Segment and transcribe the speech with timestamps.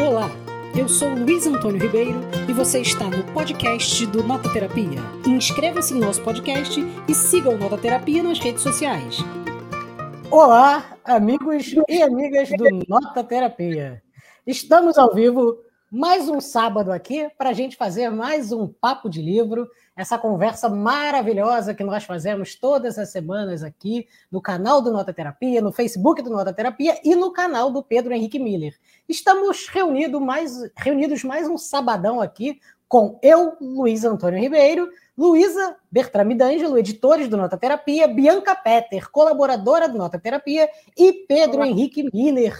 [0.00, 0.30] Olá,
[0.78, 5.00] eu sou Luiz Antônio Ribeiro e você está no podcast do Nota Terapia.
[5.26, 9.18] Inscreva-se no nosso podcast e siga o Nota Terapia nas redes sociais.
[10.30, 14.00] Olá, amigos e amigas do Nota Terapia.
[14.46, 15.58] Estamos ao vivo
[15.90, 19.66] mais um sábado aqui para a gente fazer mais um papo de livro,
[19.96, 25.62] essa conversa maravilhosa que nós fazemos todas as semanas aqui no canal do Nota Terapia,
[25.62, 28.78] no Facebook do Nota Terapia e no canal do Pedro Henrique Miller.
[29.08, 36.34] Estamos reunido mais, reunidos mais um sabadão aqui com eu, Luiz Antônio Ribeiro, Luísa Bertrame
[36.34, 41.66] D'Angelo, editores do Nota Terapia, Bianca Petter, colaboradora do Nota Terapia, e Pedro Olá.
[41.66, 42.56] Henrique Miller,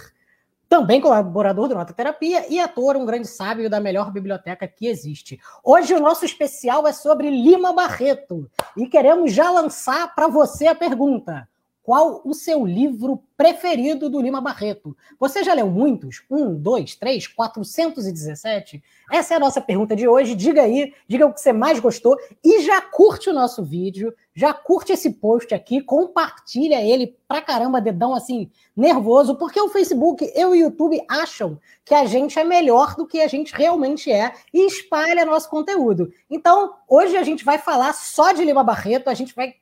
[0.69, 5.41] também colaborador do Nota Terapia e ator, um grande sábio da melhor biblioteca que existe.
[5.63, 10.75] Hoje o nosso especial é sobre Lima Barreto e queremos já lançar para você a
[10.75, 11.48] pergunta:
[11.89, 14.95] qual o seu livro preferido do Lima Barreto?
[15.19, 16.21] Você já leu muitos?
[16.29, 18.83] Um, dois, três, 417?
[19.11, 20.35] Essa é a nossa pergunta de hoje.
[20.35, 22.15] Diga aí, diga o que você mais gostou
[22.45, 27.81] e já curte o nosso vídeo, já curte esse post aqui, compartilha ele pra caramba,
[27.81, 32.95] dedão assim, nervoso, porque o Facebook e o YouTube acham que a gente é melhor
[32.95, 36.13] do que a gente realmente é e espalha nosso conteúdo.
[36.29, 39.55] Então, hoje a gente vai falar só de Lima Barreto, a gente vai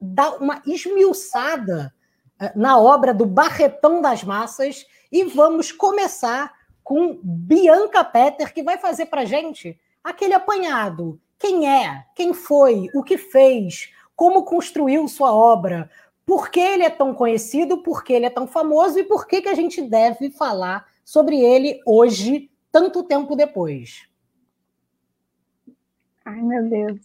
[0.00, 1.92] dar uma esmiuçada
[2.40, 8.78] eh, na obra do Barretão das Massas e vamos começar com Bianca Petter, que vai
[8.78, 11.20] fazer para gente aquele apanhado.
[11.38, 12.04] Quem é?
[12.14, 12.88] Quem foi?
[12.94, 13.92] O que fez?
[14.16, 15.90] Como construiu sua obra?
[16.26, 17.82] Por que ele é tão conhecido?
[17.82, 18.98] Por que ele é tão famoso?
[18.98, 24.08] E por que, que a gente deve falar sobre ele hoje, tanto tempo depois?
[26.24, 27.00] Ai, meu Deus.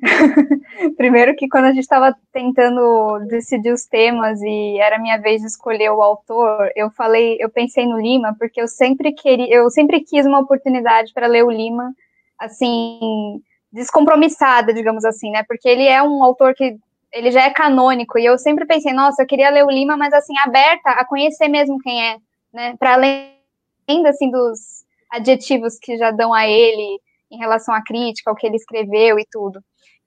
[0.96, 5.46] Primeiro que quando a gente estava tentando decidir os temas e era minha vez de
[5.46, 10.00] escolher o autor, eu falei, eu pensei no Lima porque eu sempre queria, eu sempre
[10.00, 11.92] quis uma oportunidade para ler o Lima,
[12.38, 13.40] assim,
[13.72, 15.42] descompromissada, digamos assim, né?
[15.46, 16.76] Porque ele é um autor que
[17.12, 20.12] ele já é canônico e eu sempre pensei, nossa, eu queria ler o Lima, mas
[20.12, 22.16] assim aberta a conhecer mesmo quem é,
[22.52, 22.74] né?
[22.78, 23.32] Para além
[24.06, 26.98] assim dos adjetivos que já dão a ele
[27.30, 29.60] em relação à crítica, ao que ele escreveu e tudo.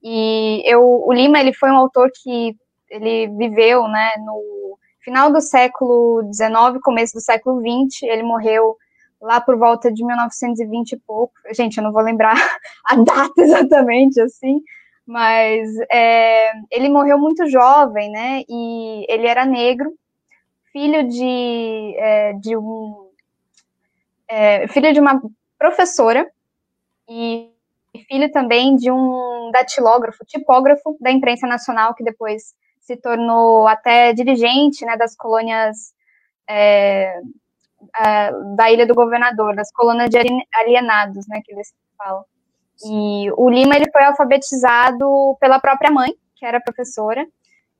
[0.07, 2.55] E eu, o Lima, ele foi um autor que
[2.91, 8.77] ele viveu, né, no final do século XIX, começo do século XX, ele morreu
[9.19, 11.33] lá por volta de 1920 e pouco.
[11.51, 12.35] Gente, eu não vou lembrar
[12.85, 14.61] a data exatamente, assim,
[15.07, 19.91] mas é, ele morreu muito jovem, né, e ele era negro,
[20.72, 23.09] filho de, é, de um...
[24.27, 25.19] É, filho de uma
[25.57, 26.29] professora,
[27.09, 27.54] e
[28.03, 34.85] filho também de um datilógrafo, tipógrafo da imprensa nacional, que depois se tornou até dirigente
[34.85, 35.94] né, das colônias
[36.47, 37.19] é,
[37.97, 40.17] é, da Ilha do Governador, das colônias de
[40.53, 42.23] alienados, né, que eles falam.
[42.84, 47.25] E o Lima ele foi alfabetizado pela própria mãe, que era professora,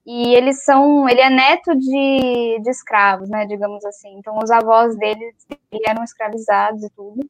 [0.06, 4.18] e eles são, ele é neto de, de escravos, né, digamos assim.
[4.18, 5.36] Então os avós dele
[5.86, 7.28] eram escravizados e tudo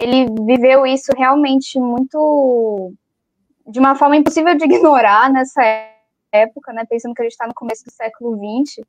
[0.00, 2.92] ele viveu isso realmente muito
[3.66, 5.62] de uma forma impossível de ignorar nessa
[6.32, 8.84] época, né, pensando que gente está no começo do século XX,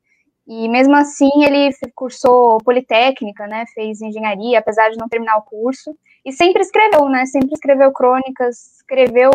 [0.46, 5.96] e mesmo assim ele cursou politécnica, né, fez engenharia, apesar de não terminar o curso,
[6.24, 9.30] e sempre escreveu, né, sempre escreveu crônicas, escreveu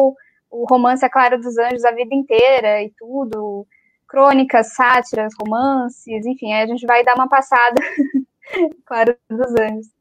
[0.51, 3.67] o romance A Clara dos Anjos a vida inteira e tudo,
[4.07, 7.75] crônicas, sátiras, romances, enfim, a gente vai dar uma passada,
[8.85, 9.94] Clara dos Anjos.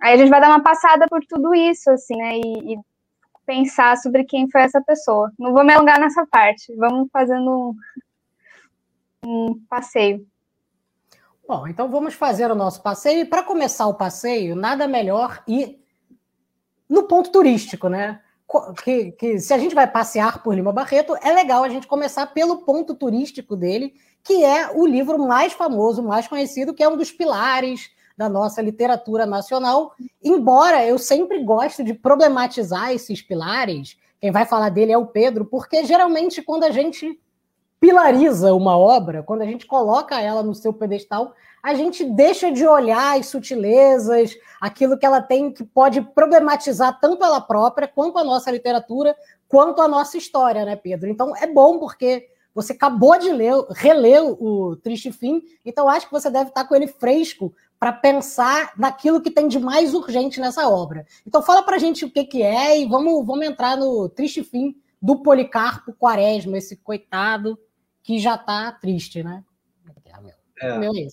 [0.00, 2.36] Aí a gente vai dar uma passada por tudo isso, assim, né?
[2.36, 2.78] E, e,
[3.44, 5.32] pensar sobre quem foi essa pessoa.
[5.38, 6.74] Não vou me alongar nessa parte.
[6.76, 7.74] Vamos fazendo
[9.24, 10.26] um, um passeio.
[11.48, 13.20] Bom, então vamos fazer o nosso passeio.
[13.20, 15.82] E para começar o passeio, nada melhor ir
[16.86, 18.20] no ponto turístico, né?
[18.84, 22.26] Que, que, se a gente vai passear por Lima Barreto, é legal a gente começar
[22.28, 26.98] pelo ponto turístico dele, que é o livro mais famoso, mais conhecido, que é um
[26.98, 34.32] dos pilares da nossa literatura nacional, embora eu sempre gosto de problematizar esses pilares, quem
[34.32, 37.16] vai falar dele é o Pedro, porque geralmente quando a gente
[37.78, 41.32] pilariza uma obra, quando a gente coloca ela no seu pedestal,
[41.62, 47.24] a gente deixa de olhar as sutilezas, aquilo que ela tem que pode problematizar tanto
[47.24, 49.14] ela própria, quanto a nossa literatura,
[49.46, 51.08] quanto a nossa história, né, Pedro?
[51.08, 56.12] Então é bom porque você acabou de ler, reler o Triste Fim, então acho que
[56.12, 60.68] você deve estar com ele fresco para pensar naquilo que tem de mais urgente nessa
[60.68, 61.06] obra.
[61.26, 64.42] Então fala para a gente o que, que é e vamos, vamos entrar no triste
[64.42, 67.58] fim do Policarpo Quaresma, esse coitado
[68.02, 69.44] que já está triste, né?
[70.60, 71.06] É, Meu é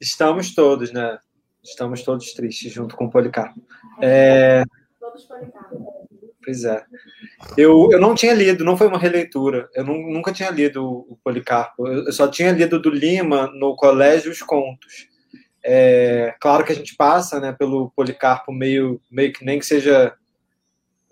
[0.00, 1.18] Estamos todos, né?
[1.62, 3.60] Estamos todos tristes junto com o Policarpo.
[4.00, 4.64] É...
[4.98, 5.99] Todos Policarpo.
[6.42, 6.82] Pois é.
[7.56, 9.68] Eu, eu não tinha lido, não foi uma releitura.
[9.74, 11.86] Eu não, nunca tinha lido o Policarpo.
[11.86, 15.08] Eu só tinha lido do Lima no colégio os contos.
[15.62, 20.14] É, claro que a gente passa né, pelo Policarpo meio, meio que nem que seja.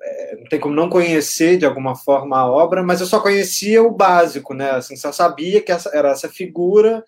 [0.00, 3.82] É, não tem como não conhecer de alguma forma a obra, mas eu só conhecia
[3.82, 4.70] o básico, né?
[4.70, 7.04] Assim, só sabia que essa, era essa figura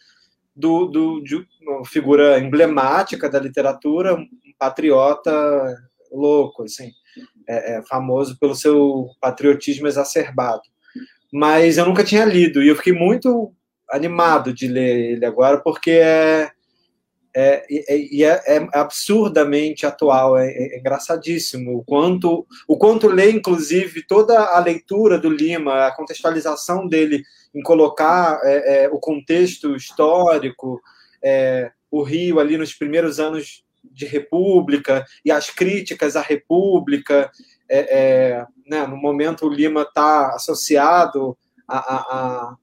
[0.54, 4.26] do, do, de uma figura emblemática da literatura, um
[4.58, 5.32] patriota
[6.12, 6.92] louco, assim
[7.48, 10.62] é, é famoso pelo seu patriotismo exacerbado.
[11.32, 13.52] Mas eu nunca tinha lido e eu fiquei muito
[13.90, 16.50] animado de ler ele agora, porque é,
[17.34, 21.78] é, é, é, é absurdamente atual, é, é, engraçadíssimo.
[21.78, 27.22] O quanto, o quanto lê, inclusive, toda a leitura do Lima, a contextualização dele
[27.54, 30.80] em colocar é, é, o contexto histórico,
[31.22, 37.30] é, o Rio ali nos primeiros anos de república e as críticas à república.
[37.68, 42.56] É, é, né, no momento, o Lima está associado a, a,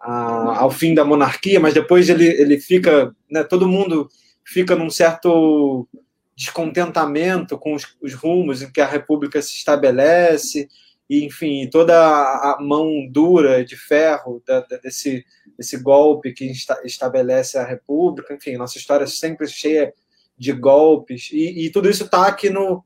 [0.00, 3.14] a, ao fim da monarquia, mas depois ele, ele fica.
[3.30, 4.08] Né, todo mundo
[4.44, 5.88] fica num certo
[6.36, 10.68] descontentamento com os, os rumos em que a república se estabelece
[11.08, 15.24] e enfim toda a mão dura de ferro da, da, desse
[15.58, 19.92] esse golpe que esta, estabelece a República, enfim, nossa história é sempre cheia
[20.38, 22.84] de golpes, e, e tudo isso está aqui no,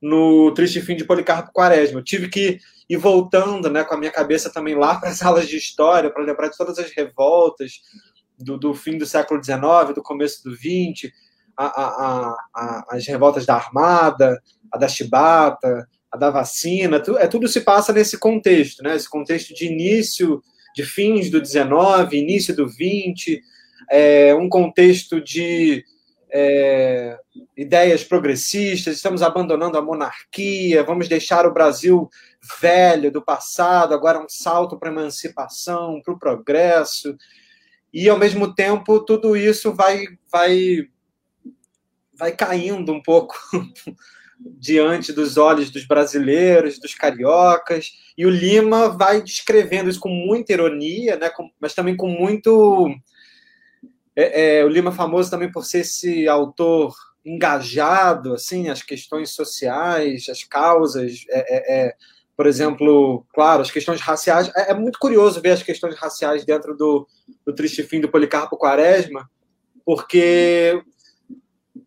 [0.00, 2.00] no Triste Fim de Policarpo Quaresma.
[2.00, 2.58] Eu tive que
[2.88, 6.22] ir voltando né, com a minha cabeça também lá para as aulas de história, para
[6.22, 7.80] lembrar de todas as revoltas
[8.38, 11.10] do, do fim do século XIX, do começo do XX,
[11.56, 14.40] a, a, a, as revoltas da Armada,
[14.70, 19.08] a da Chibata, a da vacina, tudo, é, tudo se passa nesse contexto, né, esse
[19.08, 20.42] contexto de início
[20.76, 23.42] de fins do 19, início do 20,
[23.90, 25.82] é, um contexto de
[26.30, 27.18] é,
[27.56, 32.10] ideias progressistas, estamos abandonando a monarquia, vamos deixar o Brasil
[32.60, 37.16] velho do passado, agora um salto para a emancipação, para o progresso,
[37.90, 40.88] e ao mesmo tempo tudo isso vai, vai,
[42.12, 43.34] vai caindo um pouco
[44.58, 50.52] diante dos olhos dos brasileiros, dos cariocas, e o Lima vai descrevendo isso com muita
[50.52, 52.88] ironia, né, mas também com muito.
[54.14, 56.94] É, é, o Lima é famoso também por ser esse autor
[57.24, 61.94] engajado, assim, as questões sociais, as causas, é, é, é
[62.36, 64.50] por exemplo, claro, as questões raciais.
[64.54, 67.08] É, muito curioso ver as questões raciais dentro do,
[67.44, 69.28] do Triste Fim do Policarpo Quaresma,
[69.84, 70.80] porque,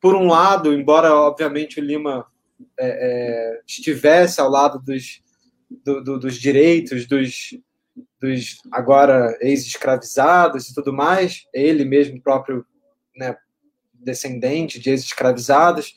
[0.02, 2.26] por um lado, embora, obviamente, o Lima
[2.80, 5.22] é, é, estivesse ao lado dos,
[5.84, 7.58] do, do, dos direitos dos,
[8.20, 12.66] dos agora ex-escravizados e tudo mais, ele mesmo próprio
[13.16, 13.36] né,
[13.94, 15.96] descendente de ex-escravizados,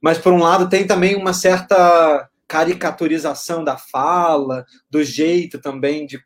[0.00, 6.20] mas por um lado tem também uma certa caricaturização da fala, do jeito também de,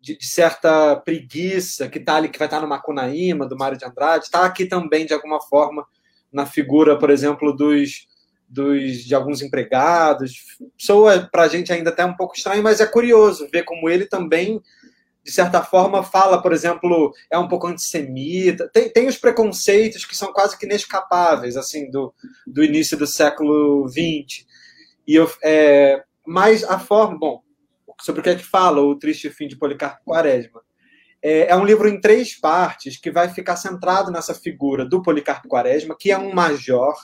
[0.00, 3.78] de, de certa preguiça que tá ali que vai estar tá no Macunaíma do Mário
[3.78, 5.86] de Andrade, está aqui também de alguma forma
[6.30, 8.06] na figura, por exemplo, dos
[8.48, 10.32] dos, de alguns empregados.
[10.78, 14.06] Soa para a gente ainda até um pouco estranho, mas é curioso ver como ele
[14.06, 14.60] também,
[15.22, 18.68] de certa forma, fala, por exemplo, é um pouco antissemita.
[18.72, 22.14] Tem, tem os preconceitos que são quase que inescapáveis, assim, do,
[22.46, 24.46] do início do século XX.
[25.06, 27.42] E eu, é, mas a forma, bom,
[28.00, 30.62] sobre o que é que fala o Triste Fim de Policarpo Quaresma?
[31.22, 35.48] É, é um livro em três partes que vai ficar centrado nessa figura do Policarpo
[35.48, 36.94] Quaresma, que é um major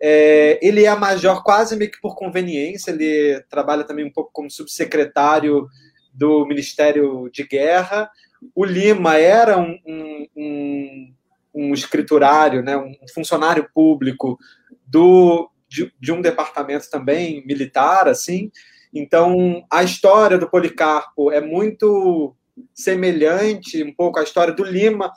[0.00, 4.50] é, ele é major quase meio que por conveniência, ele trabalha também um pouco como
[4.50, 5.66] subsecretário
[6.14, 8.10] do Ministério de Guerra.
[8.54, 11.14] O Lima era um, um, um,
[11.54, 14.38] um escriturário, né, um funcionário público
[14.86, 18.50] do, de, de, um departamento também militar, assim.
[18.94, 22.34] Então, a história do Policarpo é muito
[22.74, 25.12] semelhante um pouco à história do Lima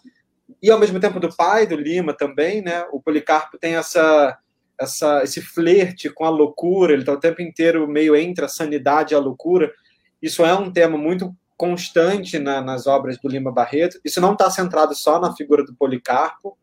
[0.61, 2.85] e ao mesmo tempo do pai do Lima também, né?
[2.91, 4.37] O Policarpo tem essa
[4.79, 9.13] essa, esse flerte com a loucura, ele está o tempo inteiro meio entre a sanidade
[9.13, 9.71] e a loucura.
[10.21, 13.99] Isso é um tema muito constante na, nas obras do Lima Barreto.
[14.03, 16.57] Isso não está centrado só na figura do Policarpo,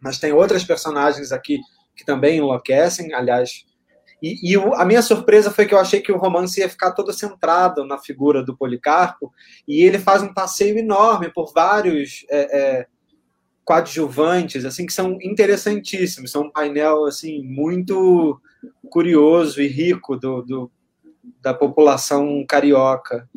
[0.00, 1.58] mas tem outras personagens aqui
[1.96, 3.64] que também enlouquecem, aliás.
[4.22, 7.12] E, e a minha surpresa foi que eu achei que o romance ia ficar todo
[7.12, 9.32] centrado na figura do Policarpo,
[9.66, 12.86] e ele faz um passeio enorme por vários é, é,
[13.64, 18.40] coadjuvantes, assim, que são interessantíssimos, são um painel, assim, muito
[18.90, 20.70] curioso e rico do, do
[21.40, 23.28] da população carioca.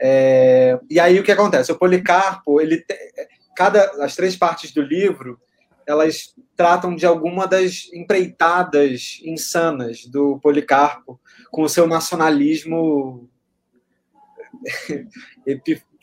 [0.00, 1.72] É, e aí o que acontece?
[1.72, 2.84] O Policarpo, ele
[3.54, 5.38] cada as três partes do livro,
[5.86, 11.20] elas tratam de alguma das empreitadas insanas do Policarpo,
[11.50, 13.28] com o seu nacionalismo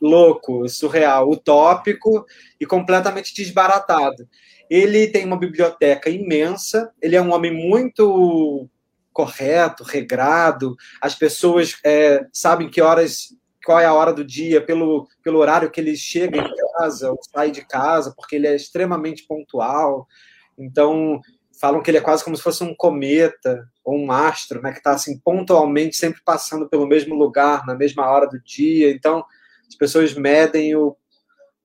[0.02, 2.26] louco, surreal, utópico
[2.60, 4.28] e completamente desbaratado.
[4.70, 8.70] Ele tem uma biblioteca imensa, ele é um homem muito
[9.14, 13.30] correto, regrado, as pessoas é, sabem que horas,
[13.66, 17.18] qual é a hora do dia, pelo, pelo horário que ele chega em casa ou
[17.34, 20.08] sai de casa, porque ele é extremamente pontual.
[20.56, 21.20] Então,
[21.60, 24.78] falam que ele é quase como se fosse um cometa ou um astro, né, que
[24.78, 28.92] está assim pontualmente sempre passando pelo mesmo lugar na mesma hora do dia.
[28.92, 29.26] Então,
[29.68, 30.96] as pessoas medem o,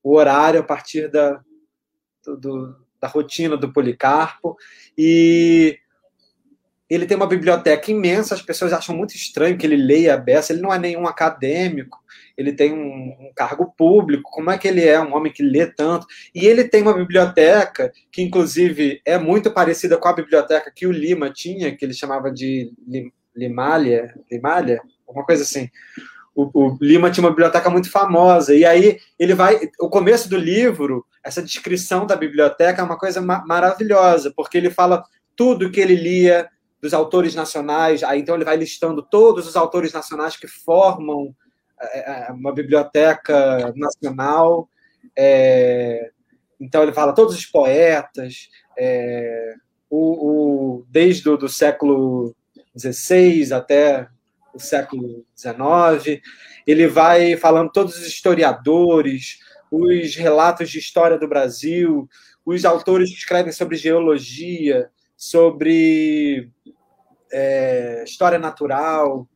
[0.03, 1.39] o horário a partir da,
[2.25, 4.55] do, da rotina do Policarpo.
[4.97, 5.77] E
[6.89, 10.53] ele tem uma biblioteca imensa, as pessoas acham muito estranho que ele leia a beça,
[10.53, 11.97] ele não é nenhum acadêmico,
[12.37, 15.65] ele tem um, um, cargo público, como é que ele é um homem que lê
[15.65, 16.05] tanto?
[16.35, 20.91] E ele tem uma biblioteca que, inclusive, é muito parecida com a biblioteca que o
[20.91, 22.71] Lima tinha, que ele chamava de
[23.35, 25.69] Limalha, Limalha, alguma coisa assim.
[26.35, 29.69] O, o, Lima tinha uma biblioteca muito famosa, e aí ele vai.
[29.79, 34.71] O começo do livro, essa descrição da biblioteca é uma coisa ma maravilhosa, porque ele
[34.71, 35.03] fala
[35.35, 36.49] tudo que ele lia,
[36.83, 41.33] dos autores nacionais, aí então ele vai listando todos os autores nacionais que formam
[41.79, 44.67] é, é, uma biblioteca nacional.
[45.17, 46.11] É,
[46.59, 49.53] então ele fala todos os poetas, é,
[49.89, 52.35] o, o, desde o do século
[52.77, 54.09] XVI até
[54.53, 56.21] o século XIX.
[56.65, 59.39] Ele vai falando todos os historiadores,
[59.71, 62.07] os relatos de história do Brasil,
[62.45, 66.51] os autores que escrevem sobre geologia, sobre
[67.31, 69.27] é, história natural,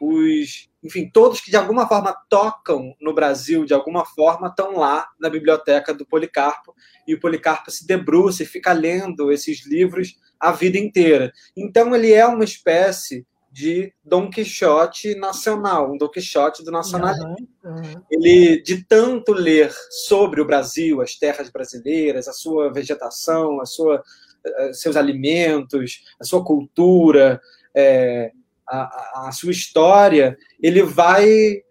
[0.00, 5.08] os, enfim, todos que de alguma forma tocam no Brasil, de alguma forma, estão lá
[5.18, 6.74] na biblioteca do Policarpo,
[7.06, 11.32] e o Policarpo se debruça e fica lendo esses livros a vida inteira.
[11.56, 13.26] Então, ele é uma espécie
[13.56, 17.34] de Dom Quixote nacional, um Dom Quixote do nacionalismo.
[17.64, 18.02] Uhum, uhum.
[18.10, 19.72] Ele, de tanto ler
[20.06, 24.02] sobre o Brasil, as terras brasileiras, a sua vegetação, a sua
[24.44, 27.40] eh, seus alimentos, a sua cultura,
[27.74, 28.30] é,
[28.68, 31.62] a, a sua história, ele vai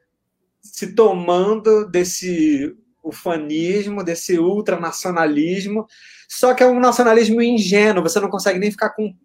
[0.63, 5.85] se tomando desse ufanismo, desse ultranacionalismo,
[6.27, 9.15] só que é um nacionalismo ingênuo, você não consegue nem ficar com,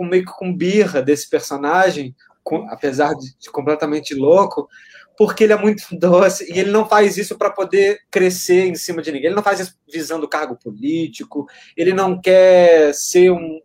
[0.00, 4.66] com meio que com birra desse personagem, com, apesar de, de completamente louco,
[5.14, 9.02] porque ele é muito doce e ele não faz isso para poder crescer em cima
[9.02, 9.26] de ninguém.
[9.26, 13.60] Ele não faz isso visando cargo político, ele não quer ser um,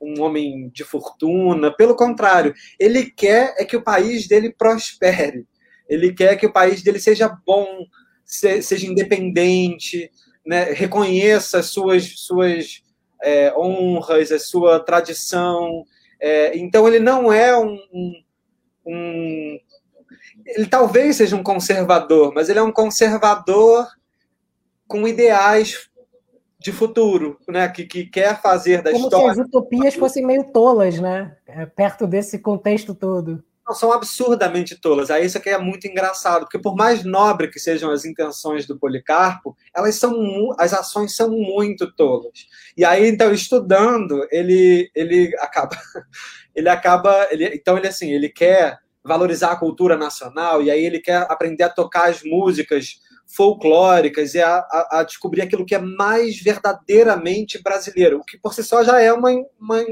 [0.00, 1.74] um homem de fortuna.
[1.74, 5.48] Pelo contrário, ele quer é que o país dele prospere.
[5.88, 7.66] Ele quer que o país dele seja bom,
[8.24, 10.08] seja independente,
[10.46, 10.72] né?
[10.72, 12.84] reconheça as suas, suas
[13.22, 15.84] é, honras, a sua tradição.
[16.20, 17.78] É, então, ele não é um,
[18.84, 19.58] um
[20.46, 23.86] ele talvez seja um conservador, mas ele é um conservador
[24.86, 25.88] com ideais
[26.58, 27.68] de futuro, né?
[27.68, 29.24] Que, que quer fazer da Como história.
[29.26, 31.36] Como se as utopias fossem meio tolas, né?
[31.46, 33.42] É, perto desse contexto todo.
[33.74, 35.10] São absurdamente tolas.
[35.10, 38.78] Aí isso aqui é muito engraçado, porque por mais nobre que sejam as intenções do
[38.78, 40.14] Policarpo, elas são
[40.58, 42.46] as ações são muito tolas.
[42.76, 45.76] E aí então estudando, ele ele acaba
[46.54, 51.00] ele acaba ele, então ele assim, ele quer valorizar a cultura nacional, e aí ele
[51.00, 55.78] quer aprender a tocar as músicas folclóricas e a, a, a, descobrir aquilo que é
[55.78, 59.82] mais verdadeiramente brasileiro, o que por si só já é uma, uma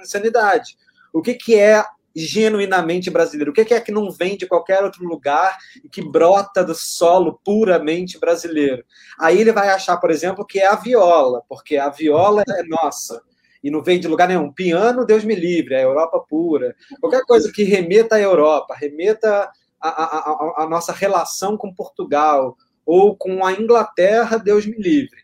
[0.00, 0.76] insanidade.
[1.12, 1.84] O que, que é
[2.14, 3.50] genuinamente brasileiro?
[3.50, 7.40] O que, é que não vem de qualquer outro lugar e que brota do solo
[7.44, 8.84] puramente brasileiro?
[9.20, 13.22] Aí ele vai achar, por exemplo, que é a viola, porque a viola é nossa
[13.62, 14.52] e não vem de lugar nenhum.
[14.52, 16.74] Piano, Deus me livre, é Europa pura.
[17.00, 19.50] Qualquer coisa que remeta à Europa, remeta
[19.80, 25.18] à, nossa relação com Portugal ou com a Inglaterra, Deus me livre.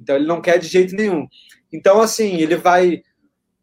[0.00, 1.26] Então ele não quer de jeito nenhum.
[1.72, 3.02] Então, assim, ele vai.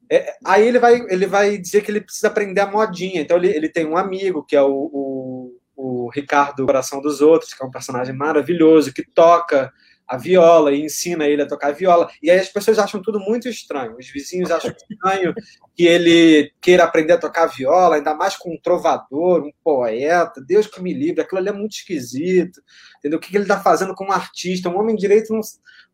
[0.10, 3.22] É, aí ele vai, ele vai dizer que ele precisa aprender a modinha.
[3.22, 7.54] Então ele, ele tem um amigo que é o, o, o Ricardo Coração dos Outros,
[7.54, 9.72] que é um personagem maravilhoso, que toca
[10.08, 12.10] a viola e ensina ele a tocar a viola.
[12.22, 13.98] E aí as pessoas acham tudo muito estranho.
[13.98, 15.34] Os vizinhos acham estranho
[15.76, 20.44] que ele queira aprender a tocar viola, ainda mais com um trovador, um poeta.
[20.46, 22.62] Deus que me livre, aquilo ali é muito esquisito.
[23.00, 23.18] Entendeu?
[23.18, 24.70] O que ele está fazendo com um artista?
[24.70, 25.42] Um homem direito não,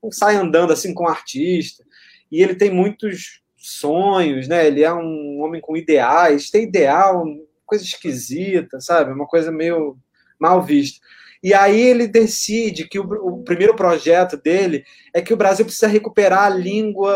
[0.03, 1.83] não sai andando assim com um artista.
[2.31, 4.67] E ele tem muitos sonhos, né?
[4.67, 7.23] Ele é um homem com ideais, tem ideal,
[7.65, 9.11] coisa esquisita, sabe?
[9.11, 9.97] Uma coisa meio
[10.39, 10.99] mal vista.
[11.41, 14.83] E aí ele decide que o, o, primeiro projeto dele
[15.13, 17.15] é que o Brasil precisa recuperar a língua,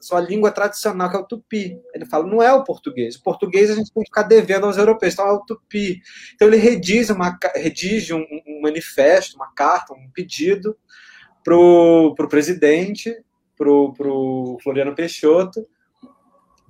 [0.00, 1.78] sua língua tradicional, que é o tupi.
[1.94, 3.14] Ele fala, não é o português.
[3.14, 6.00] O português a gente tem que ficar devendo aos europeus, então é o tupi.
[6.34, 10.76] Então ele redige, uma, redige um, um manifesto, uma carta, um pedido
[11.44, 13.16] para o presidente,
[13.56, 15.64] para o Floriano Peixoto,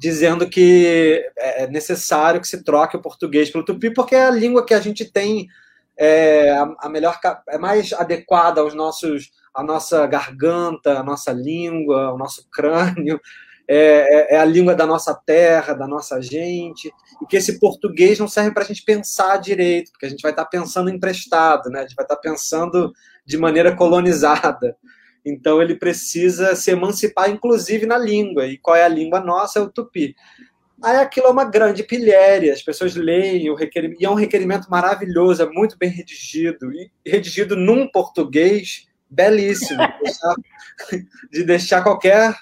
[0.02, 4.66] dizendo que é necessário que se troque o português pelo tupi, porque é a língua
[4.66, 5.46] que a gente tem
[5.96, 12.18] é a melhor é mais adequada aos nossos a nossa garganta, a nossa língua, o
[12.18, 13.20] nosso crânio,
[13.68, 16.92] é, é, é a língua da nossa terra, da nossa gente,
[17.22, 20.32] e que esse português não serve para a gente pensar direito, porque a gente vai
[20.32, 21.80] estar tá pensando emprestado, né?
[21.80, 22.92] a gente vai estar tá pensando
[23.24, 24.76] de maneira colonizada.
[25.24, 28.46] Então ele precisa se emancipar, inclusive na língua.
[28.46, 29.58] E qual é a língua nossa?
[29.58, 30.14] É o tupi.
[30.82, 34.68] Aí aquilo é uma grande pilhéria, as pessoas leem o requerimento, e é um requerimento
[34.68, 40.34] maravilhoso, é muito bem redigido, e redigido num português belíssimo, de deixar,
[41.30, 42.34] de deixar qualquer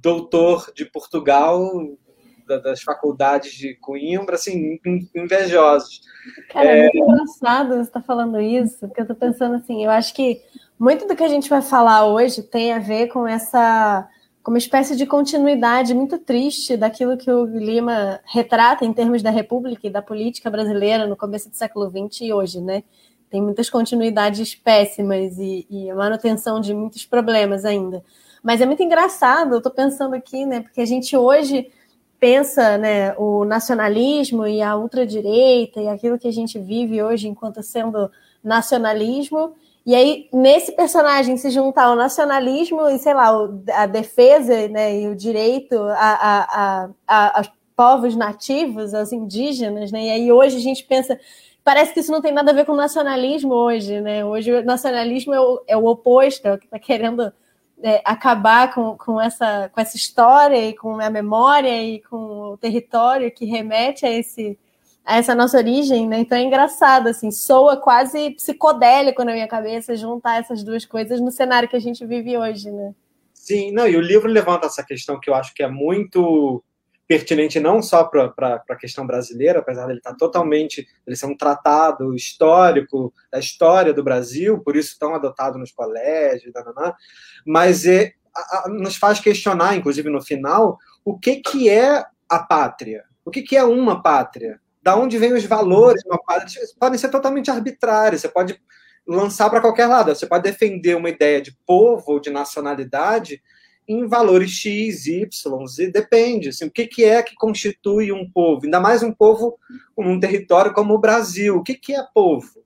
[0.00, 1.68] doutor de Portugal,
[2.46, 4.78] das faculdades de Coimbra, assim,
[5.14, 6.02] invejosos.
[6.50, 9.90] Cara, é muito engraçado você estar tá falando isso, porque eu estou pensando assim, eu
[9.90, 10.42] acho que
[10.82, 14.08] muito do que a gente vai falar hoje tem a ver com essa
[14.42, 19.30] como uma espécie de continuidade muito triste daquilo que o Lima retrata em termos da
[19.30, 22.82] República e da política brasileira no começo do século XX e hoje, né?
[23.30, 28.02] Tem muitas continuidades péssimas e, e a manutenção de muitos problemas ainda.
[28.42, 30.62] Mas é muito engraçado, eu estou pensando aqui, né?
[30.62, 31.70] Porque a gente hoje
[32.18, 37.62] pensa né, o nacionalismo e a ultradireita e aquilo que a gente vive hoje enquanto
[37.62, 38.10] sendo
[38.42, 43.30] nacionalismo, e aí, nesse personagem se juntar o nacionalismo e, sei lá,
[43.74, 50.04] a defesa né, e o direito a, a, a, aos povos nativos, aos indígenas, né?
[50.04, 51.18] E aí hoje a gente pensa.
[51.64, 54.24] Parece que isso não tem nada a ver com nacionalismo hoje, né?
[54.24, 57.32] Hoje o nacionalismo é o, é o oposto, é o que está querendo
[57.82, 62.56] é, acabar com, com, essa, com essa história e com a memória e com o
[62.56, 64.58] território que remete a esse,
[65.06, 66.20] essa nossa origem, né?
[66.20, 71.30] Então é engraçado, assim, soa quase psicodélico na minha cabeça juntar essas duas coisas no
[71.30, 72.94] cenário que a gente vive hoje, né?
[73.34, 76.62] Sim, não, e o livro levanta essa questão que eu acho que é muito
[77.08, 78.32] pertinente não só para
[78.70, 84.02] a questão brasileira, apesar dele estar totalmente, ele ser um tratado histórico da história do
[84.02, 86.54] Brasil, por isso tão adotado nos colégios,
[87.44, 92.38] mas é, a, a, nos faz questionar, inclusive no final, o que, que é a
[92.38, 93.04] pátria?
[93.24, 94.61] O que, que é uma pátria?
[94.82, 96.20] Da onde vêm os valores uma
[96.78, 98.20] podem ser totalmente arbitrários.
[98.20, 98.60] Você pode
[99.06, 100.14] lançar para qualquer lado.
[100.14, 103.40] Você pode defender uma ideia de povo ou de nacionalidade
[103.86, 106.48] em valores X, Y, Z, depende.
[106.48, 108.64] Assim, o que, que é que constitui um povo?
[108.64, 109.58] Ainda mais um povo
[109.96, 111.56] num território como o Brasil.
[111.56, 112.62] O que, que é povo?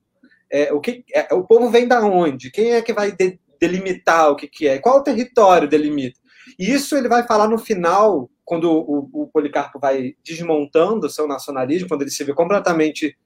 [0.50, 2.50] É, o, que, é, o povo vem da onde?
[2.50, 4.78] Quem é que vai de, delimitar o que, que é?
[4.78, 6.18] Qual território delimita?
[6.58, 11.26] E isso ele vai falar no final quando o, o Policarpo vai desmontando o seu
[11.26, 13.18] nacionalismo, quando ele se vê completamente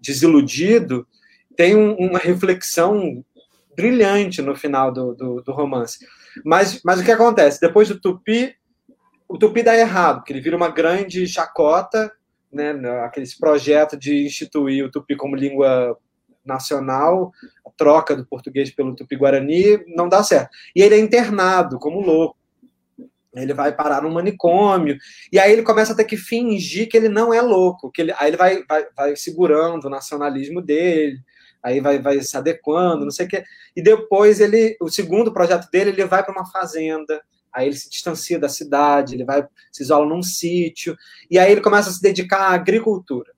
[0.00, 1.06] desiludido,
[1.54, 3.22] tem um, uma reflexão
[3.76, 5.98] brilhante no final do, do, do, romance.
[6.44, 7.60] Mas, mas o que acontece?
[7.60, 8.56] Depois do Tupi,
[9.28, 12.10] o Tupi dá errado, porque ele vira uma grande chacota,
[12.50, 12.72] né,
[13.04, 15.96] aquele projeto de instituir o Tupi como língua
[16.42, 17.32] nacional,
[17.66, 20.48] a troca do português pelo Tupi-Guarani, não dá certo.
[20.74, 22.37] E ele é internado como louco.
[23.34, 24.96] Ele vai parar num manicômio,
[25.30, 28.14] e aí ele começa a ter que fingir que ele não é louco, que ele,
[28.18, 31.18] aí ele vai, vai, vai segurando o nacionalismo dele,
[31.62, 33.44] aí vai, vai se adequando, não sei o quê.
[33.76, 37.20] E depois ele, o segundo projeto dele, ele vai para uma fazenda,
[37.52, 40.96] aí ele se distancia da cidade, ele vai se isola num sítio,
[41.30, 43.32] e aí ele começa a se dedicar à agricultura.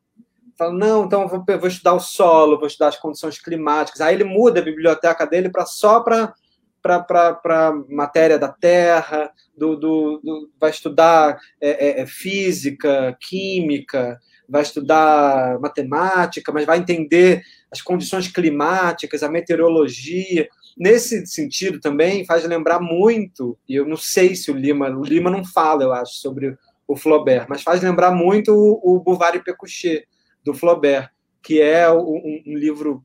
[0.57, 4.03] Fala, não, então vou, vou estudar o solo, vou estudar as condições climáticas.
[4.03, 6.35] Aí ele muda a biblioteca dele para só para
[6.83, 14.63] para matéria da Terra, do, do, do vai estudar é, é, é, física, química, vai
[14.63, 20.49] estudar matemática, mas vai entender as condições climáticas, a meteorologia.
[20.77, 25.31] Nesse sentido também faz lembrar muito, e eu não sei se o Lima, o Lima
[25.31, 26.57] não fala, eu acho, sobre
[26.89, 30.07] o Flaubert, mas faz lembrar muito o, o Bouvard e Pécuchet,
[30.45, 31.11] do Flaubert,
[31.43, 33.05] que é um, um livro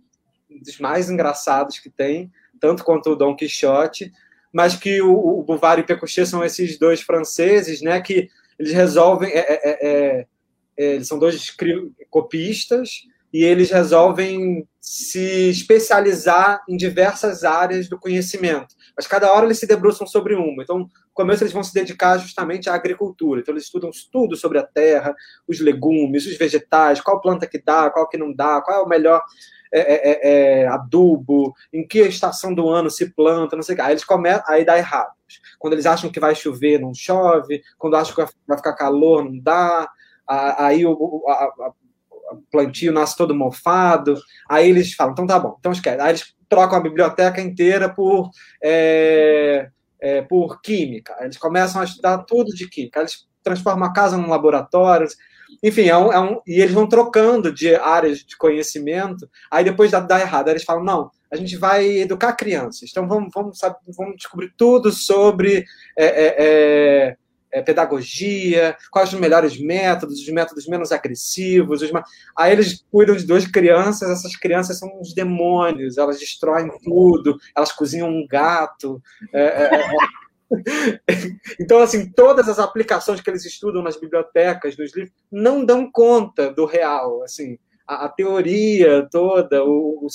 [0.50, 2.32] dos mais engraçados que tem,
[2.66, 4.12] tanto quanto o Dom Quixote,
[4.52, 8.74] mas que o, o Bouvard e o Pécuchet são esses dois franceses, né, que eles
[8.74, 10.28] resolvem, é, é, é,
[10.76, 11.56] é eles são dois
[12.10, 18.74] copistas, e eles resolvem se especializar em diversas áreas do conhecimento.
[18.96, 20.64] Mas cada hora eles se debruçam sobre uma.
[20.64, 23.42] Então, no começo eles vão se dedicar justamente à agricultura.
[23.42, 25.14] Então, eles estudam tudo sobre a terra,
[25.48, 28.88] os legumes, os vegetais, qual planta que dá, qual que não dá, qual é o
[28.88, 29.22] melhor
[29.76, 33.76] é, é, é, é, adubo, em que estação do ano se planta, não sei o
[33.76, 33.82] que.
[33.82, 35.12] Aí eles começam, aí dá errado.
[35.60, 37.62] Quando eles acham que vai chover, não chove.
[37.78, 39.90] Quando acham que vai ficar calor, não dá.
[40.28, 41.74] Aí o a, a,
[42.52, 44.16] plantio nasce todo mofado.
[44.50, 46.00] Aí eles falam, então tá bom, então esquece.
[46.00, 48.30] Aí eles trocam a biblioteca inteira por,
[48.64, 51.16] é, é, por química.
[51.20, 53.02] Eles começam a estudar tudo de química.
[53.02, 55.08] Eles transformam a casa num laboratório.
[55.64, 59.30] Enfim, é um, é um, e eles vão trocando de áreas de conhecimento.
[59.50, 60.48] Aí depois dá, dá errado.
[60.48, 62.90] Aí eles falam: não, a gente vai educar crianças.
[62.90, 65.66] Então vamos, vamos, sabe, vamos descobrir tudo sobre
[65.98, 67.18] é, é, é,
[67.52, 71.82] é pedagogia, quais os melhores métodos, os métodos menos agressivos.
[71.82, 71.92] Os...
[72.38, 77.72] Aí eles cuidam de duas crianças, essas crianças são uns demônios, elas destroem tudo, elas
[77.72, 79.02] cozinham um gato.
[81.60, 86.52] Então, assim, todas as aplicações que eles estudam nas bibliotecas, nos livros, não dão conta
[86.52, 87.24] do real.
[87.24, 90.08] Assim, a, a teoria toda, o,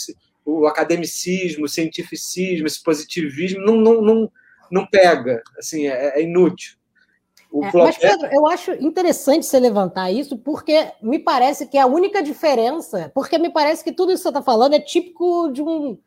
[0.44, 4.32] o, o, academicismo, o cientificismo, esse positivismo, não, não, não,
[4.70, 5.42] não pega.
[5.58, 6.78] Assim, é, é inútil.
[7.52, 11.86] É, mas, Pedro, eu acho interessante você levantar isso, porque me parece que é a
[11.86, 15.60] única diferença, porque me parece que tudo isso que você está falando é típico de
[15.60, 15.98] um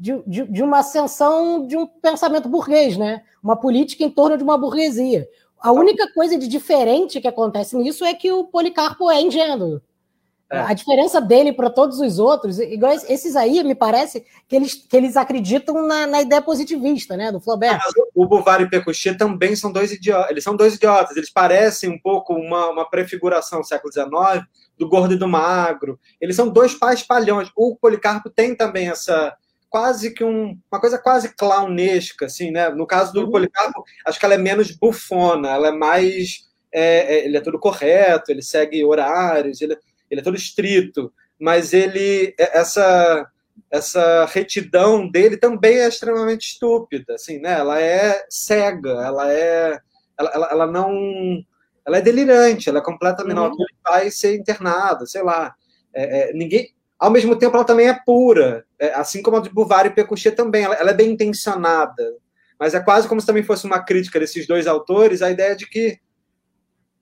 [0.00, 3.22] de, de, de, uma ascensão de um pensamento burguês, né?
[3.42, 5.28] Uma política em torno de uma burguesia.
[5.60, 9.82] A única coisa de diferente que acontece nisso é que o Policarpo é ingênuo.
[10.50, 10.58] É.
[10.58, 14.96] A diferença dele para todos os outros, igual esses aí, me parece que eles, que
[14.96, 17.78] eles acreditam na, na ideia positivista, né, do Flaubert.
[17.80, 20.30] Ah, o Bouvard e Pécuchet também são dois idiotas.
[20.30, 21.16] Eles são dois idiotas.
[21.16, 24.44] Eles parecem um pouco uma, uma prefiguração do século XIX
[24.78, 26.00] do gordo e do magro.
[26.18, 27.50] Eles são dois pais palhões.
[27.54, 29.36] O Policarpo tem também essa
[29.70, 32.68] quase que um, uma coisa quase clownesca, assim, né?
[32.70, 33.30] No caso do uhum.
[33.30, 36.50] Policarpo, acho que ela é menos bufona, ela é mais.
[36.72, 39.76] É, é, ele é todo correto, ele segue horários, ele,
[40.10, 42.34] ele é todo estrito, mas ele.
[42.38, 43.26] É, essa
[43.70, 47.52] essa retidão dele também é extremamente estúpida, assim, né?
[47.52, 49.78] Ela é cega, ela é.
[50.18, 51.44] Ela, ela, ela não.
[51.86, 53.38] Ela é delirante, ela é completamente.
[53.38, 53.48] Uhum.
[53.48, 55.54] Não, ele vai ser internado, sei lá.
[55.94, 59.48] É, é, ninguém, ao mesmo tempo, ela também é pura, é, assim como a de
[59.48, 60.64] Bouvard e Pécuchet também.
[60.64, 62.14] Ela, ela, é bem intencionada,
[62.58, 65.66] mas é quase como se também fosse uma crítica desses dois autores, a ideia de
[65.66, 65.98] que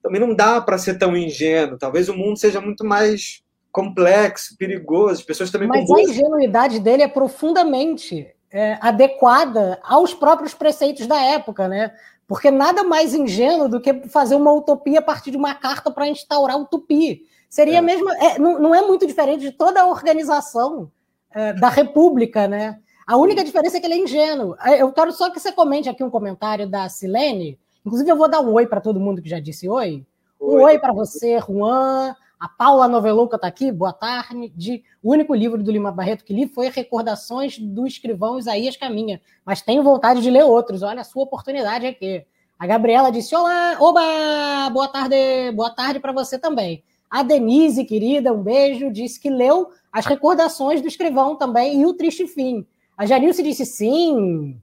[0.01, 1.77] também não dá para ser tão ingênuo.
[1.77, 5.19] Talvez o mundo seja muito mais complexo, perigoso.
[5.19, 5.67] As pessoas também.
[5.67, 11.91] Mas a ingenuidade dele é profundamente é, adequada aos próprios preceitos da época, né?
[12.25, 16.07] Porque nada mais ingênuo do que fazer uma utopia a partir de uma carta para
[16.07, 17.17] instaurar utopia.
[17.49, 17.81] Seria é.
[17.81, 18.09] mesmo.
[18.11, 20.91] É, não, não, é muito diferente de toda a organização
[21.31, 22.79] é, da República, né?
[23.07, 24.55] A única diferença é que ele é ingênuo.
[24.77, 27.57] Eu quero só que você comente aqui um comentário da Silene.
[27.83, 30.05] Inclusive, eu vou dar um oi para todo mundo que já disse oi.
[30.39, 32.15] Um oi, oi para você, Juan.
[32.39, 34.83] A Paula Noveluca está aqui, boa tarde.
[35.01, 39.61] O único livro do Lima Barreto que li foi Recordações do Escrivão Isaías Caminha, mas
[39.61, 40.83] tenho vontade de ler outros.
[40.83, 42.25] Olha a sua oportunidade aqui.
[42.57, 45.15] A Gabriela disse: Olá, oba, boa tarde,
[45.53, 46.83] boa tarde para você também.
[47.09, 51.93] A Denise, querida, um beijo, disse que leu as recordações do escrivão também e o
[51.93, 52.65] Triste Fim.
[52.95, 54.61] A Janilce disse sim,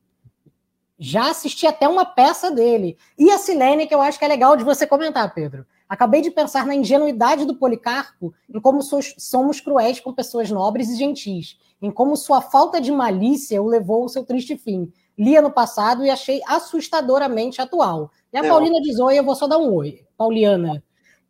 [0.98, 2.96] já assisti até uma peça dele.
[3.18, 5.66] E a Silene, que eu acho que é legal de você comentar, Pedro.
[5.88, 10.96] Acabei de pensar na ingenuidade do Policarpo, em como somos cruéis com pessoas nobres e
[10.96, 14.90] gentis, em como sua falta de malícia o levou ao seu triste fim.
[15.16, 18.10] Li ano passado e achei assustadoramente atual.
[18.32, 18.48] E a é.
[18.48, 20.04] Paulina diz oi, eu vou só dar um oi.
[20.16, 20.82] Pauliana,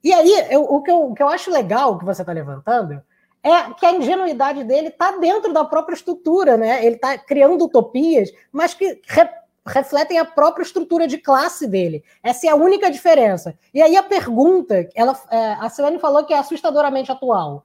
[0.07, 3.03] e aí, eu, o, que eu, o que eu acho legal que você está levantando
[3.43, 6.87] é que a ingenuidade dele está dentro da própria estrutura, né?
[6.87, 9.29] Ele está criando utopias, mas que re,
[9.67, 12.05] refletem a própria estrutura de classe dele.
[12.23, 13.59] Essa é a única diferença.
[13.75, 17.65] E aí a pergunta, ela, é, a Selene falou que é assustadoramente atual.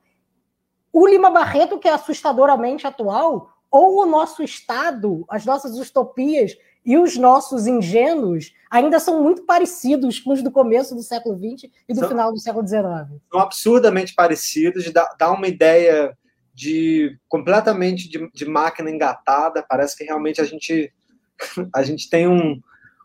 [0.91, 6.97] O Lima Barreto, que é assustadoramente atual, ou o nosso Estado, as nossas utopias e
[6.97, 11.93] os nossos ingênuos ainda são muito parecidos com os do começo do século XX e
[11.93, 13.21] do são, final do século XIX.
[13.29, 16.17] São absurdamente parecidos, dá, dá uma ideia
[16.53, 19.63] de completamente de, de, máquina engatada.
[19.67, 20.91] Parece que realmente a gente,
[21.73, 22.59] a gente tem um,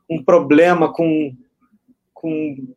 [0.09, 1.37] um problema com,
[2.15, 2.75] com,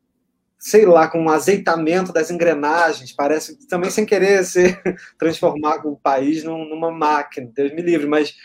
[0.57, 3.13] sei lá, com um azeitamento das engrenagens.
[3.13, 4.81] Parece também sem querer ser
[5.17, 8.35] transformar o país numa máquina, Deus me livre, mas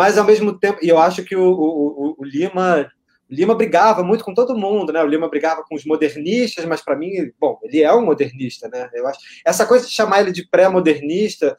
[0.00, 2.90] mas ao mesmo tempo, e eu acho que o, o, o Lima
[3.30, 5.02] o Lima brigava muito com todo mundo, né?
[5.02, 8.88] O Lima brigava com os modernistas, mas para mim, bom, ele é um modernista, né?
[8.94, 11.54] Eu acho essa coisa de chamar ele de pré-modernista,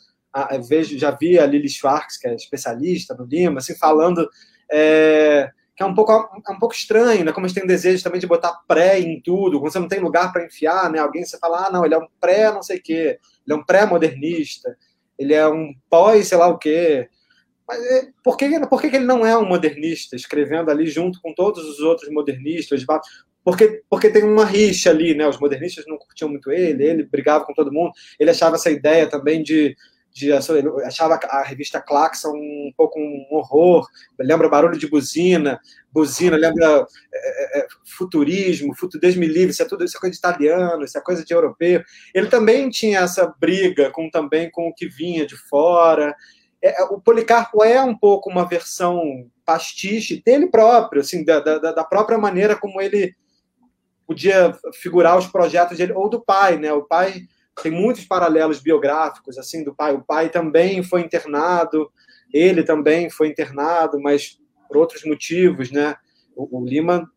[0.67, 4.27] vejo, já vi a Lili Schwartz, que é especialista no Lima, assim falando
[4.71, 7.31] é, que é um pouco é um pouco estranho, né?
[7.31, 9.99] Como a gente tem desejo também de botar pré em tudo, quando você não tem
[9.99, 10.97] lugar para enfiar, né?
[10.97, 13.55] Alguém você fala, ah, não, ele é um pré, não sei o quê, ele é
[13.55, 14.75] um pré-modernista.
[15.15, 17.07] ele é um pós, sei lá o quê.
[17.71, 21.33] Mas é, por, que, por que ele não é um modernista, escrevendo ali junto com
[21.33, 22.85] todos os outros modernistas?
[23.45, 25.25] Porque, porque tem uma rixa ali, né?
[25.25, 29.07] Os modernistas não curtiam muito ele, ele brigava com todo mundo, ele achava essa ideia
[29.07, 29.73] também de
[30.13, 33.87] de achava a revista Claxon um pouco um horror,
[34.19, 35.57] lembra barulho de buzina,
[35.89, 40.17] buzina, lembra é, é, é futurismo, futurismo livre, isso é tudo isso é coisa de
[40.17, 41.81] italiano, isso é coisa de europeu.
[42.13, 46.13] Ele também tinha essa briga com também com o que vinha de fora.
[46.61, 51.57] É, é o Policarpo é um pouco uma versão pastiche dele próprio, assim, da, da,
[51.71, 53.15] da própria maneira como ele
[54.05, 56.73] podia figurar os projetos dele, ou do pai, né?
[56.73, 57.27] O pai
[57.61, 59.93] tem muitos paralelos biográficos assim do pai.
[59.93, 61.91] O pai também foi internado,
[62.33, 65.95] ele também foi internado, mas por outros motivos, né?
[66.35, 67.09] O, o Lima,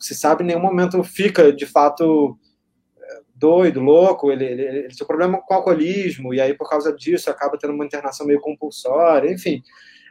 [0.00, 2.38] se sabe, em nenhum momento fica de fato
[3.38, 4.30] doido, louco.
[4.30, 7.84] Ele, ele, ele tem problema com alcoolismo e aí por causa disso acaba tendo uma
[7.84, 9.62] internação meio compulsória, enfim.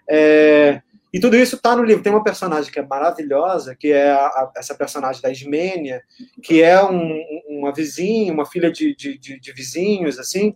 [0.09, 0.81] É,
[1.13, 2.03] e tudo isso está no livro.
[2.03, 6.03] Tem uma personagem que é maravilhosa, que é a, a, essa personagem da Ismênia,
[6.43, 10.55] que é um, uma vizinha, uma filha de, de, de, de vizinhos, assim.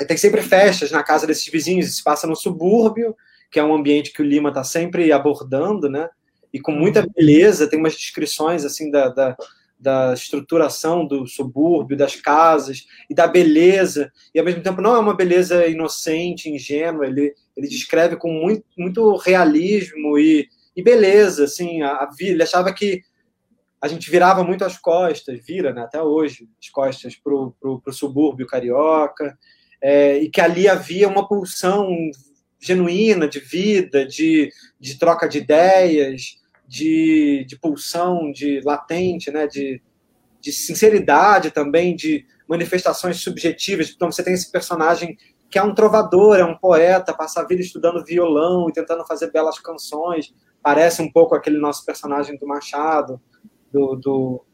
[0.00, 1.96] E tem sempre festas na casa desses vizinhos.
[1.96, 3.16] Se passa no subúrbio,
[3.50, 6.08] que é um ambiente que o Lima está sempre abordando, né?
[6.52, 9.36] E com muita beleza, tem umas descrições, assim, da, da
[9.80, 14.98] da estruturação do subúrbio, das casas e da beleza, e ao mesmo tempo não é
[14.98, 21.80] uma beleza inocente, ingênua, ele, ele descreve com muito, muito realismo e, e beleza, assim,
[21.80, 23.02] a, a, ele achava que
[23.80, 28.46] a gente virava muito as costas, vira né, até hoje, as costas para o subúrbio
[28.46, 29.38] carioca,
[29.80, 31.88] é, e que ali havia uma pulsão
[32.60, 36.38] genuína de vida, de, de troca de ideias,
[36.70, 39.82] de, de pulsão, de latente, né, de,
[40.40, 43.90] de sinceridade também, de manifestações subjetivas.
[43.90, 45.18] Então você tem esse personagem
[45.50, 49.32] que é um trovador, é um poeta, passa a vida estudando violão e tentando fazer
[49.32, 50.32] belas canções.
[50.62, 53.20] Parece um pouco aquele nosso personagem do Machado,
[53.72, 54.44] do, do,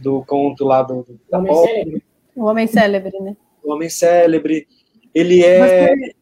[0.00, 2.04] do conto lá do, do o, homem célebre.
[2.34, 3.36] o Homem Célebre, né?
[3.62, 4.66] O Homem Célebre.
[5.14, 5.94] Ele é.
[5.94, 6.16] Você,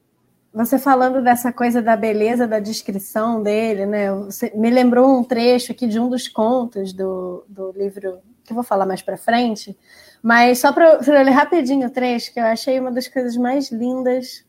[0.52, 4.12] você falando dessa coisa da beleza da descrição dele, né?
[4.12, 8.56] Você me lembrou um trecho aqui de um dos contos do, do livro que eu
[8.56, 9.78] vou falar mais para frente,
[10.20, 14.44] mas só para ler rapidinho o trecho, que eu achei uma das coisas mais lindas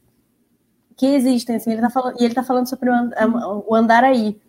[0.97, 1.57] que existem.
[1.57, 4.41] Assim, ele tá falando, e ele está falando sobre o, o Andaraí.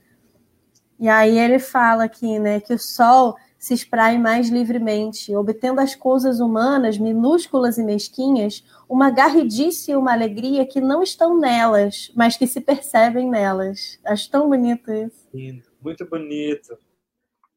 [0.98, 5.94] E aí ele fala aqui, né, que o sol se espraie mais livremente, obtendo as
[5.94, 12.36] coisas humanas, minúsculas e mesquinhas, uma garridice e uma alegria que não estão nelas, mas
[12.36, 14.00] que se percebem nelas.
[14.04, 15.28] Acho tão bonito isso.
[15.80, 16.76] Muito bonito.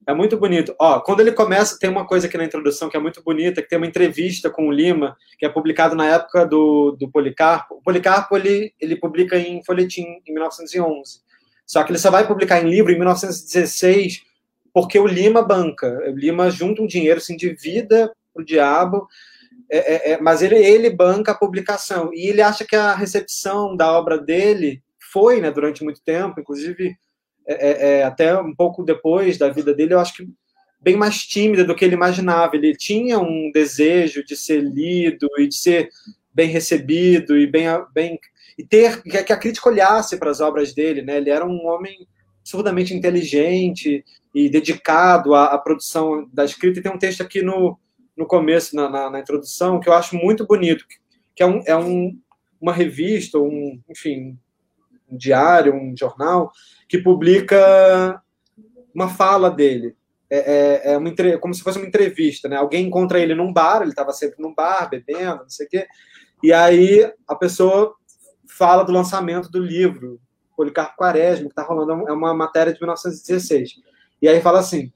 [0.05, 0.75] É muito bonito.
[0.79, 3.67] Ó, quando ele começa, tem uma coisa aqui na introdução que é muito bonita, que
[3.67, 7.77] tem uma entrevista com o Lima, que é publicado na época do, do Policarpo.
[7.77, 11.21] O Policarpo, ele, ele publica em folhetim, em 1911.
[11.65, 14.34] Só que ele só vai publicar em livro em 1916,
[14.75, 15.87] porque o Lima banca.
[16.05, 19.07] O Lima junta um dinheiro, se endivida para o diabo,
[19.71, 22.13] é, é, é, mas ele, ele banca a publicação.
[22.13, 26.93] E ele acha que a recepção da obra dele foi, né, durante muito tempo, inclusive
[27.47, 30.27] é, é, é, até um pouco depois da vida dele, eu acho que
[30.81, 32.57] bem mais tímida do que ele imaginava.
[32.57, 35.87] Ele tinha um desejo de ser lido e de ser
[36.33, 38.19] bem recebido e bem, bem
[38.57, 41.15] e ter que a crítica olhasse para as obras dele, né?
[41.15, 42.05] Ele era um homem
[42.41, 44.03] absurdamente inteligente
[44.35, 46.79] e dedicado à, à, produção da escrita.
[46.79, 47.79] E tem um texto aqui no,
[48.17, 50.85] no começo, na, na, na introdução, que eu acho muito bonito,
[51.33, 52.19] que é, um, é um,
[52.59, 54.37] uma revista, um, enfim,
[55.09, 56.51] um diário, um jornal,
[56.89, 58.21] que publica
[58.93, 59.95] uma fala dele.
[60.29, 62.57] É, é, é uma, como se fosse uma entrevista, né?
[62.57, 65.87] Alguém encontra ele num bar, ele estava sempre num bar, bebendo, não sei o quê,
[66.43, 67.95] e aí a pessoa
[68.49, 70.19] fala do lançamento do livro,
[70.57, 73.75] Policarpo Quaresma, que está rolando, é uma matéria de 1916.
[74.21, 74.91] E aí fala assim: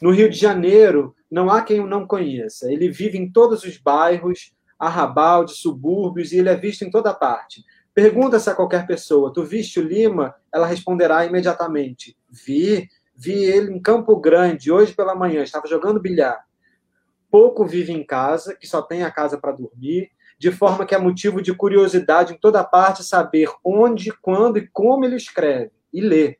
[0.00, 2.72] no Rio de Janeiro, não há quem o não conheça.
[2.72, 7.12] Ele vive em todos os bairros, arrabal, de subúrbios, e ele é visto em toda
[7.12, 7.64] parte.
[7.92, 10.34] Pergunta-se a qualquer pessoa: Tu viste o Lima?
[10.54, 16.46] Ela responderá imediatamente: Vi, vi ele em Campo Grande, hoje pela manhã, estava jogando bilhar.
[17.30, 20.98] Pouco vive em casa, que só tem a casa para dormir, de forma que é
[20.98, 26.38] motivo de curiosidade em toda parte saber onde, quando e como ele escreve e lê.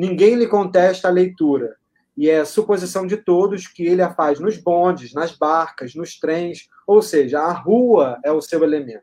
[0.00, 1.74] Ninguém lhe contesta a leitura,
[2.16, 6.68] e é suposição de todos que ele a faz nos bondes, nas barcas, nos trens,
[6.86, 9.02] ou seja, a rua é o seu elemento.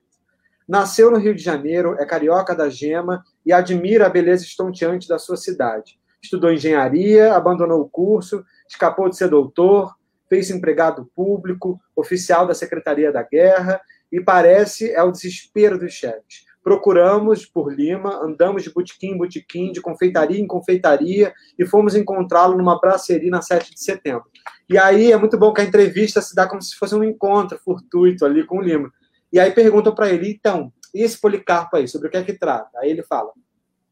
[0.65, 5.19] Nasceu no Rio de Janeiro, é carioca da gema e admira a beleza estonteante da
[5.19, 5.99] sua cidade.
[6.23, 9.93] Estudou engenharia, abandonou o curso, escapou de ser doutor,
[10.29, 16.44] fez empregado público, oficial da Secretaria da Guerra e parece é o desespero dos chefes.
[16.65, 22.58] Procuramos por Lima, andamos de botequim em botequim, de confeitaria em confeitaria, e fomos encontrá-lo
[22.58, 24.25] numa braceria na 7 de setembro.
[24.67, 27.60] E aí é muito bom que a entrevista se dá como se fosse um encontro
[27.63, 28.91] fortuito ali com o Lima.
[29.32, 32.34] E aí perguntam para ele, então, e esse Policarpo aí, sobre o que é que
[32.34, 32.71] trata?
[32.80, 33.30] Aí ele fala,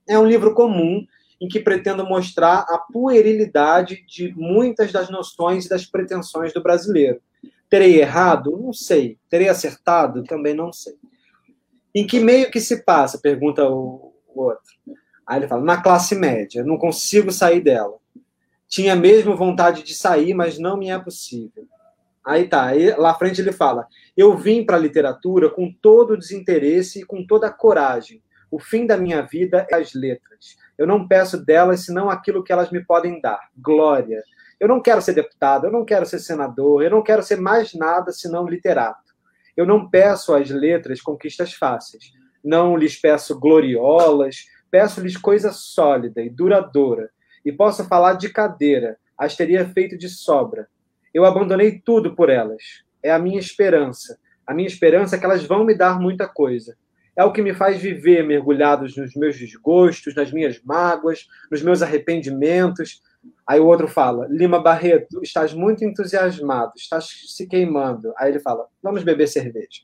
[0.10, 1.06] é um livro comum
[1.40, 7.22] em que pretendo mostrar a puerilidade de muitas das noções e das pretensões do brasileiro.
[7.70, 8.58] Terei errado?
[8.60, 9.20] Não sei.
[9.30, 10.24] Terei acertado?
[10.24, 10.96] Também não sei.
[11.96, 13.20] Em que meio que se passa?
[13.20, 14.74] Pergunta o, outro.
[15.28, 17.98] Aí ele fala: na classe média, não consigo sair dela.
[18.68, 21.68] Tinha mesmo vontade de sair, mas não me é possível.
[22.26, 26.18] Aí tá, aí, lá frente ele fala: Eu vim para a literatura com todo o
[26.18, 28.22] desinteresse e com toda a coragem.
[28.50, 30.56] O fim da minha vida é as letras.
[30.78, 34.24] Eu não peço delas senão aquilo que elas me podem dar: glória.
[34.60, 37.74] Eu não quero ser deputado, eu não quero ser senador, eu não quero ser mais
[37.74, 39.13] nada senão literato.
[39.56, 42.12] Eu não peço às letras conquistas fáceis.
[42.44, 47.10] Não lhes peço gloriolas, peço-lhes coisa sólida e duradoura.
[47.46, 50.68] E posso falar de cadeira, as teria feito de sobra.
[51.14, 52.84] Eu abandonei tudo por elas.
[53.02, 54.18] É a minha esperança.
[54.46, 56.76] A minha esperança é que elas vão me dar muita coisa.
[57.16, 61.84] É o que me faz viver mergulhados nos meus desgostos, nas minhas mágoas, nos meus
[61.84, 63.02] arrependimentos,
[63.46, 68.14] Aí o outro fala: Lima Barreto, estás muito entusiasmado, estás se queimando.
[68.18, 69.82] Aí ele fala: Vamos beber cerveja.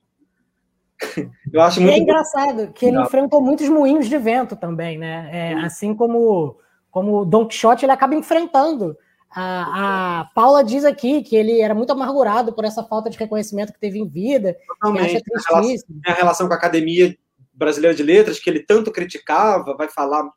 [1.53, 1.95] Eu acho muito.
[1.95, 3.03] E é engraçado que ele Não.
[3.03, 5.29] enfrentou muitos moinhos de vento também, né?
[5.31, 6.57] É, assim como
[6.91, 8.97] como Don Quixote, ele acaba enfrentando.
[9.31, 13.71] A, a Paula diz aqui que ele era muito amargurado por essa falta de reconhecimento
[13.71, 14.57] que teve em vida.
[14.67, 15.17] Totalmente.
[15.17, 16.01] acha tristíssimo.
[16.05, 17.15] A relação com a Academia
[17.53, 20.27] Brasileira de Letras, que ele tanto criticava, vai falar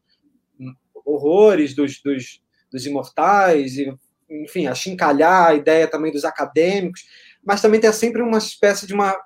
[1.04, 3.92] horrores dos, dos, dos imortais, e,
[4.30, 7.04] enfim, achincalhar a ideia também dos acadêmicos,
[7.44, 9.16] mas também tem sempre uma espécie de uma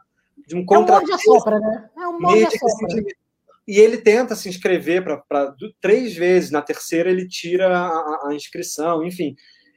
[0.47, 0.97] de um contra.
[0.97, 1.91] É um sopra, né?
[1.97, 2.19] É um
[3.67, 9.05] E ele tenta se inscrever para três vezes, na terceira ele tira a, a inscrição,
[9.05, 9.35] enfim.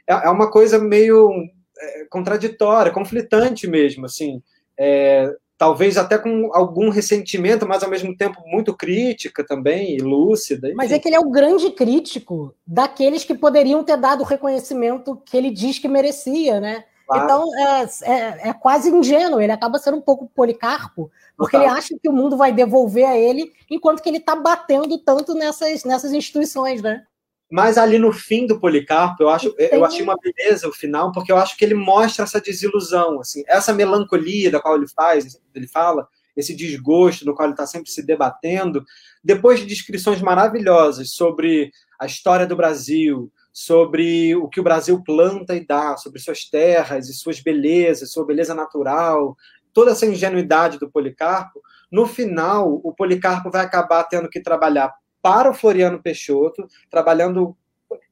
[0.08, 1.32] É, é, uma coisa meio
[1.78, 4.44] é, contraditória, conflitante mesmo, assim.
[4.78, 10.68] É, talvez até com algum ressentimento, mas ao mesmo tempo muito crítica também, e lúcida.
[10.68, 10.78] Enfim.
[10.78, 15.22] Mas é que ele é o grande crítico daqueles que poderiam ter dado o reconhecimento
[15.26, 16.86] que ele diz que merecia, né?
[17.06, 17.26] Claro.
[17.26, 21.70] Então é, é, é, quase ingênuo, ele acaba sendo um pouco policarpo, porque Total.
[21.70, 25.34] ele acha que o mundo vai devolver a ele, enquanto que ele está batendo tanto
[25.34, 27.04] nessas, nessas instituições, né?
[27.50, 31.32] Mas ali no fim do Policarpo, eu acho, eu achei uma beleza o final, porque
[31.32, 35.68] eu acho que ele mostra essa desilusão, assim, essa melancolia da qual ele faz, ele
[35.68, 36.08] fala,
[36.38, 38.84] esse desgosto no qual ele está sempre se debatendo,
[39.24, 45.56] depois de descrições maravilhosas sobre a história do Brasil, sobre o que o Brasil planta
[45.56, 49.36] e dá, sobre suas terras e suas belezas, sua beleza natural,
[49.74, 55.50] toda essa ingenuidade do Policarpo, no final, o Policarpo vai acabar tendo que trabalhar para
[55.50, 57.56] o Floriano Peixoto, trabalhando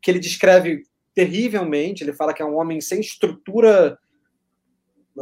[0.02, 2.04] que ele descreve terrivelmente.
[2.04, 3.98] Ele fala que é um homem sem estrutura,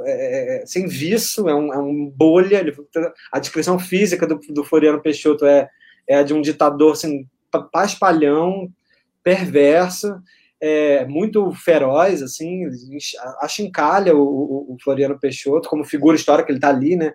[0.05, 2.57] é, sem viço, é um, é um bolha.
[2.57, 2.75] Ele,
[3.31, 5.69] a descrição física do, do Floriano Peixoto é,
[6.07, 7.27] é a de um ditador assim,
[7.71, 8.69] paspalhão,
[9.23, 10.21] perverso.
[10.61, 12.63] É, muito feroz, assim,
[13.41, 17.13] achincalha o, o, o Floriano Peixoto como figura histórica, ele está ali, né?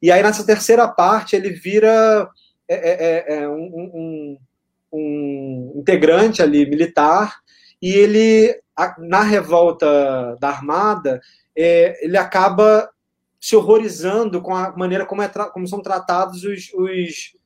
[0.00, 2.28] E aí, nessa terceira parte, ele vira
[2.68, 4.38] é, é, é, é um, um,
[4.92, 7.40] um, integrante ali militar
[7.80, 8.60] e ele
[8.98, 11.20] na revolta da armada
[11.56, 12.88] é, ele acaba
[13.40, 17.36] se horrorizando com a maneira como, é como são tratados os, os,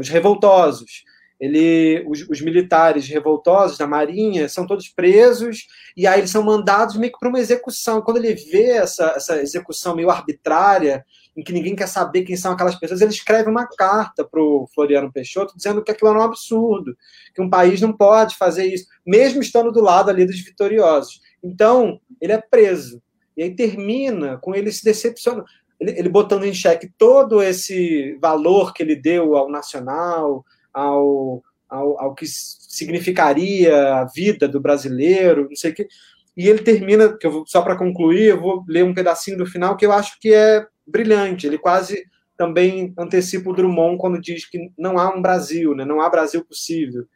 [0.00, 1.04] os revoltosos.
[1.38, 6.96] Ele, os, os, militares revoltosos da Marinha são todos presos e aí eles são mandados
[6.96, 8.00] meio que para uma execução.
[8.00, 11.04] Quando ele vê essa, essa execução meio arbitrária
[11.36, 14.68] em que ninguém quer saber quem são aquelas pessoas, ele escreve uma carta para o
[14.72, 16.96] Floriano Peixoto dizendo que aquilo é um absurdo,
[17.34, 21.20] que um país não pode fazer isso, mesmo estando do lado ali dos vitoriosos.
[21.42, 23.02] Então, ele é preso.
[23.36, 25.44] E aí termina com ele se decepcionando,
[25.80, 32.00] ele, ele botando em xeque todo esse valor que ele deu ao nacional, ao, ao,
[32.00, 35.88] ao que significaria a vida do brasileiro, não sei o quê.
[36.36, 39.46] E ele termina, que eu vou, só para concluir, eu vou ler um pedacinho do
[39.46, 41.46] final que eu acho que é brilhante.
[41.46, 42.04] Ele quase
[42.36, 45.84] também antecipa o Drummond quando diz que não há um Brasil, né?
[45.84, 47.06] não há Brasil possível.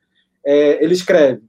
[0.45, 1.43] É, ele escreve.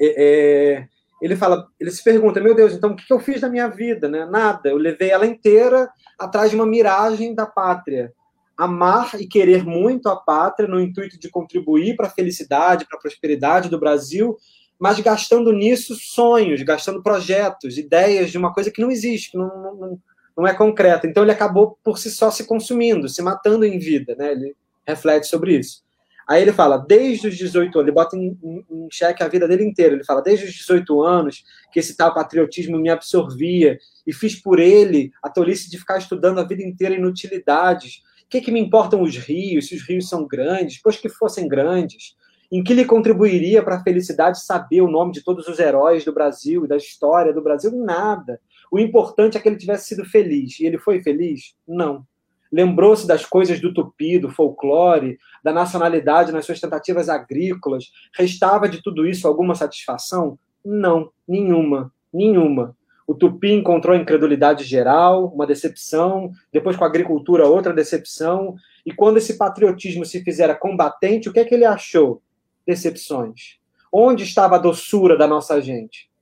[0.00, 0.88] É, é,
[1.22, 4.08] ele fala, ele se pergunta, meu Deus, então o que eu fiz na minha vida?
[4.08, 4.26] Né?
[4.26, 4.68] Nada.
[4.68, 8.12] Eu levei ela inteira atrás de uma miragem da pátria.
[8.56, 13.00] Amar e querer muito a pátria no intuito de contribuir para a felicidade, para a
[13.00, 14.36] prosperidade do Brasil,
[14.78, 19.74] mas gastando nisso sonhos, gastando projetos, ideias de uma coisa que não existe, que não,
[19.74, 19.98] não
[20.36, 21.06] não é concreta.
[21.06, 24.32] Então ele acabou por si só se consumindo, se matando em vida, né?
[24.32, 24.56] Ele
[24.86, 25.84] reflete sobre isso.
[26.26, 29.46] Aí ele fala, desde os 18 anos, ele bota em, em, em xeque a vida
[29.46, 29.94] dele inteira.
[29.94, 34.58] Ele fala, desde os 18 anos, que esse tal patriotismo me absorvia e fiz por
[34.58, 38.02] ele a tolice de ficar estudando a vida inteira inutilidades.
[38.24, 41.46] O que, que me importam os rios, se os rios são grandes, pois que fossem
[41.46, 42.16] grandes?
[42.50, 46.12] Em que lhe contribuiria para a felicidade saber o nome de todos os heróis do
[46.12, 47.70] Brasil e da história do Brasil?
[47.72, 48.40] Nada.
[48.74, 50.58] O importante é que ele tivesse sido feliz.
[50.58, 51.54] E ele foi feliz?
[51.64, 52.04] Não.
[52.50, 57.92] Lembrou-se das coisas do tupi, do folclore, da nacionalidade nas suas tentativas agrícolas.
[58.12, 60.36] Restava de tudo isso alguma satisfação?
[60.64, 62.76] Não, nenhuma, nenhuma.
[63.06, 69.18] O tupi encontrou incredulidade geral, uma decepção, depois com a agricultura outra decepção, e quando
[69.18, 72.20] esse patriotismo se fizera combatente, o que é que ele achou?
[72.66, 73.60] Decepções.
[73.92, 76.12] Onde estava a doçura da nossa gente?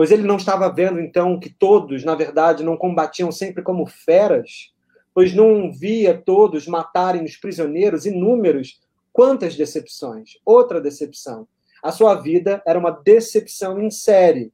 [0.00, 4.72] Pois ele não estava vendo, então, que todos, na verdade, não combatiam sempre como feras?
[5.12, 8.80] Pois não via todos matarem os prisioneiros inúmeros?
[9.12, 10.38] Quantas decepções!
[10.42, 11.46] Outra decepção.
[11.82, 14.50] A sua vida era uma decepção em série.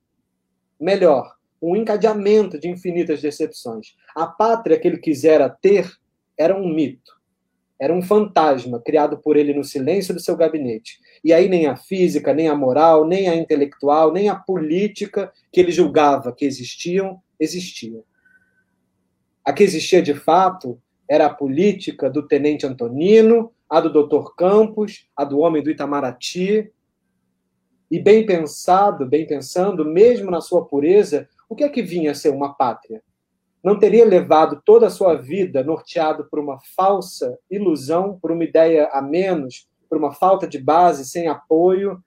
[0.81, 3.95] Melhor, um encadeamento de infinitas decepções.
[4.17, 5.89] A pátria que ele quisera ter
[6.37, 7.16] era um mito.
[7.79, 10.99] Era um fantasma criado por ele no silêncio do seu gabinete.
[11.22, 15.61] E aí nem a física, nem a moral, nem a intelectual, nem a política que
[15.61, 18.03] ele julgava que existiam, existiam.
[19.45, 25.09] A que existia de fato era a política do tenente Antonino, a do doutor Campos,
[25.14, 26.72] a do homem do Itamaraty.
[27.91, 32.14] E bem pensado, bem pensando, mesmo na sua pureza, o que é que vinha a
[32.14, 33.03] ser uma pátria?
[33.67, 38.89] Não teria levado toda a sua vida norteado por uma falsa ilusão, por uma ideia
[38.93, 42.01] a menos, por uma falta de base, sem apoio,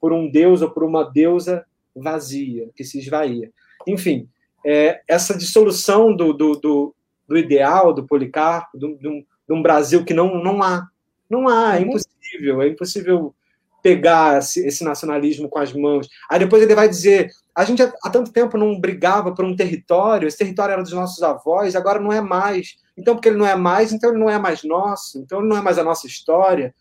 [0.00, 3.50] por um deus ou por uma deusa vazia, que se esvaía.
[3.86, 4.26] Enfim,
[4.64, 6.94] é, essa dissolução do, do, do,
[7.28, 10.88] do, ideal do Policarpo, de um, de um Brasil que não, não há.
[11.28, 11.88] Não há, é uhum.
[11.88, 13.34] impossível, é impossível
[13.82, 16.08] pegar esse, nacionalismo com as mãos.
[16.30, 20.28] Aí depois ele vai dizer: a gente há tanto tempo não brigava por um território,
[20.28, 22.76] esse território era dos nossos avós, agora não é mais.
[22.96, 25.56] Então, porque ele não é mais, então ele não é mais nosso, então ele não
[25.56, 26.74] é mais a nossa história.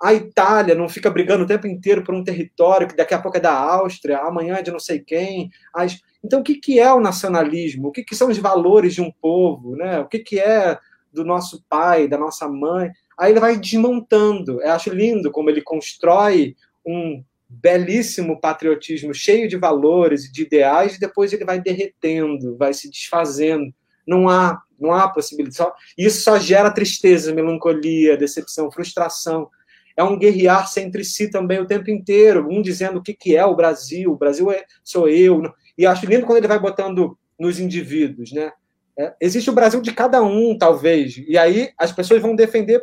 [0.00, 3.38] A Itália não fica brigando o tempo inteiro por um território que daqui a pouco
[3.38, 5.48] é da Áustria, amanhã é de não sei quem.
[5.72, 6.00] As...
[6.24, 7.88] Então, o que, que é o nacionalismo?
[7.88, 9.76] O que, que são os valores de um povo?
[9.76, 10.00] Né?
[10.00, 10.76] O que, que é
[11.12, 12.90] do nosso pai, da nossa mãe?
[13.18, 14.60] Aí ele vai desmontando.
[14.62, 20.96] Eu acho lindo como ele constrói um belíssimo patriotismo cheio de valores e de ideais,
[20.96, 23.72] e depois ele vai derretendo, vai se desfazendo.
[24.06, 25.70] Não há, não há possibilidade.
[25.96, 29.48] Isso só gera tristeza, melancolia, decepção, frustração.
[29.96, 33.44] É um guerrear-se entre si também o tempo inteiro, um dizendo o que, que é
[33.44, 35.42] o Brasil, o Brasil é, sou eu.
[35.76, 38.50] E acho lindo quando ele vai botando nos indivíduos, né?
[38.98, 42.82] É, existe o Brasil de cada um, talvez, e aí as pessoas vão defender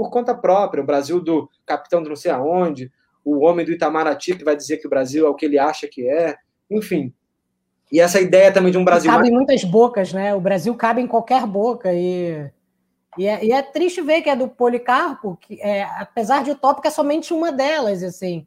[0.00, 0.82] por conta própria.
[0.82, 2.90] O Brasil do capitão de não sei aonde,
[3.22, 5.86] o homem do Itamaraty que vai dizer que o Brasil é o que ele acha
[5.86, 6.36] que é,
[6.70, 7.12] enfim.
[7.92, 9.10] E essa ideia também de um Brasil.
[9.10, 9.30] Cabe mais...
[9.30, 10.34] em muitas bocas, né?
[10.34, 11.92] O Brasil cabe em qualquer boca.
[11.92, 12.50] E,
[13.18, 16.88] e, é, e é triste ver que é do Policarpo, que é, apesar de utópica,
[16.88, 18.02] é somente uma delas.
[18.02, 18.46] assim.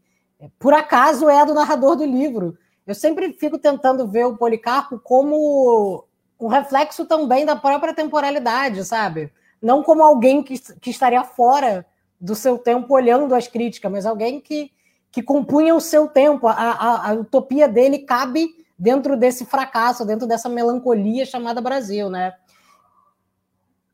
[0.58, 2.58] Por acaso é a do narrador do livro.
[2.88, 6.04] Eu sempre fico tentando ver o Policarpo como
[6.40, 9.32] um reflexo também da própria temporalidade, sabe?
[9.64, 11.86] Não como alguém que, que estaria fora
[12.20, 14.70] do seu tempo olhando as críticas, mas alguém que,
[15.10, 16.48] que compunha o seu tempo.
[16.48, 22.34] A, a, a, utopia dele cabe dentro desse fracasso, dentro dessa melancolia chamada Brasil, né?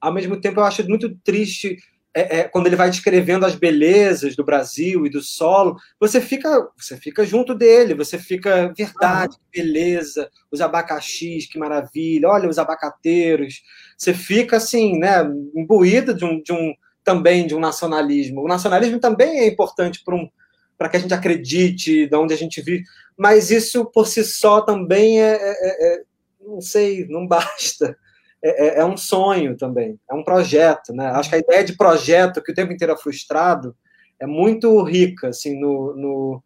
[0.02, 1.78] Ao mesmo tempo, eu acho muito triste
[2.14, 6.68] é, é, quando ele vai descrevendo as belezas do Brasil e do solo, você fica,
[6.76, 13.62] você fica junto dele, você fica verdade, beleza, os abacaxis, que maravilha, olha os abacateiros,
[14.00, 15.22] você fica assim, né,
[15.54, 16.74] imbuído de um, de um
[17.04, 18.42] também de um nacionalismo.
[18.42, 20.30] O nacionalismo também é importante para um
[20.78, 22.86] para que a gente acredite de onde a gente vive,
[23.18, 26.04] mas isso por si só também é, é, é, é
[26.40, 27.98] não sei, não basta.
[28.42, 31.08] É, é, é, um sonho também, é um projeto, né?
[31.08, 33.76] Acho que a ideia de projeto que o tempo inteiro é frustrado
[34.18, 36.44] é muito rica, assim, no, no,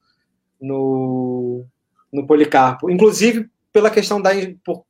[0.60, 1.66] no,
[2.12, 2.90] no Policarpo.
[2.90, 4.32] Inclusive pela questão da...
[4.66, 4.84] Por,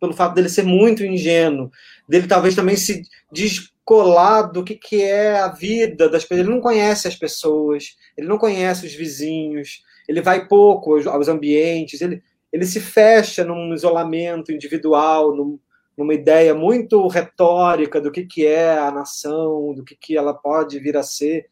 [0.00, 1.70] pelo fato dele ser muito ingênuo,
[2.08, 6.40] dele talvez também se descolar do que, que é a vida das pessoas.
[6.40, 11.28] Ele não conhece as pessoas, ele não conhece os vizinhos, ele vai pouco aos, aos
[11.28, 12.22] ambientes, ele,
[12.52, 15.58] ele se fecha num isolamento individual, num,
[15.96, 20.78] numa ideia muito retórica do que, que é a nação, do que, que ela pode
[20.78, 21.46] vir a ser.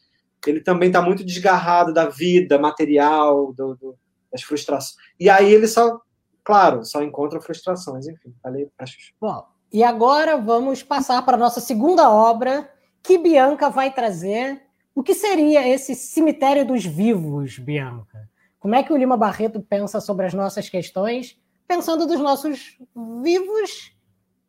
[0.47, 3.95] Ele também está muito desgarrado da vida material, do, do,
[4.33, 4.97] das frustrações.
[5.21, 6.01] E aí ele só,
[6.49, 8.35] claro, só encontra frustrações, enfim.
[8.43, 8.97] Falei, acho.
[9.21, 12.73] Bom, E agora vamos passar para a nossa segunda obra,
[13.03, 14.63] que Bianca vai trazer.
[14.95, 18.27] O que seria esse cemitério dos vivos, Bianca?
[18.59, 22.79] Como é que o Lima Barreto pensa sobre as nossas questões, pensando dos nossos
[23.23, 23.95] vivos,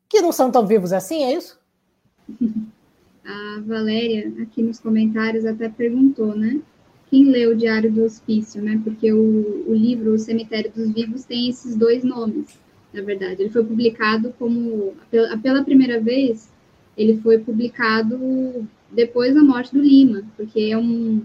[0.08, 1.60] que não são tão vivos assim, é isso?
[3.26, 6.62] A Valéria, aqui nos comentários, até perguntou, né?
[7.10, 8.80] Quem leu o Diário do Hospício, né?
[8.84, 12.60] Porque o, o livro O Cemitério dos Vivos tem esses dois nomes,
[12.94, 13.42] na verdade.
[13.42, 16.52] Ele foi publicado como, pela, pela primeira vez,
[16.98, 21.22] ele foi publicado depois da morte do Lima, porque é um,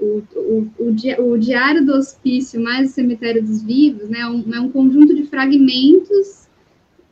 [0.00, 4.60] o, o, o, o, Diário do Hospício mais o Cemitério dos Vivos, né, um, é
[4.60, 6.48] um conjunto de fragmentos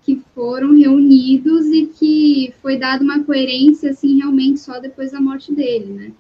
[0.03, 5.53] que foram reunidos e que foi dada uma coerência, assim, realmente só depois da morte
[5.55, 6.13] dele, né?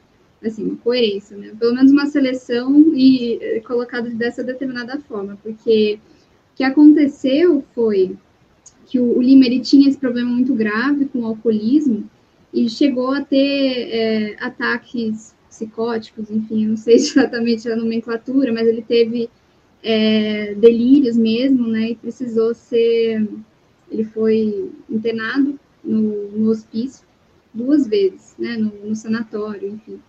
[0.44, 1.52] Assim, uma coerência, né?
[1.58, 5.98] Pelo menos uma seleção e eh, colocado dessa determinada forma, porque
[6.52, 8.16] o que aconteceu foi
[8.86, 12.08] que o, o Lima, ele tinha esse problema muito grave com o alcoolismo
[12.52, 18.66] e chegou a ter é, ataques psicóticos, enfim, eu não sei exatamente a nomenclatura, mas
[18.66, 19.28] ele teve
[19.82, 23.28] é, delírios mesmo, né, e precisou ser,
[23.90, 27.06] ele foi internado no, no hospício
[27.52, 30.00] duas vezes, né, no, no sanatório, enfim.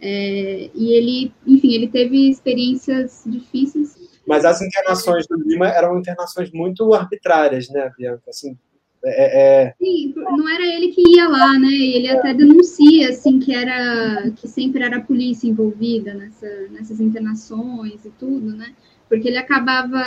[0.00, 3.96] É, e ele, enfim, ele teve experiências difíceis.
[4.26, 8.28] Mas as internações do Lima eram internações muito arbitrárias, né, Bianca?
[8.28, 8.56] Assim,
[9.04, 9.74] é, é...
[9.78, 11.72] Sim, não era ele que ia lá, né?
[11.72, 18.04] Ele até denuncia assim que era que sempre era a polícia envolvida nessa, nessas internações
[18.04, 18.74] e tudo, né?
[19.08, 20.00] Porque ele acabava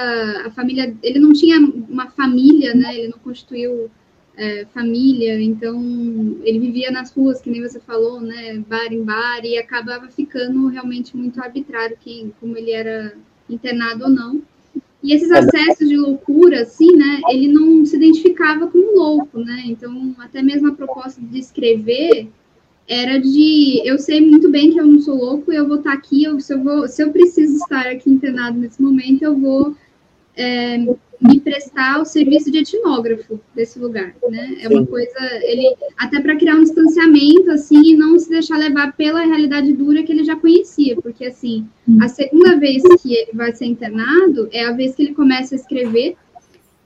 [0.46, 2.94] a família, ele não tinha uma família, né?
[2.94, 3.90] Ele não constituiu
[4.40, 5.78] é, família, então
[6.44, 8.58] ele vivia nas ruas, que nem você falou, né?
[8.70, 13.18] Bar em bar e acabava ficando realmente muito arbitrário quem, como ele era
[13.50, 14.42] internado ou não.
[15.04, 19.64] E esses acessos de loucura, assim, né, ele não se identificava como louco, né?
[19.66, 22.30] Então, até mesmo a proposta de escrever
[22.88, 26.24] era de eu sei muito bem que eu não sou louco eu vou estar aqui,
[26.24, 29.76] eu, se, eu vou, se eu preciso estar aqui internado nesse momento, eu vou
[30.36, 30.78] é,
[31.22, 34.58] me prestar o serviço de etnógrafo desse lugar, né?
[34.62, 38.94] É uma coisa, ele até para criar um distanciamento assim e não se deixar levar
[38.94, 41.68] pela realidade dura que ele já conhecia, porque assim,
[42.00, 45.58] a segunda vez que ele vai ser internado é a vez que ele começa a
[45.58, 46.16] escrever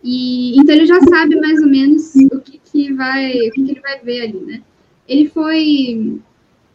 [0.03, 3.71] e então ele já sabe mais ou menos o que, que vai, o que, que
[3.71, 4.61] ele vai ver ali, né?
[5.07, 6.19] Ele foi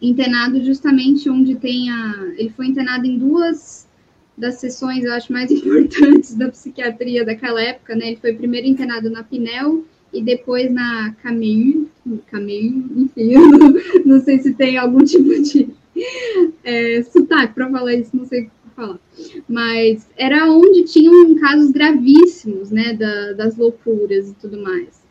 [0.01, 3.88] internado justamente onde tem a, ele foi internado em duas
[4.39, 8.09] das sessões, eu acho, mais importantes da psiquiatria daquela época, né?
[8.09, 11.89] Ele foi primeiro internado na Pinel e depois na Camille,
[12.31, 13.75] Camille, enfim, não,
[14.07, 15.69] não, sei se tem algum tipo de
[16.65, 18.99] é, sotaque para falar isso, não sei falar.
[19.49, 25.03] Mas era onde tinham casos gravíssimos, né, da, das loucuras e tudo mais.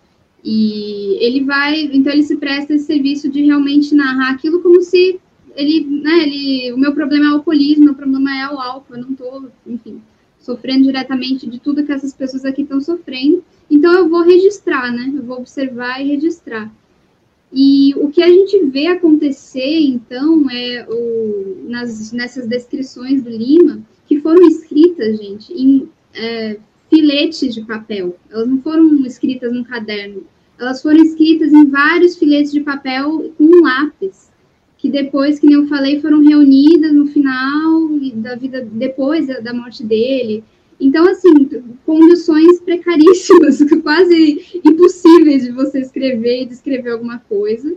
[0.43, 5.19] E ele vai, então ele se presta esse serviço de realmente narrar aquilo como se
[5.57, 9.01] ele, né, ele, o meu problema é o alcoolismo, meu problema é o álcool, eu
[9.01, 9.99] não estou, enfim,
[10.39, 13.43] sofrendo diretamente de tudo que essas pessoas aqui estão sofrendo.
[13.69, 15.11] Então eu vou registrar, né?
[15.15, 16.71] Eu vou observar e registrar.
[17.51, 23.81] E o que a gente vê acontecer, então, é o, nas, nessas descrições do Lima,
[24.05, 28.15] que foram escritas, gente, em é, filetes de papel.
[28.29, 30.23] Elas não foram escritas num caderno.
[30.59, 34.26] Elas foram escritas em vários filetes de papel com lápis
[34.77, 39.83] que depois, que nem eu falei, foram reunidas no final da vida, depois da, morte
[39.83, 40.43] dele.
[40.79, 41.49] Então, assim,
[41.85, 47.75] condições precaríssimas, quase impossíveis de você escrever e descrever alguma coisa.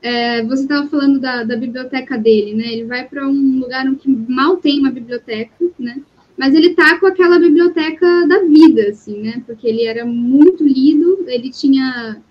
[0.00, 2.72] É, você estava falando da, da, biblioteca dele, né?
[2.72, 6.00] Ele vai para um lugar que mal tem uma biblioteca, né?
[6.36, 9.42] Mas ele tá com aquela biblioteca da vida, assim, né?
[9.46, 12.22] Porque ele era muito lido, ele tinha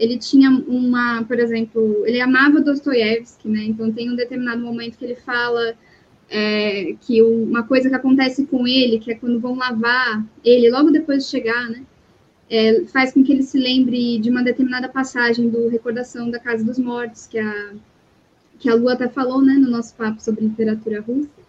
[0.00, 3.64] ele tinha uma, por exemplo, ele amava Dostoiévski, né?
[3.64, 5.74] Então tem um determinado momento que ele fala
[6.30, 10.90] é, que uma coisa que acontece com ele, que é quando vão lavar ele logo
[10.90, 11.84] depois de chegar, né?
[12.48, 16.64] É, faz com que ele se lembre de uma determinada passagem do Recordação da Casa
[16.64, 17.74] dos Mortos, que a,
[18.58, 21.39] que a Lu até falou, né, no nosso papo sobre literatura russa.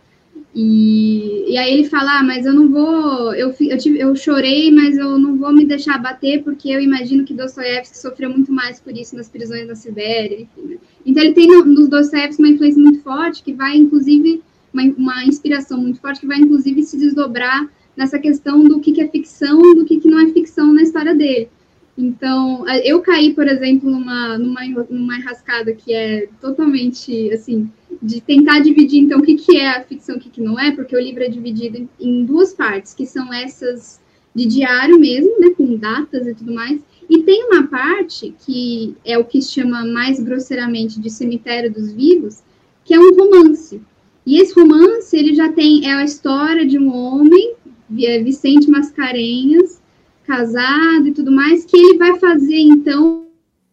[0.53, 4.69] E, e aí ele fala, ah, mas eu não vou, eu, eu, tive, eu chorei,
[4.69, 8.79] mas eu não vou me deixar bater, porque eu imagino que Dostoiévski sofreu muito mais
[8.79, 10.67] por isso nas prisões na Sibéria, enfim.
[10.67, 10.77] Né?
[11.05, 14.43] Então ele tem no, no Dostoiévski uma influência muito forte, que vai, inclusive,
[14.73, 19.01] uma, uma inspiração muito forte, que vai, inclusive, se desdobrar nessa questão do que, que
[19.01, 21.49] é ficção, do que, que não é ficção na história dele.
[21.97, 27.69] Então, eu caí, por exemplo, numa, numa, numa enrascada que é totalmente, assim,
[28.01, 30.59] de tentar dividir, então, o que, que é a ficção e o que, que não
[30.59, 34.01] é, porque o livro é dividido em, duas partes, que são essas
[34.33, 39.17] de diário mesmo, né, com datas e tudo mais, E tem uma parte que é
[39.17, 42.41] o que se chama mais grosseiramente de Cemitério dos Vivos,
[42.85, 43.81] que é um romance.
[44.25, 47.55] E esse romance, ele já tem, é a história de um homem,
[47.89, 49.81] Vicente Mascarenhas,
[50.25, 53.27] casado e tudo mais, que ele vai fazer, então,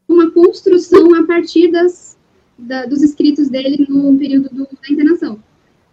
[0.08, 2.17] uma construção a partir das,
[2.58, 5.38] da, dos escritos dele no período do, da internação.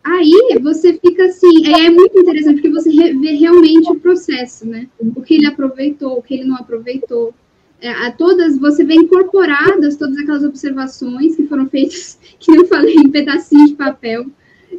[0.06, 4.88] Aí você fica assim, é, é muito interessante porque você vê realmente o processo, né?
[5.00, 7.34] O que ele aproveitou, o que ele não aproveitou.
[7.82, 13.10] É, todas, você vê incorporadas todas aquelas observações que foram feitas, que eu falei, em
[13.10, 14.28] pedacinhos de papel,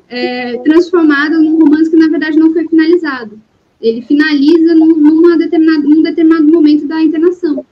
[0.08, 3.36] é, transformadas num romance que na verdade não foi finalizado.
[3.80, 7.65] Ele finaliza num, numa determinada, num determinado momento da internação.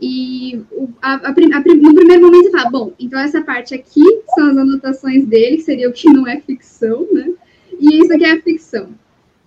[0.00, 0.62] E
[1.02, 4.56] a, a, a, no primeiro momento você fala, bom, então essa parte aqui são as
[4.56, 7.32] anotações dele, que seria o que não é ficção, né?
[7.80, 8.90] E isso aqui é a ficção.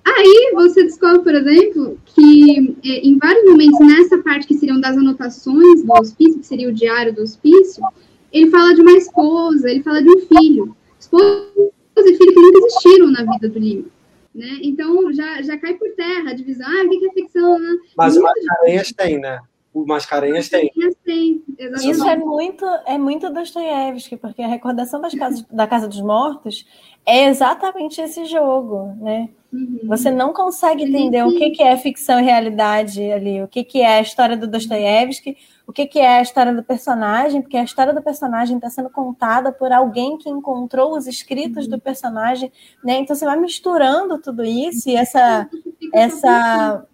[0.04, 4.98] Aí você descobre, por exemplo, que é, em vários momentos, nessa parte que seriam das
[4.98, 7.84] anotações do hospício, que seria o diário do hospício,
[8.32, 10.76] ele fala de uma esposa, ele fala de um filho.
[11.00, 11.52] Esposa
[11.98, 13.86] e filho que nunca existiram na vida do Lima.
[14.34, 14.60] Né?
[14.62, 17.60] Então já, já cai por terra a divisão, ah, o que é ficção?
[17.60, 17.78] Né?
[17.98, 19.40] Mas o Mascarenhas tem, né?
[19.74, 20.70] O Mascarenhas tem.
[21.06, 26.02] tem Isso é muito, é muito Dostoiévski, porque a recordação das casas, da Casa dos
[26.02, 26.66] Mortos
[27.06, 29.30] é exatamente esse jogo, né?
[29.52, 29.80] Uhum.
[29.86, 33.82] Você não consegue entender o que, que é ficção e realidade ali, o que, que
[33.82, 37.64] é a história do Dostoiévski, o que, que é a história do personagem, porque a
[37.64, 41.72] história do personagem está sendo contada por alguém que encontrou os escritos uhum.
[41.72, 42.52] do personagem,
[42.84, 43.00] né?
[43.00, 45.50] Então você vai misturando tudo isso e essa,
[45.94, 46.86] essa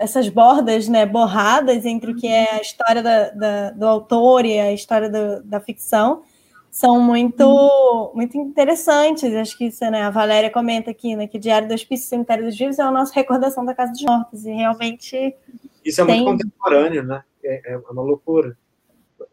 [0.00, 4.58] essas bordas né, borradas entre o que é a história da, da, do autor e
[4.58, 6.22] a história do, da ficção
[6.70, 9.34] são muito muito interessantes.
[9.34, 12.56] Acho que isso, né, a Valéria comenta aqui, né, que Diário do Hospício Cemitério dos
[12.56, 15.36] Vivos é a nossa recordação da Casa dos Mortos, e realmente...
[15.84, 16.24] Isso é tem...
[16.24, 17.22] muito contemporâneo, né?
[17.44, 18.56] É, é uma loucura.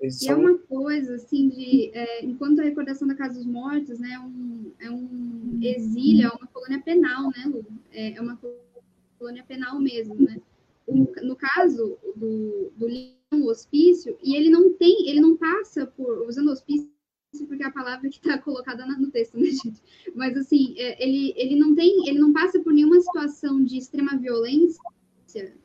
[0.01, 1.91] Isso e é uma coisa, assim, de...
[1.93, 6.29] É, enquanto a recordação da Casa dos Mortos, né, é um, é um exílio, é
[6.29, 7.65] uma colônia penal, né, Lu?
[7.93, 8.37] É, é uma
[9.17, 10.37] colônia penal mesmo, né?
[10.87, 16.49] No caso do, do Leão, hospício, e ele não tem, ele não passa por, usando
[16.49, 16.89] hospício
[17.47, 19.81] porque é a palavra que está colocada no texto, né, gente?
[20.15, 24.17] Mas assim, é, ele, ele não tem, ele não passa por nenhuma situação de extrema
[24.17, 24.81] violência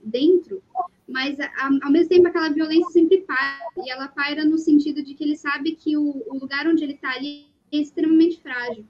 [0.02, 0.62] dentro,
[1.08, 1.38] mas
[1.82, 5.36] ao mesmo tempo aquela violência sempre paira, e ela paira no sentido de que ele
[5.36, 8.84] sabe que o, o lugar onde ele está ali é extremamente frágil.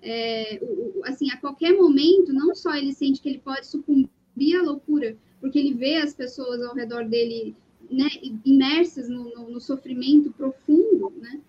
[0.00, 4.62] É, o, assim, a qualquer momento, não só ele sente que ele pode sucumbir à
[4.62, 7.54] loucura, porque ele vê as pessoas ao redor dele
[7.90, 8.08] né,
[8.44, 11.40] imersas no, no, no sofrimento profundo, né?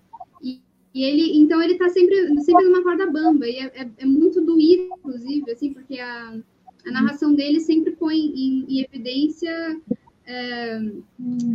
[0.42, 0.62] E,
[0.94, 4.42] e, ele, então ele está sempre, sempre numa corda bamba, e é, é, é, muito
[4.42, 6.40] doído, inclusive, assim, porque a,
[6.86, 9.82] a narração dele sempre põe em, em evidência
[10.26, 10.80] é,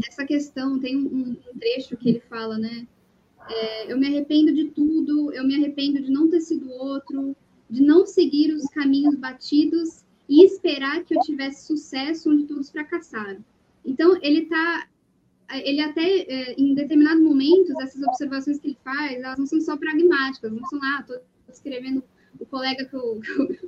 [0.07, 0.78] essa questão.
[0.78, 2.87] Tem um, um, trecho que ele fala, né?
[3.49, 7.37] É, eu me arrependo de tudo, eu me arrependo de não ter sido outro,
[7.68, 13.45] de não seguir os caminhos batidos e esperar que eu tivesse sucesso onde todos fracassaram.
[13.85, 14.89] Então, ele está.
[15.51, 19.77] Ele até, é, em determinados momentos, essas observações que ele faz, elas não são só
[19.77, 21.20] pragmáticas, não são lá, ah, estou
[21.51, 22.03] escrevendo
[22.41, 23.20] o colega que eu,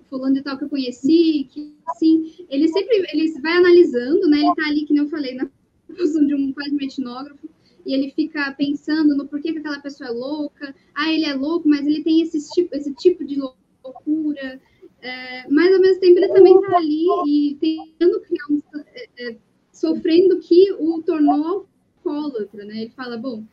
[0.09, 4.39] fulano de tal que eu conheci, que assim, ele sempre ele vai analisando, né?
[4.39, 5.49] Ele está ali, que nem eu falei, na
[5.87, 7.49] posição de um quase etnógrafo,
[7.85, 10.75] e ele fica pensando no porquê que aquela pessoa é louca.
[10.93, 14.61] Ah, ele é louco, mas ele tem esse tipo, esse tipo de loucura.
[15.07, 18.61] É, mas ao mesmo tempo ele também está ali e tentando criar um,
[18.93, 19.37] é, é,
[19.71, 21.69] sofrendo que o tornou
[22.05, 22.83] alcoólatra, né?
[22.83, 23.45] Ele fala, bom,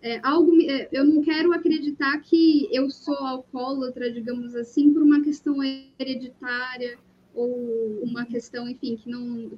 [0.00, 5.20] é, algo, é, eu não quero acreditar que eu sou alcoólatra, digamos assim, por uma
[5.20, 5.56] questão
[5.98, 6.96] hereditária
[7.34, 9.50] ou uma questão, enfim, que não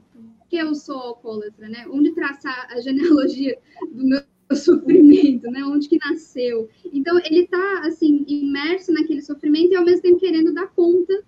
[0.49, 1.87] que eu sou alcoólatra, né?
[1.91, 3.59] Onde traçar a genealogia
[3.93, 4.23] do meu
[4.57, 5.63] sofrimento, né?
[5.65, 6.71] Onde que nasceu?
[6.91, 11.23] Então ele está assim imerso naquele sofrimento e ao mesmo tempo querendo dar conta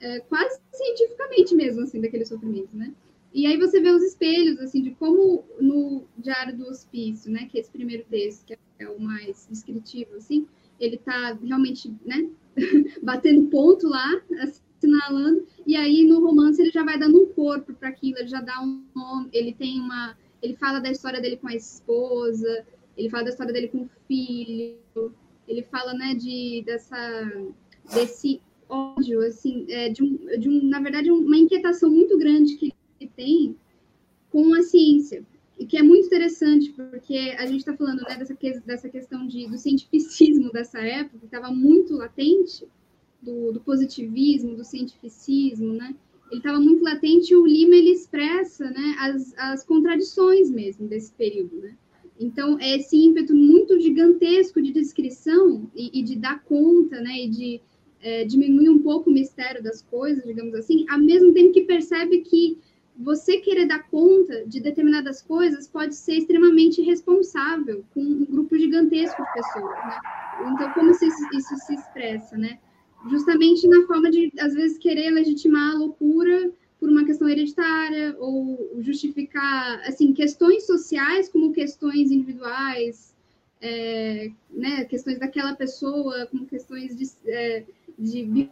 [0.00, 2.92] é, quase cientificamente mesmo, assim, daquele sofrimento, né?
[3.32, 7.58] E aí você vê os espelhos, assim, de como no Diário do Hospício, né, que
[7.58, 10.46] é esse primeiro texto, que é o mais descritivo, assim,
[10.80, 12.28] ele tá realmente, né,
[13.02, 17.90] batendo ponto lá, assinalando, e aí no romance ele já vai dando um corpo para
[17.90, 21.46] aquilo, ele já dá um nome, ele tem uma, ele fala da história dele com
[21.46, 25.14] a esposa, ele fala da história dele com o filho,
[25.46, 27.52] ele fala, né, de, dessa,
[27.94, 28.40] desse
[28.70, 33.10] ódio, assim, é, de, um, de um, na verdade, uma inquietação muito grande que ele
[33.16, 33.56] tem
[34.30, 35.26] com a ciência.
[35.58, 39.46] E que é muito interessante, porque a gente está falando né, dessa, dessa questão de,
[39.46, 42.66] do cientificismo dessa época, que estava muito latente,
[43.20, 45.94] do, do, positivismo, do cientificismo, né?
[46.30, 51.12] ele estava muito latente e o Lima ele expressa né, as, as contradições mesmo desse
[51.12, 51.56] período.
[51.56, 51.76] Né?
[52.18, 57.28] Então, é esse ímpeto muito gigantesco de descrição e, e de dar conta, né, e
[57.28, 57.60] de
[58.02, 62.18] é, diminuir um pouco o mistério das coisas, digamos assim, ao mesmo tempo que percebe
[62.18, 62.58] que
[63.00, 69.22] você querer dar conta de determinadas coisas pode ser extremamente responsável com um grupo gigantesco
[69.22, 69.98] de pessoas, né?
[70.52, 72.58] Então, como isso, isso se expressa, né?
[73.08, 78.70] Justamente na forma de, às vezes, querer legitimar a loucura por uma questão hereditária ou
[78.80, 83.14] justificar, assim, questões sociais como questões individuais,
[83.62, 84.84] é, né?
[84.84, 87.64] Questões daquela pessoa como questões de, é,
[88.00, 88.50] de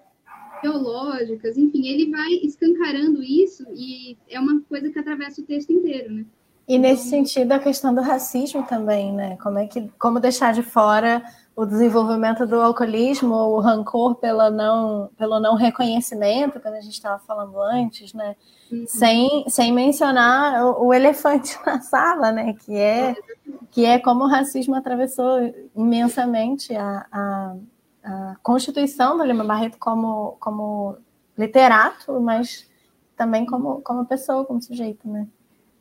[0.61, 6.13] biológicas, enfim, ele vai escancarando isso e é uma coisa que atravessa o texto inteiro,
[6.13, 6.25] né?
[6.67, 9.39] E nesse sentido a questão do racismo também, né?
[9.43, 11.23] Como é que como deixar de fora
[11.57, 17.19] o desenvolvimento do alcoolismo, o rancor pelo não pelo não reconhecimento, quando a gente estava
[17.21, 18.37] falando antes, né?
[18.71, 18.85] Uhum.
[18.87, 22.53] Sem, sem mencionar o, o, elefante na sala, né?
[22.53, 23.17] Que é
[23.71, 25.39] que é como o racismo atravessou
[25.75, 27.57] imensamente a, a
[28.03, 30.97] a constituição do Lima Barreto como, como
[31.37, 32.67] literato, mas
[33.17, 35.27] também como, como pessoa, como sujeito, né?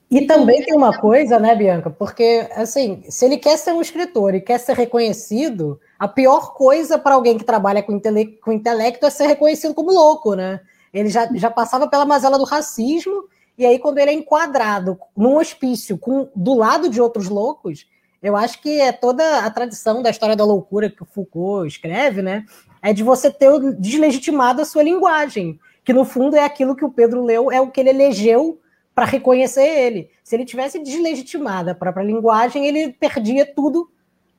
[0.09, 1.89] E também tem uma coisa, né, Bianca?
[1.89, 6.97] Porque, assim, se ele quer ser um escritor e quer ser reconhecido, a pior coisa
[6.97, 10.61] para alguém que trabalha com, intele com intelecto é ser reconhecido como louco, né?
[10.93, 13.25] Ele já, já passava pela mazela do racismo,
[13.57, 17.87] e aí, quando ele é enquadrado num hospício com, do lado de outros loucos,
[18.21, 22.21] eu acho que é toda a tradição da história da loucura que o Foucault escreve,
[22.21, 22.45] né?
[22.81, 26.91] É de você ter deslegitimado a sua linguagem, que no fundo é aquilo que o
[26.91, 28.59] Pedro leu, é o que ele elegeu
[28.93, 30.09] para reconhecer ele.
[30.23, 33.89] Se ele tivesse deslegitimado a própria linguagem, ele perdia tudo,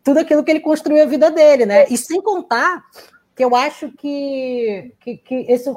[0.02, 1.86] tudo aquilo que ele construiu a vida dele, né?
[1.88, 2.84] E sem contar
[3.36, 5.70] que eu acho que, que, que esse,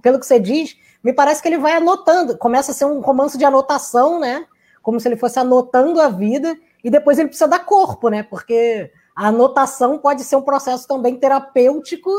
[0.00, 3.36] pelo que você diz, me parece que ele vai anotando, começa a ser um romance
[3.36, 4.46] de anotação, né?
[4.88, 8.22] Como se ele fosse anotando a vida e depois ele precisa dar corpo, né?
[8.22, 12.10] Porque a anotação pode ser um processo também terapêutico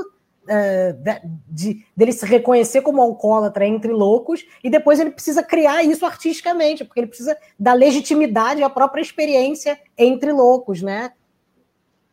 [0.47, 5.83] é, de, de, dele se reconhecer como alcoólatra entre loucos, e depois ele precisa criar
[5.83, 11.11] isso artisticamente, porque ele precisa dar legitimidade à própria experiência entre loucos, né?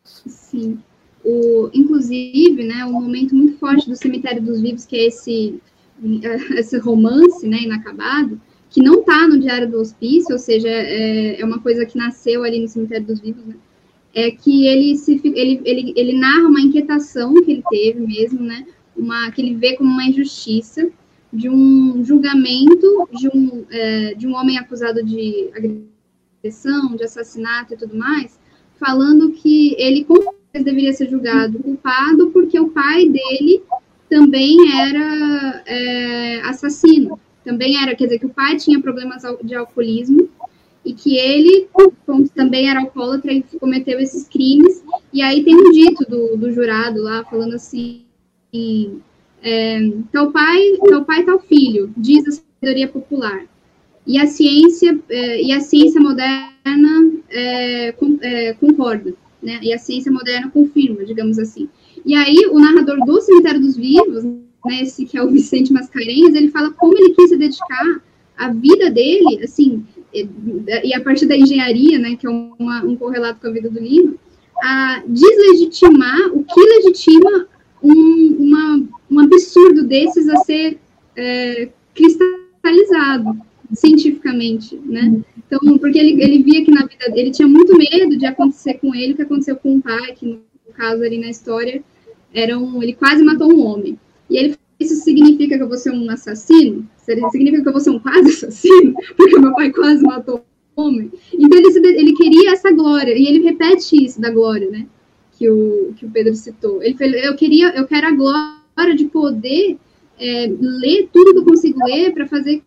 [0.05, 0.79] Sim.
[1.23, 5.61] O, inclusive, né, um momento muito forte do Cemitério dos Vivos, que é esse,
[6.57, 8.41] esse romance né, inacabado,
[8.77, 12.45] que não está no Diário do Hospício, ou seja, é, é, uma coisa que nasceu
[12.45, 13.55] ali no Cemitério dos Vivos, né?
[14.15, 18.67] É que ele, se, ele, ele, ele narra uma inquietação que ele teve mesmo, né?
[18.95, 20.91] Uma, que ele vê como uma injustiça
[21.33, 25.49] de um julgamento de um, é, de um homem acusado de
[26.43, 28.39] agressão, de assassinato e tudo mais,
[28.79, 33.63] falando que ele com certeza deveria ser julgado culpado porque o pai dele
[34.11, 40.29] também era é, assassino também era, quer dizer, que o pai tinha problemas de alcoolismo
[40.85, 41.69] e que ele
[42.35, 44.83] também era alcoólatra e cometeu esses crimes.
[45.13, 48.03] E aí tem um dito do, do jurado lá falando assim:
[49.43, 49.79] é,
[50.13, 53.47] tal pai, tal pai, tal filho, diz a sabedoria popular.
[54.05, 59.61] E a ciência é, e a ciência moderna é, com, é, concorda, né?
[59.63, 61.69] E a ciência moderna confirma, digamos assim.
[62.05, 64.25] E aí o narrador do Cemitério dos Vivos
[64.67, 68.03] né, esse que é o Vicente Mascarenhas, ele fala como ele quis se dedicar
[68.37, 73.41] a vida dele, assim, e a partir da engenharia, né, que é uma, um correlato
[73.41, 74.19] com a vida do Lino,
[74.63, 77.47] a deslegitimar o que legitima
[77.83, 80.79] um, uma, um absurdo desses a ser
[81.15, 83.39] é, cristalizado
[83.73, 85.21] cientificamente, né?
[85.39, 88.95] Então, porque ele, ele via que na vida dele tinha muito medo de acontecer com
[88.95, 90.41] ele o que aconteceu com o pai, que no
[90.75, 91.83] caso ali na história
[92.33, 93.99] era um, ele quase matou um homem.
[94.29, 96.87] E ele isso significa que eu vou ser um assassino?
[96.99, 98.95] Significa que eu vou ser um quase assassino?
[99.17, 100.45] Porque meu pai quase matou
[100.77, 101.11] um homem?
[101.33, 104.87] Então ele, ele queria essa glória, e ele repete isso da glória, né?
[105.39, 106.83] Que o, que o Pedro citou.
[106.83, 109.79] Ele falou, eu queria, eu quero a glória de poder
[110.19, 112.63] é, ler tudo que eu consigo ler para fazer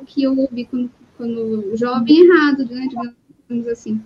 [0.00, 2.88] o que eu ouvi quando, quando jovem errado, né,
[3.48, 4.00] digamos assim.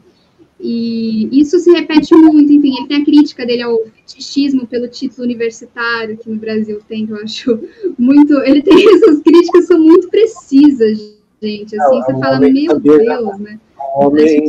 [0.63, 5.25] E isso se repete muito, enfim, ele tem a crítica dele ao fetichismo pelo título
[5.25, 7.59] universitário que no Brasil tem, que eu acho
[7.99, 8.39] muito.
[8.41, 11.79] Ele tem essas críticas são muito precisas, gente.
[11.79, 13.59] Assim, Não, você fala, meu saber, Deus, né?
[13.95, 14.45] Homem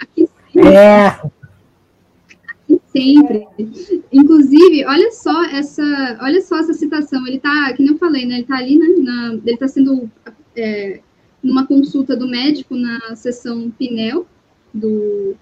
[0.00, 1.06] aqui, é.
[1.06, 3.46] Aqui sempre.
[4.12, 7.24] Inclusive, olha só essa, olha só essa citação.
[7.28, 8.36] Ele tá, que nem eu falei, né?
[8.38, 8.86] Ele tá ali, né?
[8.98, 10.10] Na, ele tá sendo
[10.56, 10.98] é,
[11.40, 14.26] numa consulta do médico na sessão Pinel
[14.74, 15.36] do,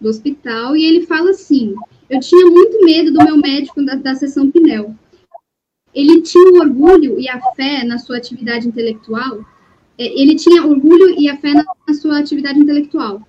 [0.00, 1.74] do hospital, e ele fala assim:
[2.08, 4.94] Eu tinha muito medo do meu médico da, da sessão Pinel.
[5.94, 9.44] ele tinha o orgulho e a fé na sua atividade intelectual,
[9.98, 13.20] é, ele tinha orgulho e a fé na, sua atividade intelectual.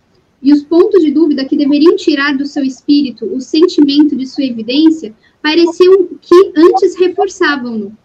[0.41, 4.45] E os pontos de dúvida que deveriam tirar do seu espírito o sentimento de sua
[4.45, 7.97] evidência pareciam que antes reforçavam-no.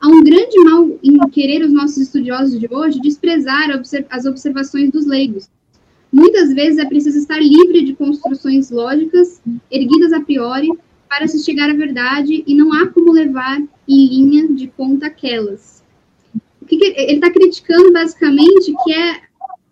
[0.00, 3.70] Há um grande mal em querer os nossos estudiosos de hoje desprezar
[4.10, 5.48] as observações dos leigos.
[6.16, 10.70] Muitas vezes é preciso estar livre de construções lógicas, erguidas a priori,
[11.10, 15.84] para se chegar à verdade, e não há como levar em linha de conta aquelas.
[16.62, 19.20] O que, que ele está criticando basicamente que é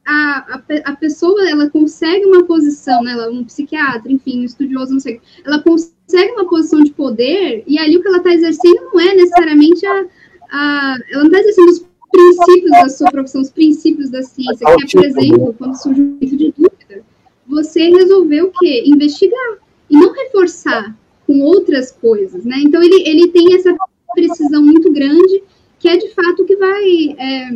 [0.07, 4.93] a, a, a, pessoa ela consegue uma posição, né, ela, um psiquiatra, enfim, um estudioso,
[4.93, 8.83] não sei, ela consegue uma posição de poder e ali o que ela está exercendo
[8.93, 10.07] não é necessariamente a,
[10.51, 14.99] a ela não está exercendo os princípios da sua profissão, os princípios da ciência, que
[14.99, 17.05] é, por exemplo, quando surge um momento de dúvida,
[17.47, 18.85] você resolveu o quê?
[18.87, 19.59] Investigar
[19.91, 20.97] e não reforçar
[21.27, 22.57] com outras coisas, né?
[22.59, 23.75] Então ele, ele tem essa
[24.15, 25.43] precisão muito grande
[25.79, 27.51] que é de fato o que vai é,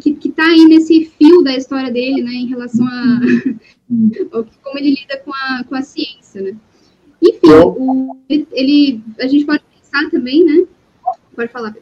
[0.00, 3.20] que está aí nesse fio da história dele, né, em relação a,
[4.62, 6.56] como ele lida com a, com a ciência, né.
[7.20, 10.66] Enfim, o, ele, a gente pode pensar também, né,
[11.34, 11.74] pode falar,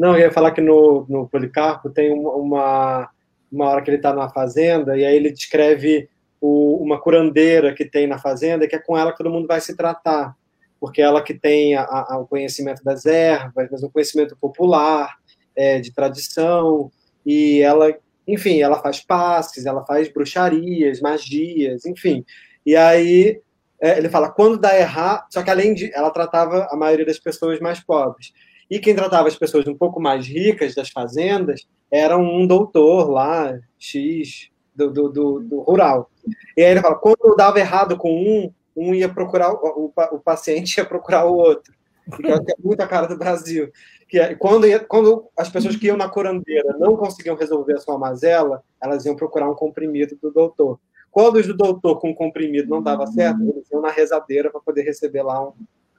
[0.00, 3.10] Não, eu ia falar que no, no Policarpo tem uma,
[3.52, 6.08] uma hora que ele está na fazenda e aí ele descreve
[6.40, 9.60] o, uma curandeira que tem na fazenda, que é com ela que todo mundo vai
[9.60, 10.34] se tratar,
[10.80, 15.16] porque ela que tem a, a, o conhecimento das ervas, mas o conhecimento popular,
[15.54, 16.90] é, de tradição,
[17.26, 17.94] e ela,
[18.26, 22.24] enfim, ela faz passes, ela faz bruxarias, magias, enfim.
[22.64, 23.38] E aí
[23.78, 27.18] é, ele fala, quando dá errar, só que além de, ela tratava a maioria das
[27.18, 28.32] pessoas mais pobres.
[28.70, 33.58] E quem tratava as pessoas um pouco mais ricas das fazendas era um doutor lá,
[33.78, 36.10] X, do, do, do, do rural.
[36.56, 40.20] E aí ele fala, quando dava errado com um, um ia procurar, o, o, o
[40.20, 41.74] paciente ia procurar o outro.
[42.16, 43.70] Que é muita cara do Brasil
[44.10, 47.96] que é, quando, quando as pessoas que iam na curandeira não conseguiam resolver a sua
[47.96, 50.80] mazela, elas iam procurar um comprimido do doutor.
[51.12, 54.82] Quando os do doutor com comprimido não dava certo, eles iam na rezadeira para poder
[54.82, 55.54] receber lá um,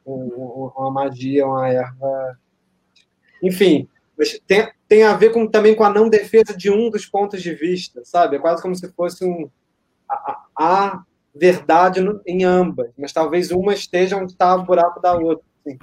[0.05, 2.37] um, uma magia, uma erva.
[3.41, 3.87] Enfim,
[4.47, 7.53] tem, tem a ver com, também com a não defesa de um dos pontos de
[7.53, 8.35] vista, sabe?
[8.35, 9.49] É quase como se fosse um,
[10.09, 15.43] a, a verdade em ambas, mas talvez uma esteja onde está o buraco da outra.
[15.65, 15.79] Assim.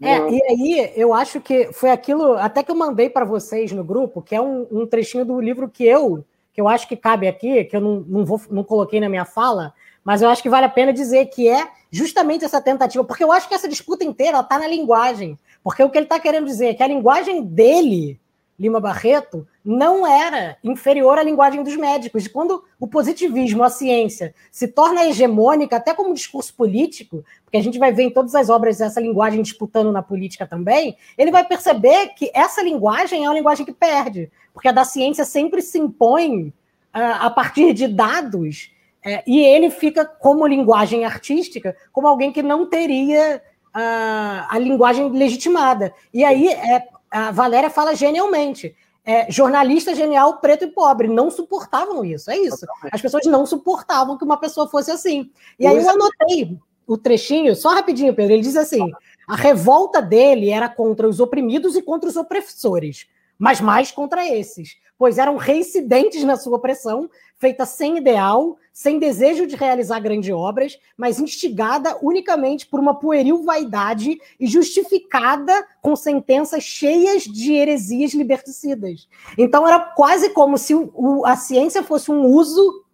[0.00, 3.82] É, e aí eu acho que foi aquilo, até que eu mandei para vocês no
[3.82, 7.26] grupo, que é um, um, trechinho do livro que eu, que eu acho que cabe
[7.26, 9.72] aqui, que eu não, não, vou, não coloquei na minha fala,
[10.04, 13.32] mas eu acho que vale a pena dizer que é justamente essa tentativa, porque eu
[13.32, 16.66] acho que essa disputa inteira está na linguagem, porque o que ele está querendo dizer
[16.66, 18.20] é que a linguagem dele
[18.56, 22.24] Lima Barreto não era inferior à linguagem dos médicos.
[22.24, 27.60] E quando o positivismo, a ciência, se torna hegemônica, até como discurso político, porque a
[27.60, 31.44] gente vai ver em todas as obras essa linguagem disputando na política também, ele vai
[31.44, 35.80] perceber que essa linguagem é uma linguagem que perde, porque a da ciência sempre se
[35.80, 36.46] impõe
[36.94, 38.70] uh, a partir de dados,
[39.04, 43.42] uh, e ele fica, como linguagem artística, como alguém que não teria
[43.76, 45.92] uh, a linguagem legitimada.
[46.12, 48.74] E aí é a Valéria fala genialmente.
[49.04, 52.28] É, jornalista genial, preto e pobre, não suportavam isso.
[52.28, 52.66] É isso.
[52.90, 55.30] As pessoas não suportavam que uma pessoa fosse assim.
[55.60, 58.32] E aí eu anotei o trechinho, só rapidinho, Pedro.
[58.32, 58.90] Ele diz assim:
[59.28, 63.06] a revolta dele era contra os oprimidos e contra os opressores,
[63.38, 69.46] mas mais contra esses, pois eram reincidentes na sua opressão, feita sem ideal, sem desejo
[69.46, 76.62] de realizar grandes obras, mas instigada unicamente por uma pueril vaidade e justificada com sentenças
[76.62, 79.08] cheias de heresias liberticidas.
[79.38, 82.84] Então era quase como se o, a ciência fosse um uso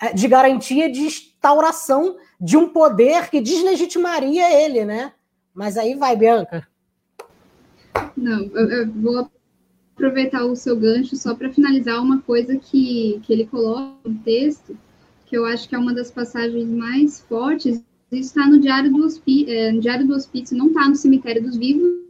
[0.00, 5.14] é, de garantia de instauração de um poder que deslegitimaria ele, né?
[5.52, 6.64] Mas aí vai, Bianca.
[8.16, 9.28] Não, eu vou
[9.96, 14.78] aproveitar o seu gancho só para finalizar uma coisa que, que ele coloca no texto,
[15.26, 19.04] que eu acho que é uma das passagens mais fortes, isso está no Diário do,
[19.04, 22.04] Hospi é, no Diário do Hospício, não está no Cemitério dos Vivos,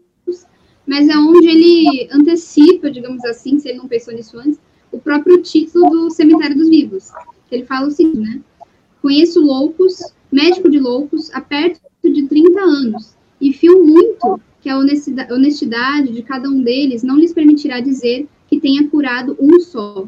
[0.87, 4.61] mas é onde ele antecipa, digamos assim, se ele não pensou nisso antes,
[4.93, 7.11] o próprio título do Cemitério dos Vivos.
[7.51, 8.41] Ele fala o seguinte, né?
[9.01, 9.99] Conheço loucos,
[10.31, 16.23] médico de loucos, há perto de 30 anos, e fio muito que a honestidade de
[16.23, 20.07] cada um deles não lhes permitirá dizer que tenha curado um só.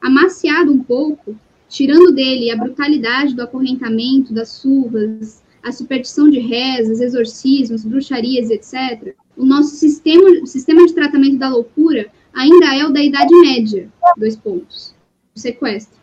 [0.00, 1.36] Amaciado um pouco,
[1.68, 9.14] tirando dele a brutalidade do acorrentamento, das surras, a superstição de rezas, exorcismos, bruxarias, etc.,
[9.36, 14.36] o nosso sistema, sistema de tratamento da loucura ainda é o da Idade Média, dois
[14.36, 14.94] pontos,
[15.34, 15.98] o sequestro.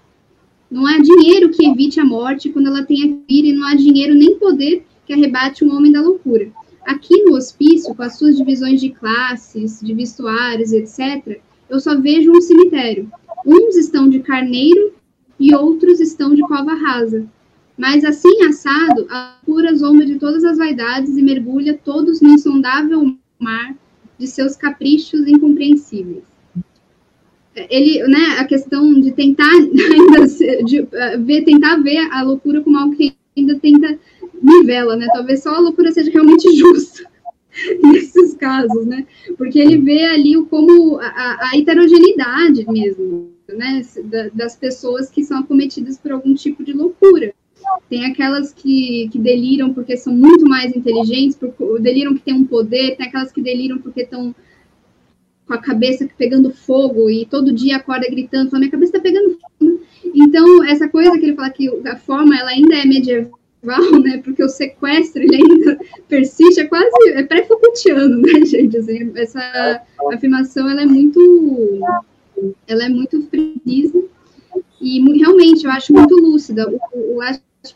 [0.70, 3.76] Não há dinheiro que evite a morte quando ela tenha que ir, e não há
[3.76, 6.52] dinheiro nem poder que arrebate um homem da loucura.
[6.86, 11.40] Aqui no hospício, com as suas divisões de classes, de vestuários, etc.,
[11.70, 13.10] eu só vejo um cemitério.
[13.46, 14.94] Uns estão de carneiro
[15.44, 17.26] e outros estão de cova rasa.
[17.78, 23.14] Mas assim assado, a pura zomba de todas as vaidades e mergulha todos no insondável
[23.38, 23.76] mar
[24.18, 26.24] de seus caprichos incompreensíveis.
[27.70, 30.28] Ele, né, a questão de tentar ainda
[30.64, 30.88] de, uh,
[31.26, 34.00] ver, tentar ver a loucura como algo que ainda tenta
[34.42, 35.08] nivela, né?
[35.12, 37.04] Talvez só a loucura seja realmente justa
[37.84, 39.06] nesses casos, né?
[39.38, 43.82] Porque ele vê ali como a, a heterogeneidade mesmo, né?
[44.34, 47.34] Das pessoas que são acometidas por algum tipo de loucura.
[47.90, 52.46] Tem aquelas que, que deliram porque são muito mais inteligentes, por, deliram que têm um
[52.46, 54.36] poder, tem aquelas que deliram porque estão
[55.46, 59.38] com a cabeça pegando fogo e todo dia acorda gritando, fala, minha cabeça está pegando
[59.38, 59.82] fogo.
[60.14, 63.32] Então, essa coisa que ele fala que a forma ela ainda é medieval,
[64.04, 64.22] né?
[64.24, 68.78] Porque o sequestro ele ainda persiste, é quase é pré-Foucaultiano, né, gente?
[68.78, 69.82] Assim, essa
[70.12, 71.20] afirmação ela é muito
[72.68, 74.04] ela é muito precisa
[74.82, 76.70] e realmente eu acho muito lúcida.
[76.94, 77.20] O, o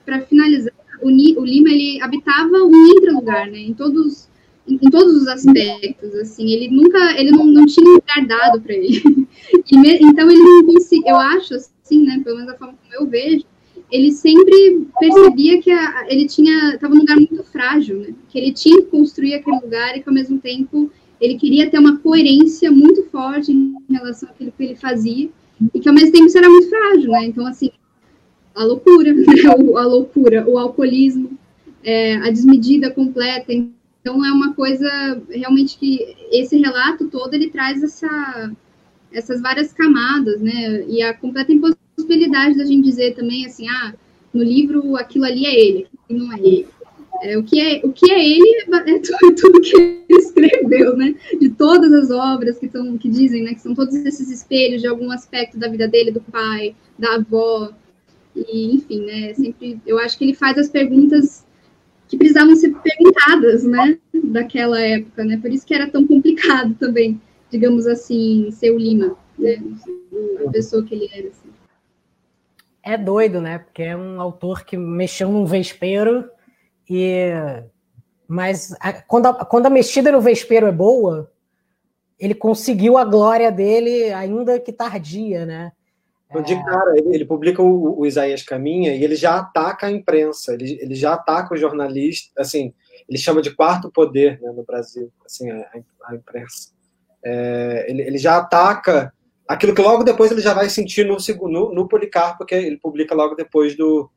[0.05, 3.59] para finalizar, o, o, Lima ele habitava um intra-lugar, né?
[3.59, 4.27] Em todos
[4.67, 8.61] em, em, todos os aspectos, assim, ele nunca, ele não, não tinha um lugar dado
[8.61, 9.01] para ele.
[9.71, 12.19] Me, então ele não conseguia, eu acho assim, né?
[12.21, 13.45] Pelo menos da forma como eu vejo,
[13.89, 18.13] ele sempre percebia que a, ele tinha estava num lugar muito frágil, né?
[18.27, 21.79] Que ele tinha que construir aquele lugar e que ao mesmo tempo ele queria ter
[21.79, 25.29] uma coerência muito forte em relação àquilo que ele fazia
[25.73, 27.25] e que ao mesmo tempo isso era muito frágil, né?
[27.25, 27.71] Então assim,
[28.55, 29.23] a loucura, né?
[29.75, 31.37] a loucura, o alcoolismo,
[31.83, 33.53] é, a desmedida completa.
[33.53, 38.51] Então é uma coisa realmente que esse relato todo ele traz essa
[39.11, 40.85] essas várias camadas, né?
[40.87, 43.93] E a completa impossibilidade da gente dizer também assim, ah,
[44.33, 46.67] no livro aquilo ali é ele, aquilo não é ele.
[47.21, 51.15] É, o, que é, o que é ele é tudo, tudo que ele escreveu, né?
[51.39, 53.53] De todas as obras que, tão, que dizem, né?
[53.53, 57.71] Que são todos esses espelhos de algum aspecto da vida dele, do pai, da avó,
[58.35, 59.33] e enfim, né?
[59.33, 61.45] Sempre, eu acho que ele faz as perguntas
[62.07, 63.97] que precisavam ser perguntadas, né?
[64.13, 65.37] Daquela época, né?
[65.37, 69.61] Por isso que era tão complicado também, digamos assim, ser o Lima, né?
[70.45, 71.27] A pessoa que ele era.
[71.27, 71.49] Assim.
[72.83, 73.59] É doido, né?
[73.59, 76.29] Porque é um autor que mexeu num vespeiro
[76.89, 77.31] e
[78.27, 81.31] mas a, quando, a, quando a mexida no vespeiro é boa,
[82.19, 85.71] ele conseguiu a glória dele, ainda que tardia, né?
[86.29, 89.91] Então, de cara, ele, ele publica o, o, Isaías Caminha e ele já ataca a
[89.91, 92.73] imprensa, ele, ele já ataca o jornalista, assim,
[93.07, 95.65] ele chama de quarto poder né, no Brasil, assim, a,
[96.03, 96.71] a imprensa.
[97.23, 99.13] É, ele, ele já ataca
[99.47, 101.15] aquilo que logo depois ele já vai sentir no,
[101.49, 104.11] no, no Policarpo, que ele publica logo depois do,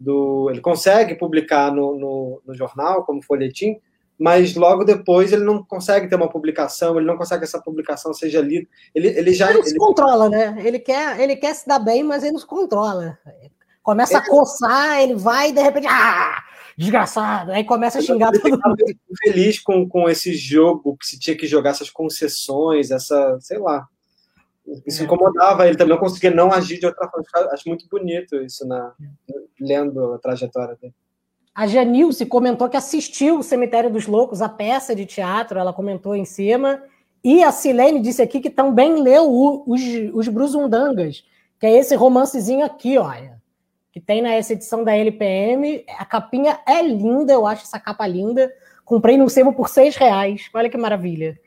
[0.00, 0.48] do.
[0.50, 3.78] Ele consegue publicar no, no, no, jornal, como folhetim,
[4.18, 8.14] mas logo depois ele não consegue ter uma publicação, ele não consegue que essa publicação
[8.14, 8.66] seja lida.
[8.94, 9.50] Ele, ele já.
[9.50, 10.56] Ele não se controla, né?
[10.64, 13.18] Ele quer, ele quer se dar bem, mas ele não se controla.
[13.82, 14.22] Começa ele...
[14.22, 15.86] a coçar, ele vai e de repente.
[15.86, 16.42] Ah!
[16.76, 18.84] Desgraçado, aí começa a xingar todo mundo.
[19.22, 23.86] feliz com, com esse jogo que se tinha que jogar essas concessões, essa, sei lá,
[24.86, 27.26] isso incomodava ele também, não conseguia não agir de outra forma.
[27.52, 28.92] Acho muito bonito isso na,
[29.60, 30.94] lendo a trajetória dele.
[31.54, 36.14] A Janilce comentou que assistiu o Cemitério dos Loucos, a peça de teatro, ela comentou
[36.14, 36.82] em cima.
[37.22, 39.80] E a Silene disse aqui que também leu o, os,
[40.14, 41.24] os Bruzundangas,
[41.58, 43.38] que é esse romancezinho aqui, olha,
[43.92, 45.84] que tem nessa edição da LPM.
[45.98, 48.50] A capinha é linda, eu acho essa capa linda.
[48.84, 50.48] Comprei no sebo por seis reais.
[50.54, 51.38] Olha que maravilha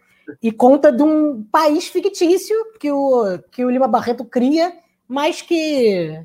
[0.42, 4.74] e conta de um país fictício que o, que o Lima Barreto cria,
[5.08, 6.20] mas que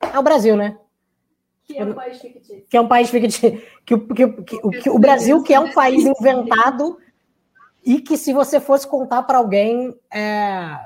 [0.00, 0.78] é o Brasil, né?
[1.64, 2.64] Que é um país fictício.
[2.68, 3.62] Que é um país fictício.
[3.84, 6.98] Que, que, que, que o Brasil, que é um país inventado
[7.84, 10.78] e que, se você fosse contar para alguém, é,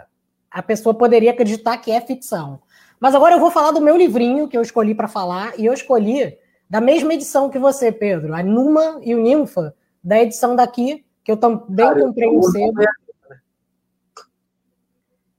[0.50, 2.60] a pessoa poderia acreditar que é ficção.
[2.98, 5.74] Mas agora eu vou falar do meu livrinho que eu escolhi para falar, e eu
[5.74, 6.36] escolhi
[6.68, 11.32] da mesma edição que você, Pedro, a Numa e o Ninfa, da edição daqui, que
[11.32, 12.84] eu também Cara, comprei um sebo.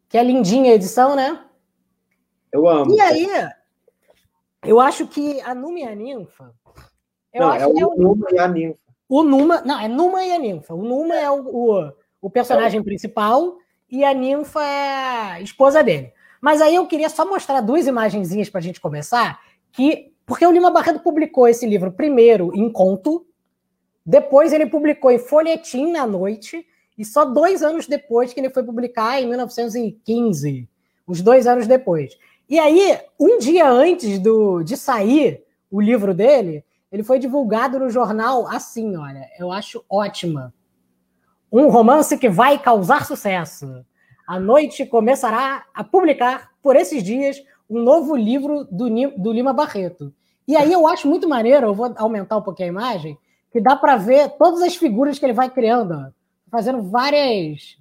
[0.09, 1.45] Que é lindinha a edição, né?
[2.51, 2.93] Eu amo.
[2.93, 3.25] E aí,
[4.65, 6.53] eu acho que a Numa e a Ninfa.
[7.33, 8.79] não, é o, é o Numa e a Ninfa.
[9.07, 10.73] O Numa, não, é Numa e a Ninfa.
[10.73, 12.83] O Numa é o, o, o personagem é.
[12.83, 13.55] principal
[13.89, 16.11] e a Ninfa é a esposa dele.
[16.41, 19.39] Mas aí eu queria só mostrar duas imagenzinhas para a gente começar,
[19.71, 23.25] que porque o Lima Barreto publicou esse livro primeiro em conto,
[24.07, 26.65] depois ele publicou em Folhetim na noite,
[26.97, 30.69] e só dois anos depois que ele foi publicar, em 1915.
[31.05, 32.17] Os dois anos depois.
[32.49, 37.89] E aí, um dia antes do, de sair o livro dele, ele foi divulgado no
[37.89, 40.53] jornal assim, olha, eu acho ótima.
[41.51, 43.85] Um romance que vai causar sucesso.
[44.25, 48.87] A noite começará a publicar, por esses dias, um novo livro do,
[49.17, 50.13] do Lima Barreto.
[50.47, 53.17] E aí eu acho muito maneiro, eu vou aumentar um pouquinho a imagem,
[53.51, 56.13] que dá para ver todas as figuras que ele vai criando,
[56.49, 57.77] fazendo várias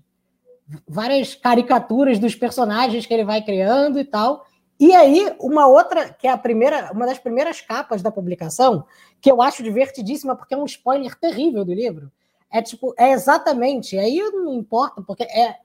[0.87, 4.45] várias caricaturas dos personagens que ele vai criando e tal.
[4.79, 8.85] E aí, uma outra, que é a primeira, uma das primeiras capas da publicação,
[9.21, 12.13] que eu acho divertidíssima, porque é um spoiler terrível do livro.
[12.51, 15.57] É tipo, é exatamente, aí não importa, porque é,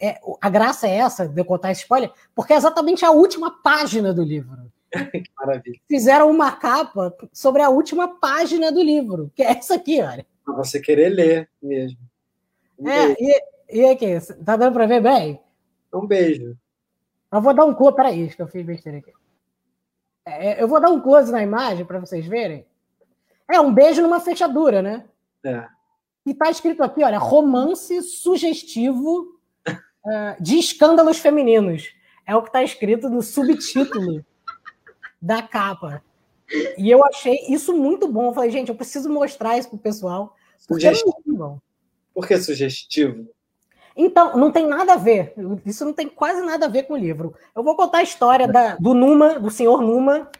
[0.00, 3.62] é a graça é essa de eu contar esse spoiler, porque é exatamente a última
[3.62, 4.65] página do livro.
[5.12, 5.80] que maravilha.
[5.88, 10.26] Fizeram uma capa sobre a última página do livro, que é essa aqui, olha.
[10.44, 11.98] Pra você querer ler mesmo.
[12.78, 15.40] Um é, e, e aqui, tá dando para ver bem?
[15.92, 16.56] Um beijo.
[17.32, 17.96] Eu vou dar um close.
[17.96, 19.12] Peraí, que eu fiz besteira aqui.
[20.24, 22.66] É, eu vou dar um close na imagem para vocês verem.
[23.50, 25.04] É um beijo numa fechadura, né?
[25.44, 25.66] É.
[26.24, 29.72] E tá escrito aqui, olha, romance sugestivo uh,
[30.42, 31.94] de escândalos femininos.
[32.26, 34.24] É o que tá escrito no subtítulo
[35.26, 36.02] da capa.
[36.78, 38.28] E eu achei isso muito bom.
[38.28, 40.36] Eu falei, gente, eu preciso mostrar isso pro pessoal.
[40.56, 41.60] Sugestivo.
[42.14, 43.28] Por que sugestivo?
[43.96, 45.34] Então, não tem nada a ver.
[45.64, 47.34] Isso não tem quase nada a ver com o livro.
[47.54, 50.30] Eu vou contar a história da, do Numa, do senhor Numa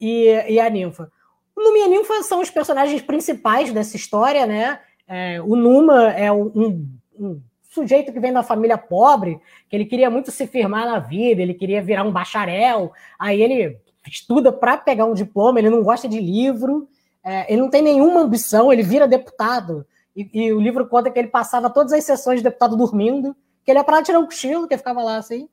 [0.00, 1.10] e, e a ninfa.
[1.56, 4.80] O Numa e a ninfa são os personagens principais dessa história, né?
[5.08, 7.40] É, o Numa é um, um,
[7.70, 11.54] sujeito que vem da família pobre, que ele queria muito se firmar na vida, ele
[11.54, 16.20] queria virar um bacharel, aí ele estuda para pegar um diploma, ele não gosta de
[16.20, 16.88] livro,
[17.24, 19.86] é, ele não tem nenhuma ambição, ele vira deputado.
[20.14, 23.34] E, e, o livro conta que ele passava todas as sessões de deputado dormindo,
[23.64, 25.48] que ele ia para tirar um cochilo, que ficava lá assim.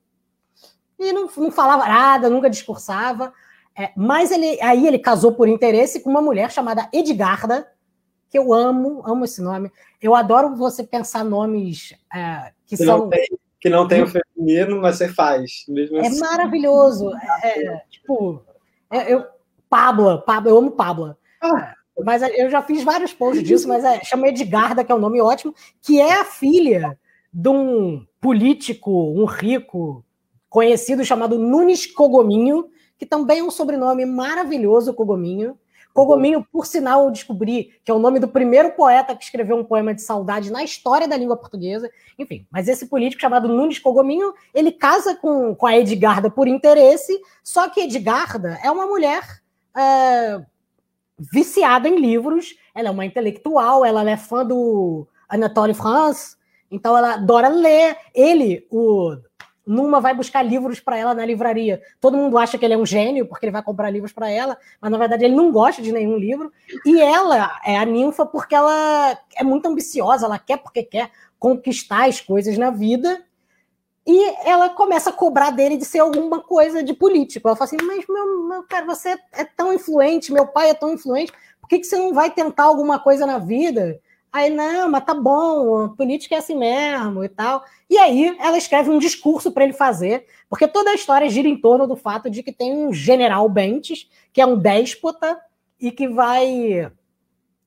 [0.97, 3.33] E não, não falava nada, nunca discursava.
[3.77, 7.71] É, mas ele, aí ele casou por interesse com uma mulher chamada Edgarda,
[8.29, 9.71] que eu amo, amo esse nome.
[10.01, 12.99] Eu adoro você pensar nomes é, que, são.
[12.99, 13.27] Não tem,
[13.60, 15.66] que não tem o feminino, mas você faz.
[15.70, 16.20] é assim.
[16.20, 17.12] maravilhoso.
[17.43, 18.41] É, é, tipo,
[18.89, 19.26] é, eu,
[19.70, 21.18] Pabla, Pabla, eu amo Pabla.
[21.41, 21.74] Ah.
[22.03, 25.22] Mas eu já fiz vários posts disso, mas é, chama Edgarda, que é um nome
[25.22, 26.97] ótimo, que é a filha
[27.32, 30.03] de um político, um rico,
[30.49, 35.57] conhecido chamado Nunes Cogominho, que também é um sobrenome maravilhoso, Cogominho.
[35.99, 39.65] Cogominho, por sinal, eu descobri que é o nome do primeiro poeta que escreveu um
[39.65, 41.91] poema de saudade na história da língua portuguesa.
[42.17, 47.19] Enfim, mas esse político chamado Nunes Cogominho, ele casa com, com a Edgarda por interesse,
[47.43, 49.41] só que Edgarda é uma mulher
[49.75, 50.41] é,
[51.17, 56.37] viciada em livros, ela é uma intelectual, ela é fã do Anatole France,
[56.71, 57.97] então ela adora ler.
[58.15, 59.17] Ele, o
[59.70, 61.80] Numa, vai buscar livros para ela na livraria.
[62.01, 64.57] Todo mundo acha que ele é um gênio, porque ele vai comprar livros para ela,
[64.82, 66.51] mas na verdade ele não gosta de nenhum livro.
[66.84, 72.09] E ela é a ninfa porque ela é muito ambiciosa, ela quer porque quer conquistar
[72.09, 73.24] as coisas na vida.
[74.07, 77.47] E ela começa a cobrar dele de ser alguma coisa de político.
[77.47, 80.91] Ela fala assim: Mas, meu, meu cara, você é tão influente, meu pai é tão
[80.91, 83.99] influente, por que, que você não vai tentar alguma coisa na vida?
[84.32, 87.63] Aí, não, mas tá bom, política é assim mesmo e tal.
[87.89, 91.59] E aí ela escreve um discurso para ele fazer, porque toda a história gira em
[91.59, 95.39] torno do fato de que tem um general Bentes, que é um déspota,
[95.80, 96.91] e que vai,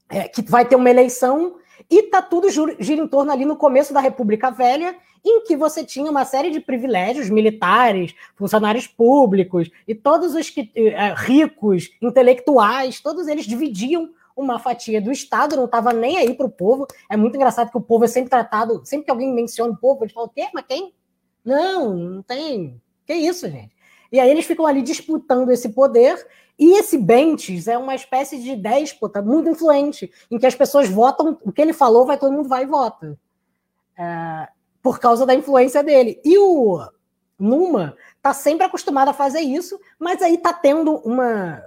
[0.09, 1.57] é, que vai ter uma eleição,
[1.91, 4.95] e tá tudo gira em torno ali no começo da República Velha,
[5.25, 10.71] em que você tinha uma série de privilégios militares, funcionários públicos e todos os que,
[10.75, 16.47] é, ricos, intelectuais, todos eles dividiam uma fatia do Estado, não estava nem aí para
[16.47, 16.87] o povo.
[17.11, 20.05] É muito engraçado que o povo é sempre tratado, sempre que alguém menciona o povo,
[20.05, 20.49] eles falam, o quê?
[20.53, 20.95] Mas quem?
[21.45, 22.81] Não, não tem.
[23.07, 23.75] Que isso, gente?
[24.11, 26.27] E aí eles ficam ali disputando esse poder,
[26.59, 31.39] e esse Bentes é uma espécie de déspota muito influente, em que as pessoas votam,
[31.43, 33.19] o que ele falou, vai todo mundo vai e vota.
[33.99, 34.49] É,
[34.83, 36.21] por causa da influência dele.
[36.25, 36.81] E o
[37.39, 41.65] Numa está sempre acostumado a fazer isso, mas aí está tendo uma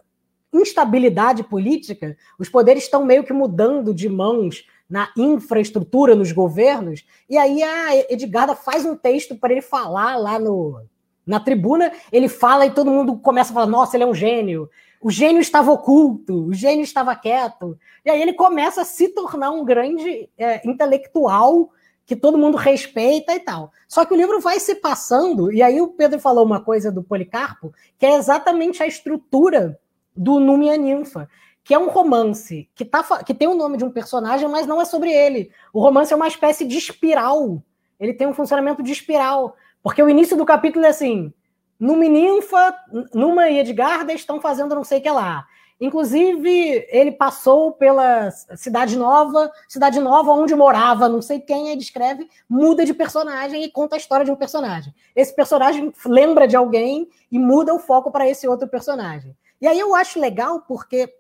[0.62, 7.38] instabilidade política, os poderes estão meio que mudando de mãos na infraestrutura, nos governos, e
[7.38, 10.82] aí a Edgarda faz um texto para ele falar lá no,
[11.26, 14.70] na tribuna, ele fala e todo mundo começa a falar, nossa, ele é um gênio,
[15.02, 19.52] o gênio estava oculto, o gênio estava quieto, e aí ele começa a se tornar
[19.52, 21.70] um grande é, intelectual
[22.06, 23.72] que todo mundo respeita e tal.
[23.88, 27.04] Só que o livro vai se passando, e aí o Pedro falou uma coisa do
[27.04, 29.80] Policarpo, que é exatamente a estrutura
[30.16, 31.28] do Númia Ninfa,
[31.64, 34.82] que é um romance que, tá, que tem o nome de um personagem, mas não
[34.82, 35.52] é sobre ele.
[35.74, 37.62] O romance é uma espécie de espiral.
[38.00, 39.56] Ele tem um funcionamento de espiral.
[39.82, 41.34] Porque o início do capítulo é assim:
[41.80, 42.76] Numa Ninfa,
[43.14, 45.46] Numa e Edgarda estão fazendo não sei o que lá.
[45.80, 52.30] Inclusive, ele passou pela Cidade Nova, Cidade Nova, onde morava não sei quem, aí descreve,
[52.48, 54.94] muda de personagem e conta a história de um personagem.
[55.14, 59.36] Esse personagem lembra de alguém e muda o foco para esse outro personagem.
[59.62, 61.14] E aí eu acho legal porque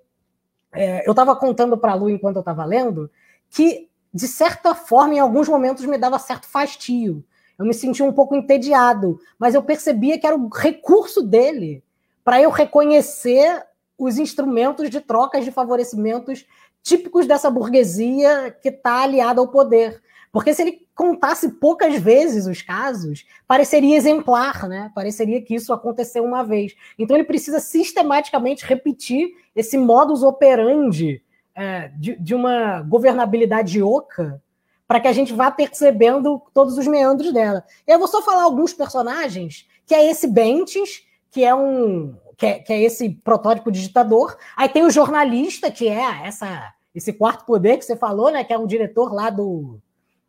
[0.73, 3.09] é, eu estava contando para a Lu enquanto eu estava lendo
[3.49, 7.23] que, de certa forma, em alguns momentos me dava certo fastio.
[7.57, 11.83] Eu me sentia um pouco entediado, mas eu percebia que era o recurso dele
[12.23, 13.63] para eu reconhecer
[13.97, 16.45] os instrumentos de trocas de favorecimentos
[16.83, 20.01] típicos dessa burguesia que está aliada ao poder.
[20.35, 24.91] Porque se ele contasse poucas vezes os casos, pareceria exemplar, né?
[24.93, 26.75] Pareceria que isso aconteceu uma vez.
[26.99, 31.23] Então ele precisa sistematicamente repetir esse modus operandi
[31.55, 34.43] é, de, de uma governabilidade oca
[34.85, 37.63] para que a gente vá percebendo todos os meandros dela.
[37.87, 42.59] Eu vou só falar alguns personagens, que é esse Bentes, que é um que é,
[42.59, 44.37] que é esse protótipo de ditador.
[44.57, 48.43] Aí tem o jornalista, que é essa esse quarto poder que você falou, né?
[48.43, 49.79] Que é um diretor lá do,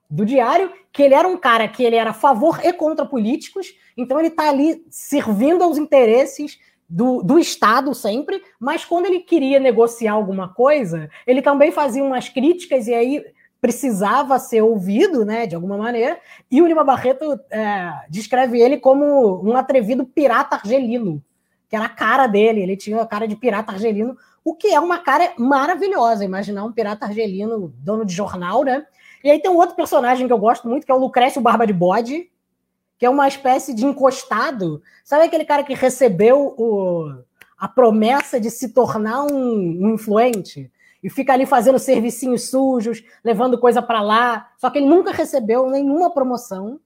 [0.08, 3.74] do diário, que ele era um cara que ele era a favor e contra políticos,
[3.96, 6.58] então ele está ali servindo aos interesses
[6.88, 12.28] do, do Estado sempre, mas quando ele queria negociar alguma coisa, ele também fazia umas
[12.28, 13.24] críticas e aí
[13.60, 16.20] precisava ser ouvido, né, de alguma maneira,
[16.50, 21.22] e o Lima Barreto é, descreve ele como um atrevido pirata argelino,
[21.68, 24.78] que era a cara dele, ele tinha a cara de pirata argelino, o que é
[24.78, 28.86] uma cara maravilhosa, imaginar um pirata argelino, dono de jornal, né?
[29.26, 31.66] E aí tem um outro personagem que eu gosto muito, que é o Lucrécio Barba
[31.66, 32.30] de Bode,
[32.96, 34.80] que é uma espécie de encostado.
[35.02, 37.12] Sabe aquele cara que recebeu o,
[37.58, 40.70] a promessa de se tornar um, um influente?
[41.02, 44.48] E fica ali fazendo servicinhos sujos, levando coisa para lá.
[44.58, 46.78] Só que ele nunca recebeu nenhuma promoção.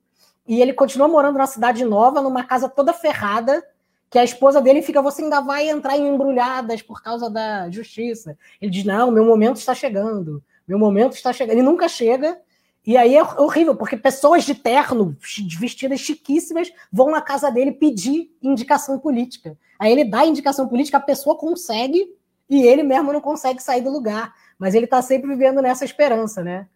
[0.49, 3.63] E ele continua morando na cidade nova, numa casa toda ferrada,
[4.09, 8.35] que a esposa dele fica, você ainda vai entrar em embrulhadas por causa da justiça.
[8.63, 11.57] Ele diz, não, meu momento está chegando, meu momento está chegando.
[11.57, 12.39] Ele nunca chega,
[12.87, 15.17] e aí é horrível, porque pessoas de terno,
[15.59, 19.57] vestidas chiquíssimas, vão na casa dele pedir indicação política.
[19.79, 22.15] Aí ele dá indicação política, a pessoa consegue,
[22.49, 24.35] e ele mesmo não consegue sair do lugar.
[24.59, 26.67] Mas ele está sempre vivendo nessa esperança, né?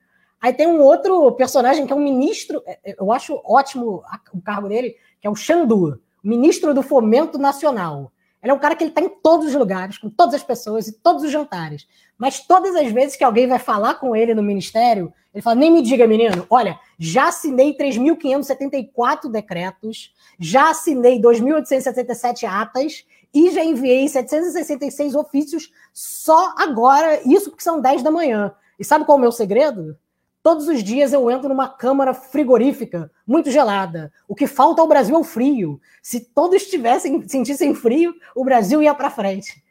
[0.41, 4.03] Aí tem um outro personagem que é um ministro, é, é, eu acho ótimo
[4.33, 8.11] o cargo dele, que é o Xandu ministro do Fomento Nacional.
[8.45, 10.87] Ele é um cara que ele está em todos os lugares, com todas as pessoas
[10.87, 11.89] e todos os jantares.
[12.19, 15.73] Mas todas as vezes que alguém vai falar com ele no ministério, ele fala: nem
[15.73, 24.07] me diga, menino, olha, já assinei 3.574 decretos, já assinei 2.877 atas e já enviei
[24.07, 28.55] 766 ofícios só agora, isso porque são 10 da manhã.
[28.79, 29.97] E sabe qual é o meu segredo?
[30.45, 34.13] Todos os dias eu entro numa câmara frigorífica muito gelada.
[34.29, 35.81] O que falta ao Brasil é o frio.
[36.03, 39.65] Se todos tivessem sentissem frio, o Brasil ia para frente.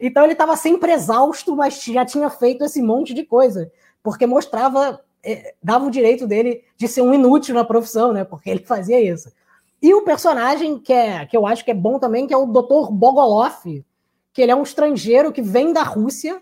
[0.00, 3.70] Então ele estava sempre exausto, mas já tinha feito esse monte de coisa,
[4.02, 8.24] porque mostrava, eh, dava o direito dele de ser um inútil na profissão, né?
[8.24, 9.30] Porque ele fazia isso.
[9.82, 12.46] E o personagem que, é, que eu acho que é bom também, que é o
[12.46, 12.90] Dr.
[12.90, 13.62] Bogolov,
[14.32, 16.40] que ele é um estrangeiro que vem da Rússia,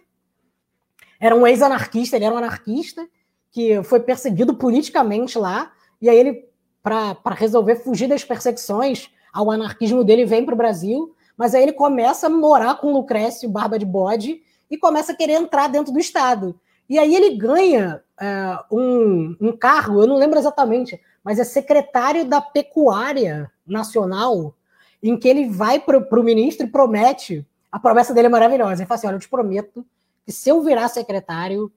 [1.19, 3.05] era um ex-anarquista, ele era um anarquista,
[3.53, 5.71] que foi perseguido politicamente lá,
[6.01, 6.49] e aí ele,
[6.83, 11.73] para resolver fugir das perseguições ao anarquismo dele, vem para o Brasil, mas aí ele
[11.73, 15.99] começa a morar com Lucrécio Barba de Bode e começa a querer entrar dentro do
[15.99, 16.59] Estado.
[16.89, 22.25] E aí ele ganha é, um, um cargo, eu não lembro exatamente, mas é secretário
[22.25, 24.55] da Pecuária Nacional,
[25.03, 28.87] em que ele vai para o ministro e promete, a promessa dele é maravilhosa, ele
[28.87, 29.85] fala assim, olha, eu te prometo
[30.25, 31.71] que se eu virar secretário,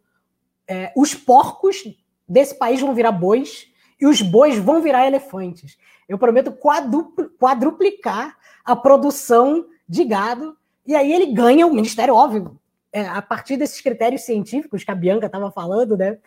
[0.68, 1.84] é, os porcos
[2.28, 3.68] desse país vão virar bois
[4.00, 5.78] e os bois vão virar elefantes.
[6.08, 10.56] Eu prometo quadrupl quadruplicar a produção de gado.
[10.86, 12.60] E aí ele ganha o ministério, óbvio,
[12.92, 16.18] é, a partir desses critérios científicos que a Bianca estava falando, né?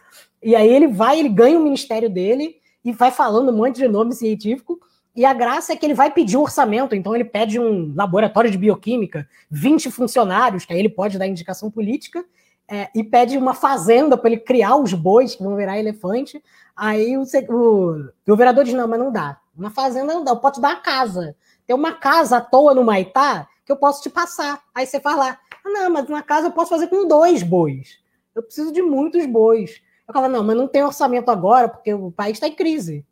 [0.43, 3.89] E aí ele vai, ele ganha o ministério dele e vai falando um monte de
[3.89, 4.79] nome científico.
[5.15, 8.51] E a graça é que ele vai pedir um orçamento, então ele pede um laboratório
[8.51, 12.25] de bioquímica, 20 funcionários, que aí ele pode dar indicação política,
[12.69, 16.43] é, e pede uma fazenda para ele criar os bois que vão virar elefante.
[16.77, 19.41] Aí o, o, o vereador diz: não, mas não dá.
[19.57, 21.35] Uma fazenda não dá, eu posso te dar uma casa.
[21.67, 24.63] Tem uma casa à toa no Maitá que eu posso te passar.
[24.75, 27.99] Aí você fala: ah, não, mas uma casa eu posso fazer com dois bois.
[28.35, 29.81] Eu preciso de muitos bois.
[30.07, 33.05] Eu falo: não, mas não tem orçamento agora, porque o país está em crise.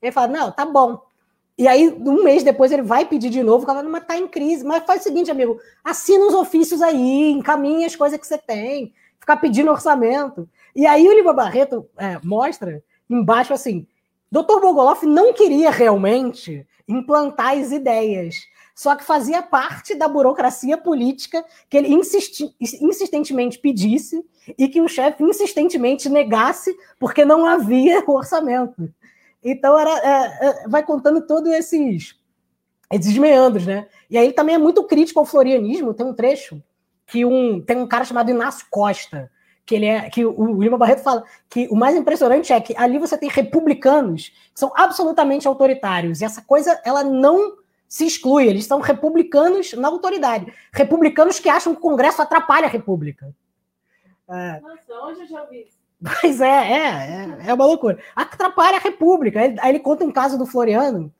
[0.00, 1.02] Ele fala: não, tá bom.
[1.60, 4.64] E aí, um mês depois, ele vai pedir de novo, falando, mas tá em crise.
[4.64, 8.94] Mas faz o seguinte, amigo, assina os ofícios aí, encaminha as coisas que você tem,
[9.18, 10.48] ficar pedindo orçamento.
[10.74, 13.86] E aí o Lima Barreto é, mostra embaixo assim:
[14.32, 14.58] Dr.
[14.58, 18.36] Bogoloff não queria realmente implantar as ideias,
[18.74, 24.24] só que fazia parte da burocracia política que ele insisti, insistentemente pedisse
[24.56, 28.90] e que o chefe insistentemente negasse porque não havia orçamento.
[29.42, 32.18] Então era, é, é, vai contando todos esses,
[32.92, 33.88] esses meandros, né?
[34.08, 35.94] E aí ele também é muito crítico ao florianismo.
[35.94, 36.62] Tem um trecho
[37.06, 39.30] que um, tem um cara chamado Inácio Costa,
[39.64, 42.98] que ele é que o Lima Barreto fala que o mais impressionante é que ali
[42.98, 47.56] você tem republicanos que são absolutamente autoritários e essa coisa ela não
[47.88, 52.70] se exclui, eles são republicanos na autoridade, republicanos que acham que o Congresso atrapalha a
[52.70, 53.34] República.
[54.28, 54.60] É.
[54.60, 55.79] Nossa, onde eu já ouvi isso?
[56.00, 56.86] Mas é, é,
[57.44, 57.98] é, é uma loucura.
[58.16, 59.40] Atrapalha a República.
[59.40, 61.12] Aí, aí ele conta um caso do Floriano,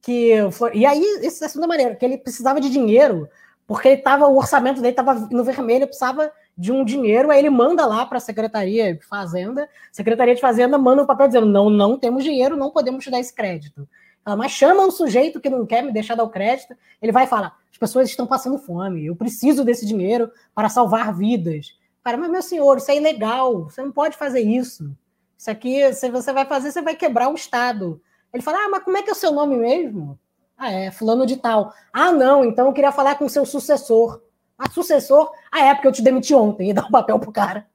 [0.00, 0.32] que.
[0.72, 3.28] E aí, essa é a segunda maneira, que ele precisava de dinheiro,
[3.66, 7.50] porque ele tava, o orçamento dele estava no vermelho, precisava de um dinheiro, aí ele
[7.50, 11.68] manda lá para a Secretaria de Fazenda, Secretaria de Fazenda manda um papel dizendo: não,
[11.68, 13.88] não temos dinheiro, não podemos te dar esse crédito.
[14.36, 17.56] Mas chama um sujeito que não quer me deixar dar o crédito, ele vai falar:
[17.72, 21.74] as pessoas estão passando fome, eu preciso desse dinheiro para salvar vidas.
[22.02, 24.96] Cara, mas meu senhor, isso é ilegal, você não pode fazer isso.
[25.36, 28.00] Isso aqui, se você vai fazer, você vai quebrar o Estado.
[28.32, 30.18] Ele fala: ah, mas como é que é o seu nome mesmo?
[30.56, 31.72] Ah, é, fulano de tal.
[31.92, 34.20] Ah, não, então eu queria falar com o seu sucessor
[34.60, 37.66] a sucessor, a época eu te demiti ontem, e dá um papel pro cara,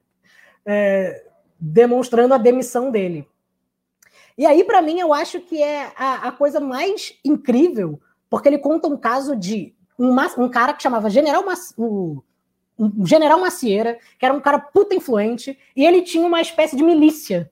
[0.64, 1.24] é,
[1.58, 3.28] demonstrando a demissão dele.
[4.38, 8.00] E aí, para mim, eu acho que é a, a, coisa mais incrível,
[8.30, 11.42] porque ele conta um caso de um, um cara que chamava General
[11.76, 12.20] um,
[12.78, 16.82] um General Macieira, que era um cara puta influente, e ele tinha uma espécie de
[16.82, 17.50] milícia.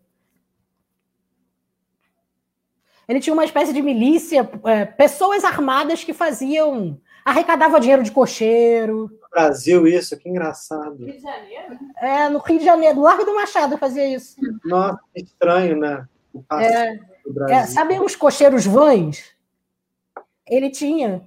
[3.06, 9.10] Ele tinha uma espécie de milícia, é, pessoas armadas que faziam arrecadava dinheiro de cocheiro.
[9.22, 11.04] No Brasil, isso, que engraçado.
[11.04, 11.78] Rio de Janeiro?
[11.96, 14.36] É, no Rio de Janeiro, no Largo do Machado fazia isso.
[14.64, 16.06] Nossa, que estranho, né?
[16.34, 17.00] O é,
[17.48, 19.34] é, sabe os cocheiros vães?
[20.46, 21.26] Ele tinha.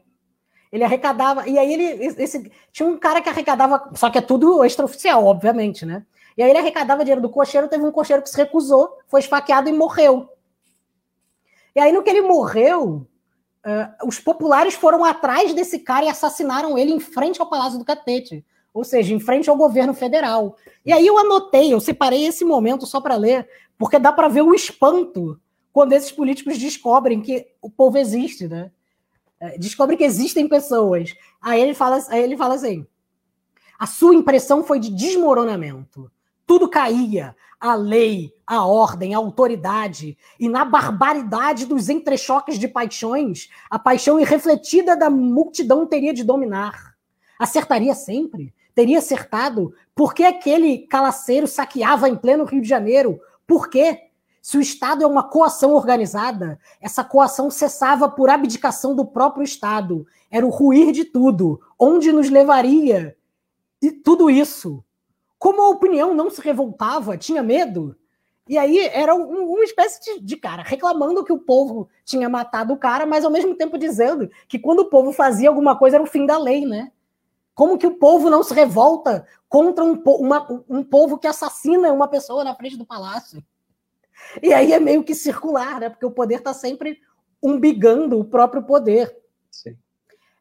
[0.78, 1.48] Ele arrecadava.
[1.50, 2.06] E aí ele.
[2.22, 3.90] Esse, tinha um cara que arrecadava.
[3.96, 6.06] Só que é tudo extraoficial, obviamente, né?
[6.38, 9.68] E aí ele arrecadava dinheiro do cocheiro, teve um cocheiro que se recusou, foi esfaqueado
[9.68, 10.30] e morreu.
[11.76, 13.08] E aí, no que ele morreu,
[13.68, 17.84] Uh, os populares foram atrás desse cara e assassinaram ele em frente ao Palácio do
[17.84, 20.56] Catete, ou seja, em frente ao governo federal.
[20.86, 23.46] E aí eu anotei, eu separei esse momento só para ler,
[23.78, 25.38] porque dá para ver o espanto
[25.74, 28.72] quando esses políticos descobrem que o povo existe, né?
[29.42, 31.16] Uh, descobrem que existem pessoas.
[31.42, 32.86] Aí ele fala, aí ele fala assim:
[33.78, 36.12] a sua impressão foi de desmoronamento.
[36.46, 43.50] Tudo caía, a lei, a ordem, a autoridade, e na barbaridade dos entrechoques de paixões,
[43.70, 46.96] a paixão irrefletida da multidão teria de dominar.
[47.38, 48.54] Acertaria sempre?
[48.74, 49.74] Teria acertado?
[49.94, 53.20] Por que aquele calaceiro saqueava em pleno Rio de Janeiro?
[53.46, 54.07] Por quê?
[54.48, 60.08] Se o Estado é uma coação organizada, essa coação cessava por abdicação do próprio Estado.
[60.32, 61.60] Era o ruir de tudo.
[61.78, 63.18] Onde nos levaria?
[63.82, 64.82] E tudo isso
[65.38, 67.94] como a opinião não se revoltava, tinha medo,
[68.48, 72.74] e aí era um, uma espécie de, de, cara reclamando que o povo tinha matado
[72.74, 76.04] o cara, mas ao mesmo tempo dizendo que quando o povo fazia alguma coisa era
[76.04, 76.90] o fim da lei, né?
[77.54, 82.08] Como que o povo não se revolta contra um, uma, um povo que assassina uma
[82.08, 83.44] pessoa na frente do palácio?
[84.42, 85.90] E aí é meio que circular, né?
[85.90, 87.00] Porque o poder está sempre
[87.42, 89.16] umbigando o próprio poder.
[89.52, 89.76] Sim.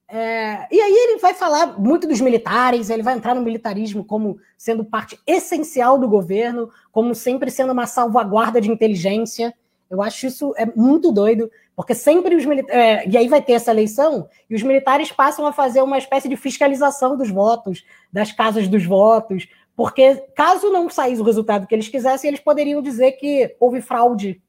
[0.08, 4.38] É, e aí ele vai falar muito dos militares, ele vai entrar no militarismo como
[4.56, 9.52] sendo parte essencial do governo, como sempre sendo uma salvaguarda de inteligência.
[9.90, 12.80] Eu acho isso é muito doido, porque sempre os militares.
[12.80, 16.28] É, e aí vai ter essa eleição, e os militares passam a fazer uma espécie
[16.28, 21.74] de fiscalização dos votos, das casas dos votos, porque caso não saísse o resultado que
[21.74, 24.40] eles quisessem, eles poderiam dizer que houve fraude.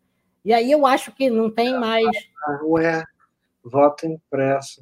[0.43, 2.07] E aí eu acho que não tem mais.
[2.63, 3.03] Ué,
[3.61, 4.81] voto impresso.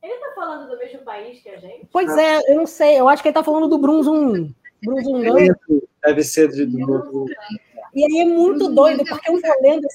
[0.00, 1.88] Ele está falando do mesmo país que a gente?
[1.90, 3.00] Pois é, eu não sei.
[3.00, 4.54] Eu acho que ele está falando do Brunzum.
[4.84, 5.20] Brunzum
[6.04, 7.26] Deve ser de, do
[7.92, 9.86] E aí é muito doido, porque eu vou lendo.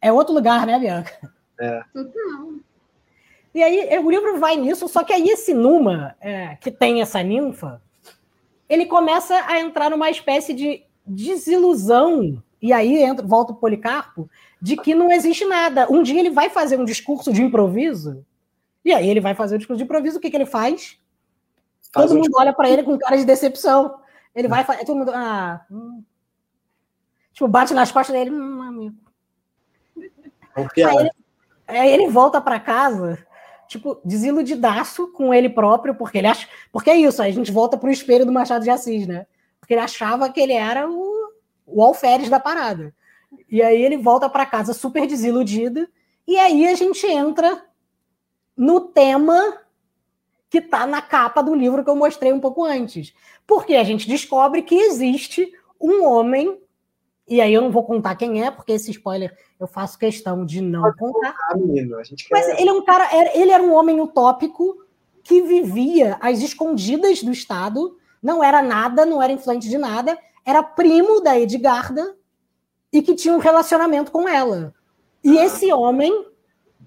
[0.00, 1.32] É outro lugar, né, Bianca?
[1.58, 1.80] É.
[1.92, 2.66] Total.
[3.52, 7.22] E aí o livro vai nisso, só que aí esse Numa, é, que tem essa
[7.22, 7.80] ninfa,
[8.68, 12.42] ele começa a entrar numa espécie de desilusão.
[12.60, 14.28] E aí entra, volta o Policarpo,
[14.60, 15.86] de que não existe nada.
[15.90, 18.24] Um dia ele vai fazer um discurso de improviso,
[18.84, 20.98] e aí ele vai fazer o discurso de improviso, o que, que ele faz?
[21.92, 23.98] faz todo mundo olha para ele com cara de decepção.
[24.34, 24.84] Ele vai fazer.
[24.84, 25.10] Todo mundo.
[25.12, 26.04] Ah, hum.
[27.32, 28.96] Tipo, bate nas costas dele, hum, amigo.
[30.54, 31.10] Aí ele,
[31.66, 33.25] aí ele volta para casa,
[33.68, 36.48] tipo, desiludidaço com ele próprio, porque ele acha.
[36.72, 39.26] Porque é isso, aí a gente volta pro espelho do Machado de Assis, né?
[39.60, 41.32] Porque ele achava que ele era o,
[41.66, 42.94] o alferes da parada.
[43.50, 45.88] E aí ele volta para casa super desiludido.
[46.26, 47.64] E aí a gente entra
[48.56, 49.58] no tema
[50.48, 53.12] que está na capa do livro que eu mostrei um pouco antes.
[53.46, 56.58] Porque a gente descobre que existe um homem,
[57.28, 60.60] e aí eu não vou contar quem é, porque esse spoiler eu faço questão de
[60.60, 61.32] não Pode contar.
[61.32, 61.96] contar menino.
[62.30, 64.84] Mas ele é um cara, ele era um homem utópico
[65.24, 70.62] que vivia às escondidas do Estado, não era nada, não era influente de nada, era
[70.62, 72.16] primo da Edgarda
[72.92, 74.72] e que tinha um relacionamento com ela.
[75.24, 75.44] E ah.
[75.44, 76.26] esse homem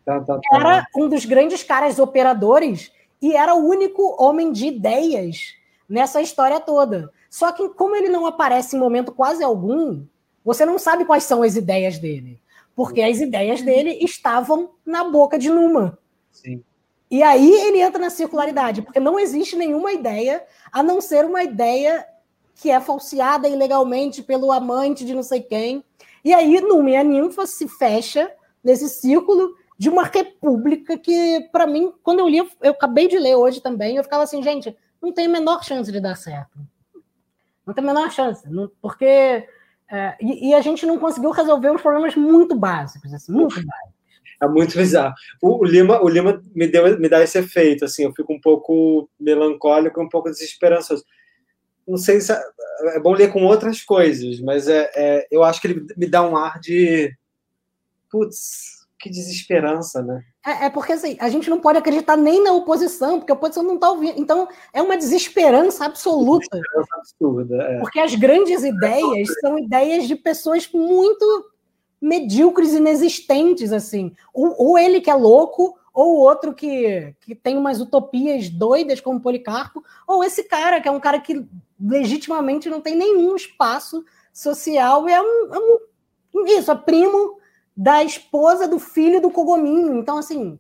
[0.06, 0.42] tá, tá, tá.
[0.54, 5.54] era um dos grandes caras operadores e era o único homem de ideias
[5.88, 7.12] nessa história toda.
[7.30, 10.06] Só que, como ele não aparece em momento quase algum,
[10.50, 12.42] você não sabe quais são as ideias dele.
[12.76, 15.96] Porque as ideias dele estavam na boca de Numa.
[16.32, 16.64] Sim.
[17.12, 21.44] E aí ele entra na circularidade, porque não existe nenhuma ideia, a não ser uma
[21.44, 22.04] ideia
[22.56, 25.84] que é falseada ilegalmente pelo amante de não sei quem.
[26.26, 28.32] E aí Numa e a ninfa se fecha
[28.64, 33.36] nesse círculo de uma república que, para mim, quando eu li, eu acabei de ler
[33.36, 36.58] hoje também, eu ficava assim, gente, não tem a menor chance de dar certo.
[37.68, 39.48] Não tem a menor chance, não, porque.
[39.92, 44.00] É, e, e, a gente não conseguiu resolver os problemas muito básicos, assim, muito básicos.
[44.42, 45.14] É muito bizarro.
[45.42, 48.40] O, o, Lima, o Lima me, deu, me dá esse efeito, assim, eu fico um
[48.40, 51.04] pouco melancólico, um pouco desesperançoso.
[51.88, 52.40] Não sei se é,
[52.96, 56.22] é bom ler com outras coisas, mas é, é, eu acho que ele me dá
[56.22, 57.12] um ar de.
[58.12, 60.24] Putz, que desesperança, né?
[60.46, 63.64] É, é, porque assim, a gente não pode acreditar nem na oposição, porque a oposição
[63.64, 64.18] não está ouvindo.
[64.18, 66.48] Então, é uma desesperança absoluta.
[66.52, 67.56] Desesperança absurda.
[67.62, 67.80] É.
[67.80, 71.52] Porque as grandes ideias são ideias de pessoas muito
[72.02, 74.16] medíocres, inexistentes, assim.
[74.34, 79.02] Ou, ou ele que é louco, ou o outro que, que tem umas utopias doidas,
[79.02, 81.46] como Policarpo, ou esse cara, que é um cara que
[81.80, 87.39] legitimamente não tem nenhum espaço social, é um, é um isso, é primo
[87.80, 89.98] da esposa do filho do Cogominho.
[89.98, 90.60] Então, assim,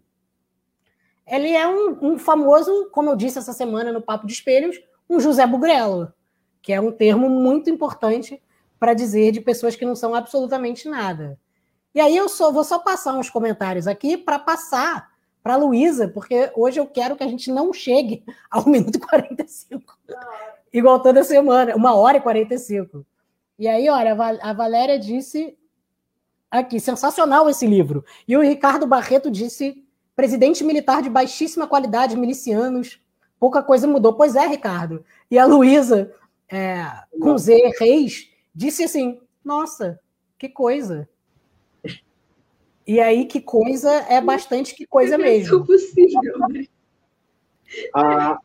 [1.27, 4.79] ele é um, um, famoso, como eu disse essa semana no Papo de Espelhos,
[5.09, 6.13] um José Bugrelo,
[6.61, 8.41] que é um termo muito importante
[8.79, 11.37] para dizer de pessoas que não são absolutamente nada.
[11.93, 15.09] E aí eu só vou só passar uns comentários aqui para passar
[15.43, 19.99] para a Luísa, porque hoje eu quero que a gente não chegue ao minuto 45.
[20.71, 23.05] Igual toda semana, uma hora e 45.
[23.57, 25.58] E aí, olha, a Valéria disse
[26.51, 28.03] Aqui, sensacional esse livro.
[28.27, 29.85] E o Ricardo Barreto disse:
[30.15, 32.99] presidente militar de baixíssima qualidade, milicianos,
[33.39, 34.13] pouca coisa mudou.
[34.13, 35.05] Pois é, Ricardo.
[35.29, 36.11] E a Luísa,
[36.51, 36.85] é,
[37.21, 39.99] com Z Reis, disse assim: nossa,
[40.37, 41.07] que coisa.
[42.87, 45.63] E aí, que coisa é bastante que coisa mesmo.
[45.63, 46.65] possível, né?
[47.95, 48.39] Ah,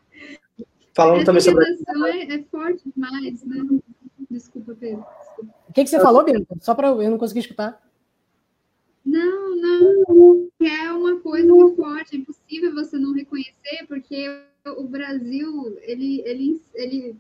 [0.92, 1.64] falando Essa também sobre.
[1.64, 3.80] É, é forte demais, né?
[4.30, 5.06] Desculpa, Pedro.
[5.68, 6.46] O que, que você falou, Bento?
[6.60, 7.82] Só para eu não conseguir escutar.
[9.04, 10.48] Não, não.
[10.60, 12.16] É uma coisa muito forte.
[12.16, 14.26] É impossível você não reconhecer, porque
[14.66, 17.16] o Brasil, ele, ele, ele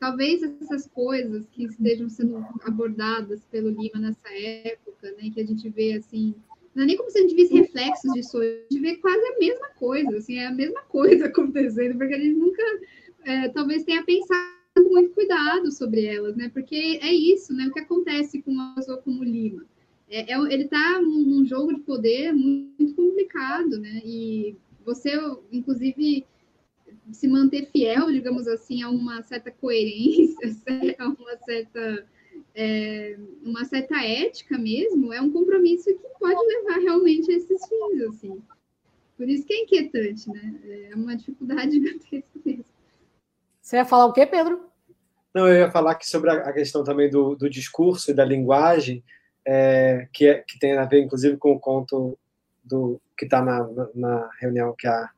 [0.00, 5.68] talvez essas coisas que estejam sendo abordadas pelo Lima nessa época, né, que a gente
[5.68, 6.34] vê assim,
[6.74, 9.38] não é nem como se a gente visse reflexos disso, a gente vê quase a
[9.38, 12.62] mesma coisa, assim, é a mesma coisa acontecendo, porque a gente nunca,
[13.24, 14.54] é, talvez tenha pensado
[14.90, 18.98] muito cuidado sobre elas, né, porque é isso, né, o que acontece com uma pessoa
[18.98, 19.64] como Lima
[20.08, 24.00] é, é, ele está num jogo de poder muito complicado, né?
[24.04, 25.12] E você,
[25.50, 26.24] inclusive,
[27.10, 30.36] se manter fiel, digamos assim, a uma certa coerência,
[30.98, 32.06] a uma certa,
[32.54, 38.02] é, uma certa ética mesmo, é um compromisso que pode levar realmente a esses fins,
[38.08, 38.42] assim.
[39.16, 40.88] Por isso que é inquietante, né?
[40.90, 42.64] É uma dificuldade gigantesca mesmo.
[43.60, 44.60] Você ia falar o quê, Pedro?
[45.34, 49.02] Não, eu ia falar que sobre a questão também do, do discurso e da linguagem,
[49.46, 52.18] é, que, é, que tem a ver, inclusive, com o conto
[52.64, 55.08] do que está na, na, reunião que a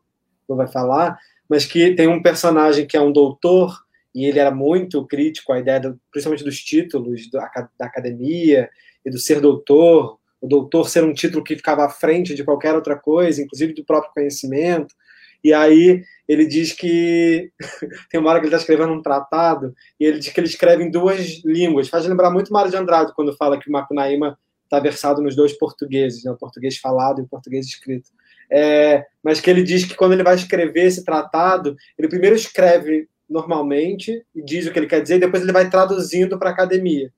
[0.49, 1.19] Lu vai falar,
[1.49, 3.83] mas que tem um personagem que é um doutor
[4.15, 7.51] e ele era muito crítico à ideia, do, principalmente dos títulos da
[7.81, 8.69] academia
[9.05, 12.75] e do ser doutor, o doutor ser um título que ficava à frente de qualquer
[12.75, 14.95] outra coisa, inclusive do próprio conhecimento.
[15.43, 17.51] E aí ele diz que
[18.11, 20.83] tem uma hora que ele está escrevendo um tratado e ele diz que ele escreve
[20.83, 21.89] em duas línguas.
[21.89, 25.55] Faz lembrar muito Mário de Andrade quando fala que o Macunaíma está versado nos dois
[25.55, 26.31] portugueses, né?
[26.31, 28.11] o português falado e o português escrito.
[28.51, 33.09] É, mas que ele diz que quando ele vai escrever esse tratado, ele primeiro escreve
[33.29, 36.53] normalmente e diz o que ele quer dizer, e depois ele vai traduzindo para a
[36.53, 37.13] academia.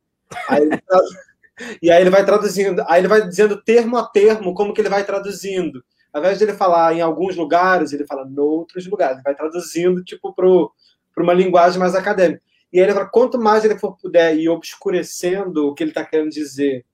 [0.49, 0.69] Aí
[1.83, 4.89] e aí ele vai traduzindo, aí ele vai dizendo termo a termo como que ele
[4.89, 9.17] vai traduzindo ao invés de ele falar em alguns lugares, ele fala em outros lugares.
[9.17, 12.43] Ele vai traduzindo, tipo, para uma linguagem mais acadêmica.
[12.73, 16.05] E aí ele fala, quanto mais ele for puder ir obscurecendo o que ele está
[16.05, 16.85] querendo dizer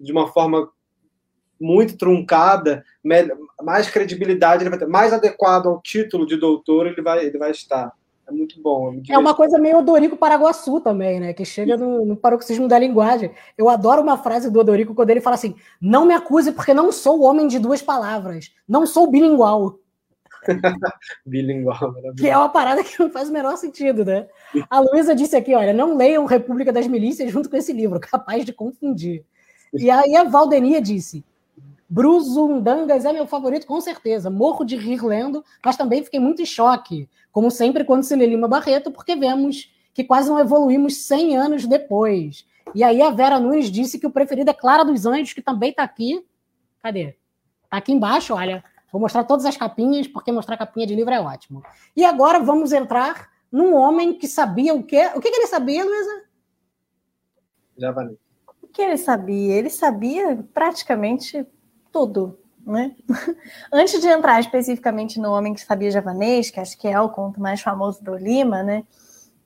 [0.00, 0.70] de uma forma
[1.60, 2.84] muito truncada,
[3.62, 7.50] mais credibilidade ele vai ter, mais adequado ao título de doutor ele vai, ele vai
[7.50, 7.92] estar.
[8.28, 9.00] É muito bom.
[9.08, 11.32] É, é uma coisa meio Odorico Paraguaçu também, né?
[11.32, 13.30] Que chega no, no paroxismo da linguagem.
[13.56, 16.92] Eu adoro uma frase do Odorico quando ele fala assim: não me acuse porque não
[16.92, 19.78] sou homem de duas palavras, não sou bilingual.
[21.24, 24.28] bilingual, Que é uma parada que não faz o menor sentido, né?
[24.68, 28.44] A Luísa disse aqui: olha, não leiam República das Milícias junto com esse livro, capaz
[28.44, 29.24] de confundir.
[29.72, 31.24] E aí a Valdenia disse:
[31.88, 34.28] Bruzundangas é meu favorito, com certeza.
[34.28, 38.26] Morro de rir lendo, mas também fiquei muito em choque, como sempre quando se lê
[38.26, 42.46] Lima Barreto, porque vemos que quase não evoluímos 100 anos depois.
[42.74, 45.70] E aí a Vera Nunes disse que o preferido é Clara dos Anjos, que também
[45.70, 46.24] está aqui.
[46.82, 47.16] Cadê?
[47.64, 48.62] Está aqui embaixo, olha.
[48.92, 51.62] Vou mostrar todas as capinhas, porque mostrar capinha de livro é ótimo.
[51.96, 55.10] E agora vamos entrar num homem que sabia o quê?
[55.14, 56.22] O que, que ele sabia, Luísa?
[57.76, 58.18] Javanês.
[58.62, 59.54] O que ele sabia?
[59.54, 61.46] Ele sabia praticamente
[61.98, 62.38] tudo.
[62.64, 62.94] Né?
[63.72, 67.40] Antes de entrar especificamente no Homem que Sabia Javanês, que acho que é o conto
[67.40, 68.84] mais famoso do Lima, né?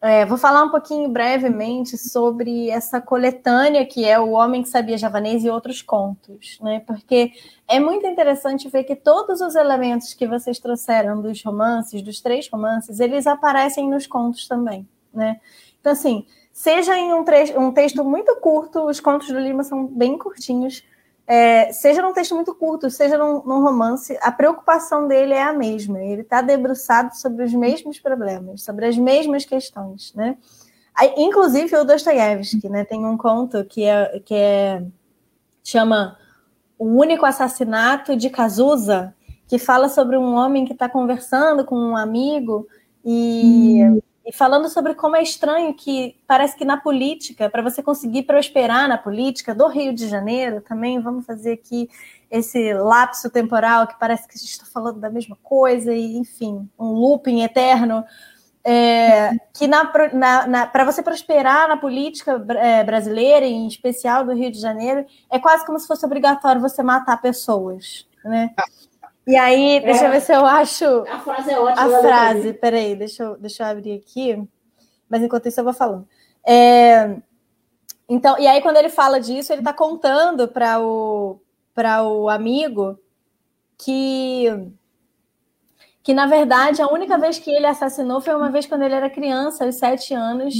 [0.01, 4.99] É, vou falar um pouquinho brevemente sobre essa coletânea que é O Homem que Sabia
[4.99, 6.83] Javanês e Outros Contos, né?
[6.85, 7.31] Porque
[7.69, 12.49] é muito interessante ver que todos os elementos que vocês trouxeram dos romances, dos três
[12.51, 15.41] romances, eles aparecem nos contos também, né?
[15.81, 17.25] Então, assim, seja em um,
[17.59, 20.83] um texto muito curto, os contos do Lima são bem curtinhos,
[21.27, 25.53] é, seja num texto muito curto, seja num, num, romance, a preocupação dele é a
[25.53, 26.03] mesma.
[26.03, 30.37] Ele está debruçado sobre os mesmos problemas, sobre as mesmas questões, né?
[30.95, 32.85] Aí, inclusive o Dostoiévski, né?
[32.85, 34.85] Tem um conto que é que é
[35.65, 36.19] chama
[36.79, 39.15] o único assassinato de Cazuza,
[39.47, 42.67] que fala sobre um homem que está conversando com um amigo
[43.05, 47.83] e hum e falando sobre como é estranho que parece que na política, para você
[47.83, 51.91] conseguir prosperar na política do Rio de Janeiro, também vamos fazer aqui
[52.31, 56.69] esse lapso temporal que parece que a gente está falando da mesma coisa, e enfim,
[56.79, 58.05] um looping eterno.
[58.65, 59.69] É, que
[60.73, 65.67] para você prosperar na política é, brasileira, em especial do Rio de Janeiro, é quase
[65.67, 68.07] como se fosse obrigatório você matar pessoas.
[68.25, 68.55] Né?
[69.27, 70.07] E aí, deixa é.
[70.09, 70.85] eu ver se eu acho.
[71.09, 71.99] A frase é ótima.
[71.99, 74.43] A frase, peraí, deixa eu, deixa eu abrir aqui.
[75.09, 76.09] Mas enquanto isso eu vou falando.
[76.45, 77.17] É,
[78.09, 81.41] então, e aí, quando ele fala disso, ele está contando para o,
[82.05, 82.99] o amigo
[83.79, 84.47] que,
[86.03, 89.09] que, na verdade, a única vez que ele assassinou foi uma vez quando ele era
[89.09, 90.55] criança, aos sete anos,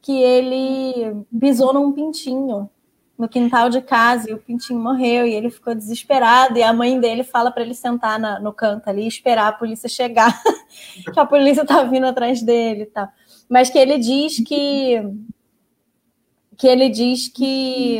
[0.00, 2.70] que ele pisou num pintinho
[3.16, 6.98] no quintal de casa e o pintinho morreu e ele ficou desesperado e a mãe
[6.98, 10.42] dele fala para ele sentar na, no canto ali e esperar a polícia chegar,
[11.12, 13.08] que a polícia tá vindo atrás dele e tal.
[13.48, 15.00] Mas que ele diz que
[16.56, 17.98] que ele diz que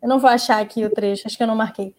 [0.00, 1.94] eu não vou achar aqui o trecho, acho que eu não marquei.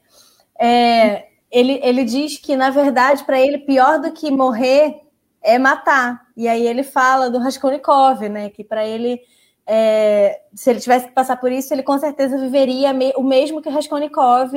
[0.60, 5.02] É, ele, ele diz que na verdade para ele pior do que morrer
[5.42, 6.26] é matar.
[6.38, 9.22] E aí ele fala do Raskolnikov, né, que para ele
[9.68, 13.62] é, se ele tivesse que passar por isso, ele com certeza viveria me, o mesmo
[13.62, 14.52] que Raskolnikov.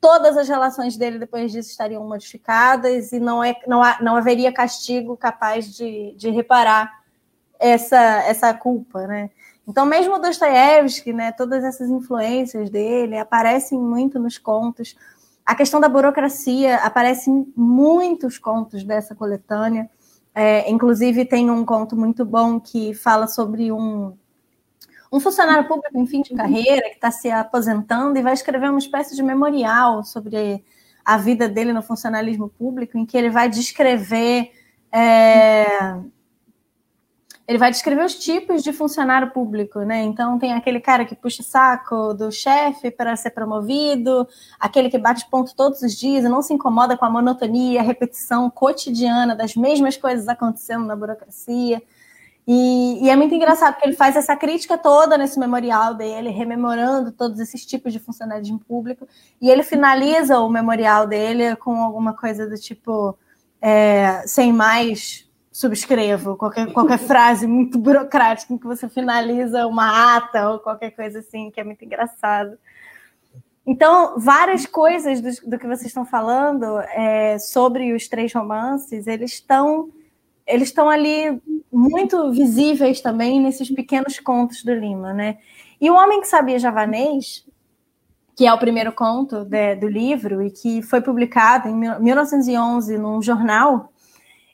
[0.00, 4.52] Todas as relações dele depois disso estariam modificadas e não, é, não, há, não haveria
[4.52, 7.02] castigo capaz de, de reparar
[7.58, 9.30] essa, essa culpa, né?
[9.66, 14.96] Então, mesmo Dostoiévski, né, todas essas influências dele aparecem muito nos contos.
[15.44, 19.90] A questão da burocracia aparece em muitos contos dessa coletânea.
[20.34, 24.16] É, inclusive, tem um conto muito bom que fala sobre um,
[25.10, 28.78] um funcionário público em fim de carreira que está se aposentando e vai escrever uma
[28.78, 30.64] espécie de memorial sobre
[31.04, 34.52] a vida dele no funcionalismo público, em que ele vai descrever
[34.92, 35.96] é,
[37.48, 40.02] ele vai descrever os tipos de funcionário público, né?
[40.02, 44.28] Então tem aquele cara que puxa saco do chefe para ser promovido,
[44.60, 47.82] aquele que bate ponto todos os dias e não se incomoda com a monotonia, a
[47.82, 51.82] repetição cotidiana das mesmas coisas acontecendo na burocracia.
[52.50, 57.12] E, e, é muito engraçado porque ele faz essa crítica toda nesse memorial dele, rememorando
[57.12, 59.06] todos esses tipos de funcionalismo público,
[59.38, 63.18] e ele finaliza o memorial dele com alguma coisa do tipo:
[63.60, 70.48] é, sem mais, subscrevo, qualquer, qualquer frase muito burocrática em que você finaliza uma ata
[70.48, 72.56] ou qualquer coisa assim, que é muito engraçado.
[73.66, 79.32] Então, várias coisas do, do que vocês estão falando é, sobre os três romances, eles
[79.32, 79.90] estão
[80.48, 85.38] eles estão ali muito visíveis também nesses pequenos contos do Lima, né?
[85.80, 87.46] E o Homem que Sabia Javanês,
[88.34, 93.20] que é o primeiro conto de, do livro e que foi publicado em 1911 num
[93.20, 93.92] jornal,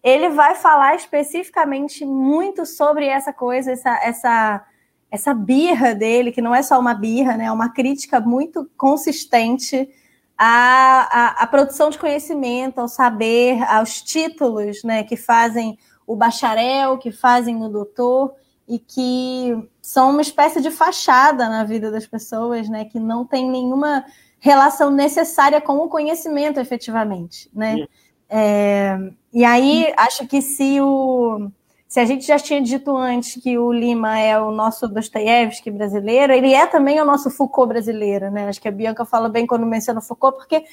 [0.03, 4.67] ele vai falar especificamente muito sobre essa coisa, essa, essa
[5.15, 7.45] essa birra dele, que não é só uma birra, né?
[7.45, 9.89] É uma crítica muito consistente
[10.37, 15.05] à, à, à produção de conhecimento, ao saber, aos títulos, né?
[15.05, 18.35] Que fazem o bacharel, que fazem o doutor
[18.69, 22.85] e que são uma espécie de fachada na vida das pessoas, né?
[22.85, 24.05] Que não tem nenhuma
[24.39, 27.87] relação necessária com o conhecimento, efetivamente, né?
[28.29, 28.99] É,
[29.33, 31.51] e aí acho que se o
[31.95, 36.33] se a gente já tinha dito antes que o Lima é o nosso Dostoiévski brasileiro,
[36.33, 38.49] ele é também o nosso Foucault brasileiro, né?
[38.49, 40.65] Acho que a Bianca fala bem quando menciona Foucault, porque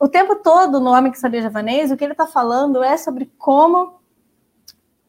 [0.00, 3.30] o tempo todo no Homem que Sabia Javanês, o que ele está falando é sobre
[3.36, 4.00] como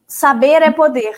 [0.05, 1.17] saber é poder.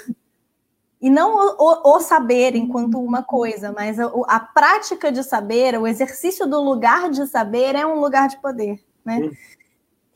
[1.02, 5.76] E não o, o, o saber enquanto uma coisa, mas a, a, prática de saber,
[5.76, 9.32] o exercício do lugar de saber é um lugar de poder, né?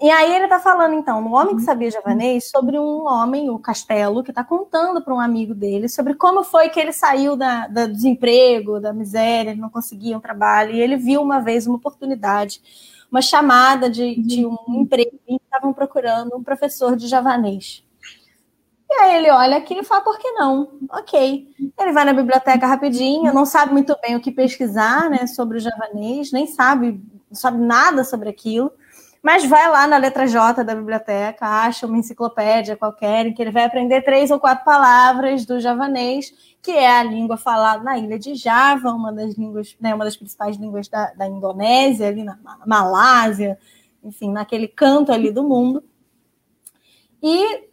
[0.01, 3.59] E aí ele está falando, então, no Homem que Sabia Javanês, sobre um homem, o
[3.59, 7.67] Castelo, que está contando para um amigo dele sobre como foi que ele saiu da,
[7.67, 11.67] da, do desemprego, da miséria, ele não conseguia um trabalho, e ele viu uma vez
[11.67, 12.61] uma oportunidade,
[13.11, 17.84] uma chamada de, de um emprego, e estavam procurando um professor de javanês.
[18.89, 20.80] E aí ele olha aquilo e fala, por que não?
[20.93, 21.45] Ok.
[21.77, 25.61] Ele vai na biblioteca rapidinho, não sabe muito bem o que pesquisar né, sobre o
[25.61, 28.71] javanês, nem sabe, não sabe nada sobre aquilo
[29.22, 33.52] mas vai lá na letra J da biblioteca, acha uma enciclopédia qualquer, em que ele
[33.52, 38.18] vai aprender três ou quatro palavras do javanês, que é a língua falada na ilha
[38.18, 42.38] de Java, uma das línguas, né, uma das principais línguas da, da Indonésia, ali na
[42.66, 43.58] Malásia,
[44.04, 45.84] enfim, naquele canto ali do mundo.
[47.22, 47.69] E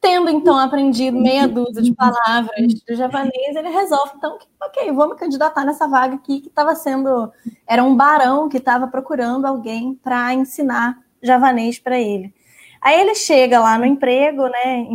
[0.00, 5.08] Tendo então aprendido meia dúzia de palavras do javanês, ele resolve então que, ok, vou
[5.08, 7.32] me candidatar nessa vaga aqui que estava sendo,
[7.66, 12.32] era um barão que estava procurando alguém para ensinar javanês para ele.
[12.80, 14.86] Aí ele chega lá no emprego, né,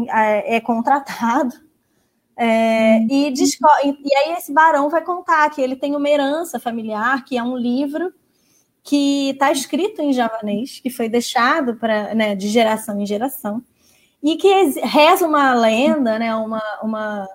[0.46, 1.54] é contratado
[2.36, 7.38] é, e, e aí esse barão vai contar que ele tem uma herança familiar, que
[7.38, 8.12] é um livro
[8.84, 13.64] que está escrito em javanês, que foi deixado para, né, de geração em geração
[14.24, 14.48] e que
[14.80, 17.30] reza uma lenda, né, uma, uma,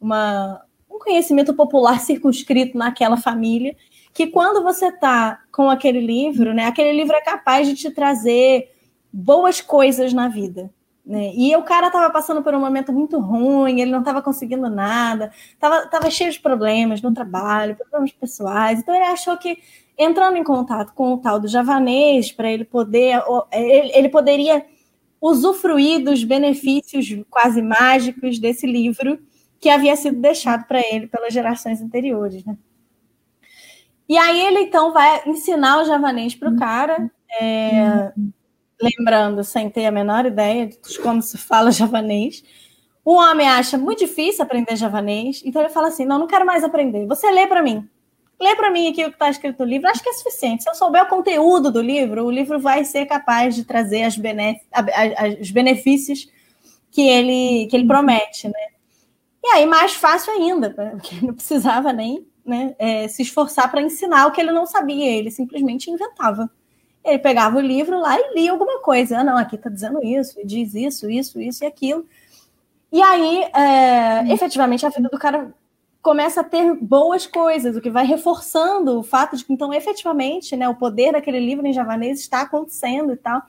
[0.00, 3.76] uma, um conhecimento popular circunscrito naquela família,
[4.14, 8.70] que quando você está com aquele livro, né, aquele livro é capaz de te trazer
[9.12, 10.70] boas coisas na vida.
[11.04, 11.32] Né?
[11.34, 15.32] E o cara estava passando por um momento muito ruim, ele não estava conseguindo nada,
[15.52, 18.78] estava tava cheio de problemas no trabalho, problemas pessoais.
[18.78, 19.58] Então ele achou que
[19.96, 24.64] entrando em contato com o tal do javanês, para ele poder, ele, ele poderia
[25.20, 29.18] usufruir dos benefícios quase mágicos desse livro
[29.60, 32.44] que havia sido deixado para ele pelas gerações anteriores.
[32.44, 32.56] Né?
[34.08, 38.12] E aí ele então vai ensinar o javanês para o cara, é,
[38.80, 42.42] lembrando, sem ter a menor ideia de como se fala javanês.
[43.04, 46.62] O homem acha muito difícil aprender javanês, então ele fala assim: Não, não quero mais
[46.62, 47.06] aprender.
[47.06, 47.88] Você lê para mim.
[48.40, 50.62] Lê para mim aqui o que está escrito no livro, acho que é suficiente.
[50.62, 54.16] Se eu souber o conteúdo do livro, o livro vai ser capaz de trazer as
[55.40, 56.30] os benefícios
[56.90, 58.68] que ele, que ele promete, né?
[59.42, 64.26] E aí, mais fácil ainda, porque não precisava nem né, é, se esforçar para ensinar
[64.26, 66.50] o que ele não sabia, ele simplesmente inventava.
[67.04, 69.18] Ele pegava o livro lá e lia alguma coisa.
[69.18, 72.06] Ah, não, aqui está dizendo isso, diz isso, isso, isso e aquilo.
[72.90, 75.52] E aí, é, efetivamente, a vida do cara
[76.02, 80.56] começa a ter boas coisas, o que vai reforçando o fato de que, então, efetivamente,
[80.56, 83.42] né, o poder daquele livro em javanês está acontecendo e tal.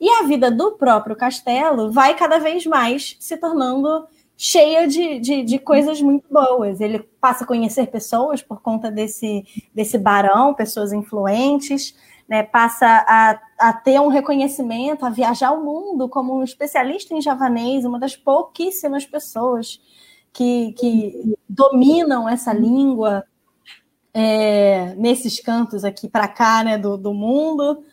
[0.00, 4.06] E a vida do próprio castelo vai cada vez mais se tornando
[4.36, 6.80] cheia de, de, de, coisas muito boas.
[6.80, 11.94] Ele passa a conhecer pessoas por conta desse, desse barão, pessoas influentes,
[12.28, 17.20] né, passa a, a ter um reconhecimento, a viajar o mundo como um especialista em
[17.20, 19.80] javanês, uma das pouquíssimas pessoas
[20.32, 23.24] que, que dominam essa língua
[24.14, 27.84] é, nesses cantos aqui para cá né, do, do mundo.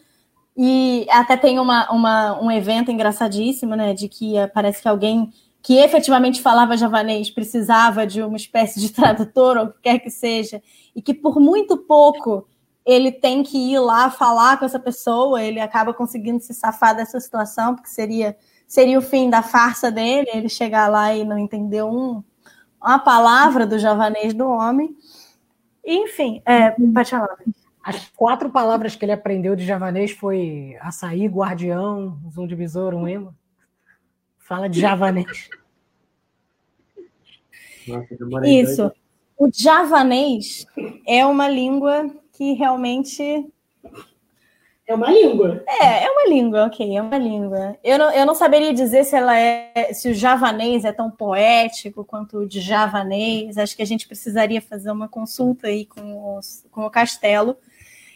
[0.57, 3.93] E até tem uma, uma, um evento engraçadíssimo, né?
[3.93, 9.57] De que parece que alguém que efetivamente falava javanês precisava de uma espécie de tradutor
[9.57, 10.61] ou o que quer que seja,
[10.95, 12.47] e que por muito pouco
[12.85, 17.19] ele tem que ir lá falar com essa pessoa, ele acaba conseguindo se safar dessa
[17.19, 18.35] situação, porque seria,
[18.67, 22.23] seria o fim da farsa dele, ele chegar lá e não entender um,
[22.81, 24.95] a palavra do javanês do homem.
[25.85, 26.75] Enfim, é.
[27.83, 33.07] As quatro palavras que ele aprendeu de javanês foi açaí, guardião, zoom de besouro, um
[33.07, 33.35] emo.
[34.37, 35.49] Fala de javanês.
[37.87, 38.91] Nossa, Isso.
[39.37, 40.65] O javanês
[41.07, 43.49] é uma língua que realmente
[44.89, 45.63] É uma língua.
[45.67, 47.77] É, é uma língua, ok, é uma língua.
[47.83, 52.03] Eu não, eu não saberia dizer se ela é, se o javanês é tão poético
[52.03, 53.55] quanto o de javanês.
[53.59, 57.55] Acho que a gente precisaria fazer uma consulta aí com, os, com o Castelo,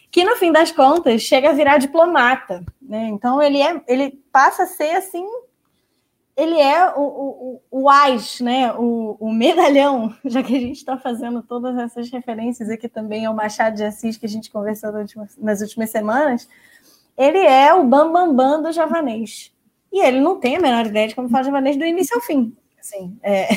[0.10, 3.08] que no fim das contas chega a virar diplomata, né?
[3.10, 5.28] Então ele é, ele passa a ser assim,
[6.36, 8.74] ele é o, o, o AIS, né?
[8.74, 13.36] O, o medalhão, já que a gente está fazendo todas essas referências aqui também ao
[13.36, 14.92] Machado de Assis que a gente conversou
[15.38, 16.48] nas últimas semanas
[17.18, 19.52] ele é o bambambam bam, bam do javanês.
[19.92, 22.56] E ele não tem a menor ideia de como faz javanês do início ao fim.
[22.80, 23.48] Assim, é...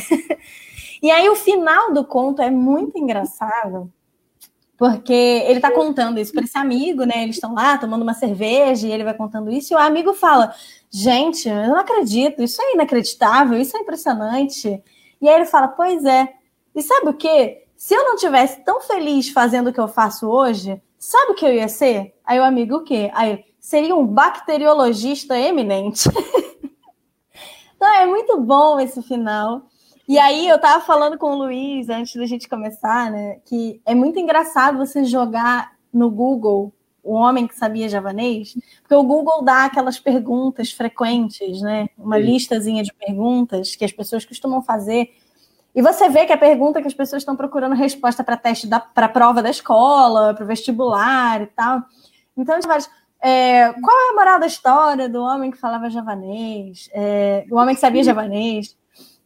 [1.03, 3.91] e aí o final do conto é muito engraçado,
[4.77, 7.23] porque ele está contando isso para esse amigo, né?
[7.23, 10.55] Eles estão lá tomando uma cerveja e ele vai contando isso, e o amigo fala:
[10.99, 14.83] Gente, eu não acredito, isso é inacreditável, isso é impressionante.
[15.21, 16.33] E aí ele fala: Pois é.
[16.75, 17.65] E sabe o que?
[17.77, 21.45] Se eu não tivesse tão feliz fazendo o que eu faço hoje, sabe o que
[21.45, 22.15] eu ia ser?
[22.25, 23.11] Aí o amigo, o quê?
[23.13, 26.09] Aí, seria um bacteriologista eminente.
[27.77, 29.67] então é muito bom esse final.
[30.09, 33.39] E aí eu tava falando com o Luiz antes da gente começar, né?
[33.45, 36.73] Que é muito engraçado você jogar no Google
[37.07, 41.89] o homem que sabia javanês, porque o Google dá aquelas perguntas frequentes, né?
[41.97, 45.11] Uma listazinha de perguntas que as pessoas costumam fazer
[45.77, 49.11] e você vê que a pergunta que as pessoas estão procurando resposta para teste para
[49.11, 51.83] prova da escola, para o vestibular e tal.
[52.35, 52.59] Então,
[53.21, 57.75] é, qual é a moral da história do homem que falava javanês, é, o homem
[57.75, 58.75] que sabia javanês?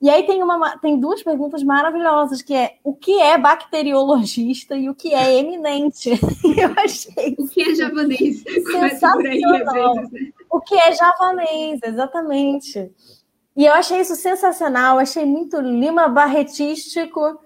[0.01, 4.89] E aí tem, uma, tem duas perguntas maravilhosas, que é o que é bacteriologista e
[4.89, 6.11] o que é eminente.
[6.57, 8.43] Eu achei O que é javanês?
[8.43, 9.99] Sensacional.
[9.99, 10.33] Aí, né?
[10.51, 12.91] O que é javanês, exatamente.
[13.57, 17.39] E eu achei isso sensacional, achei muito Lima Barretístico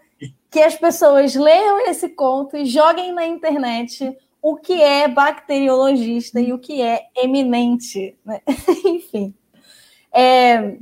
[0.51, 6.53] que as pessoas leiam esse conto e joguem na internet o que é bacteriologista e
[6.53, 8.17] o que é eminente.
[8.25, 8.41] Né?
[8.85, 9.35] Enfim.
[10.13, 10.77] É,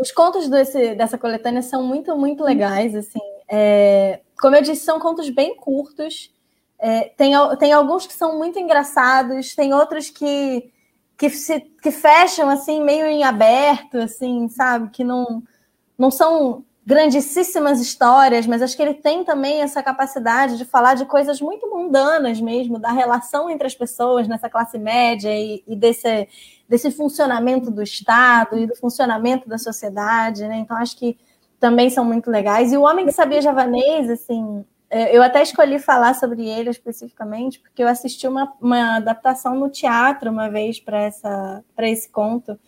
[0.00, 2.94] os contos desse, dessa coletânea são muito, muito legais.
[2.94, 6.32] Assim, é, como eu disse, são contos bem curtos.
[6.78, 10.72] É, tem, tem alguns que são muito engraçados, tem outros que
[11.20, 14.88] que, se, que fecham assim meio em aberto, assim, sabe?
[14.88, 15.42] Que não,
[15.98, 21.04] não são grandíssimas histórias, mas acho que ele tem também essa capacidade de falar de
[21.04, 26.28] coisas muito mundanas mesmo, da relação entre as pessoas nessa classe média e, e desse,
[26.68, 30.56] desse funcionamento do Estado e do funcionamento da sociedade, né?
[30.58, 31.16] Então acho que
[31.60, 32.72] também são muito legais.
[32.72, 37.60] E o Homem que Sabia Javanês, assim, é, eu até escolhi falar sobre ele especificamente,
[37.60, 41.06] porque eu assisti uma, uma adaptação no teatro uma vez para
[41.82, 42.58] esse conto,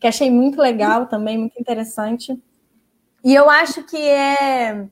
[0.00, 2.40] que achei muito legal também, muito interessante.
[3.26, 4.86] E eu acho que é,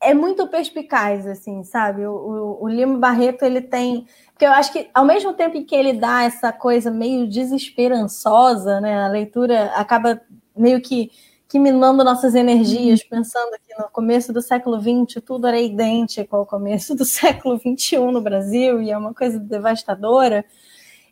[0.00, 2.06] é muito perspicaz, assim, sabe?
[2.06, 4.06] O, o, o Lima Barreto, ele tem.
[4.32, 9.04] Porque eu acho que, ao mesmo tempo que ele dá essa coisa meio desesperançosa, né?
[9.04, 10.18] A leitura acaba
[10.56, 11.10] meio que
[11.46, 13.08] que minando nossas energias, uhum.
[13.10, 17.98] pensando que no começo do século XX tudo era idêntico ao começo do século XXI
[17.98, 20.44] no Brasil, e é uma coisa devastadora,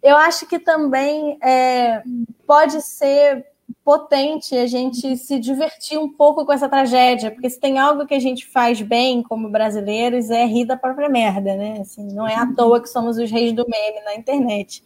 [0.02, 2.02] eu acho que também é,
[2.46, 3.46] pode ser
[3.84, 8.14] potente a gente se divertir um pouco com essa tragédia, porque se tem algo que
[8.14, 11.78] a gente faz bem como brasileiros é rir da própria merda, né?
[11.80, 12.54] Assim, não é à uhum.
[12.54, 14.82] toa que somos os reis do meme na internet.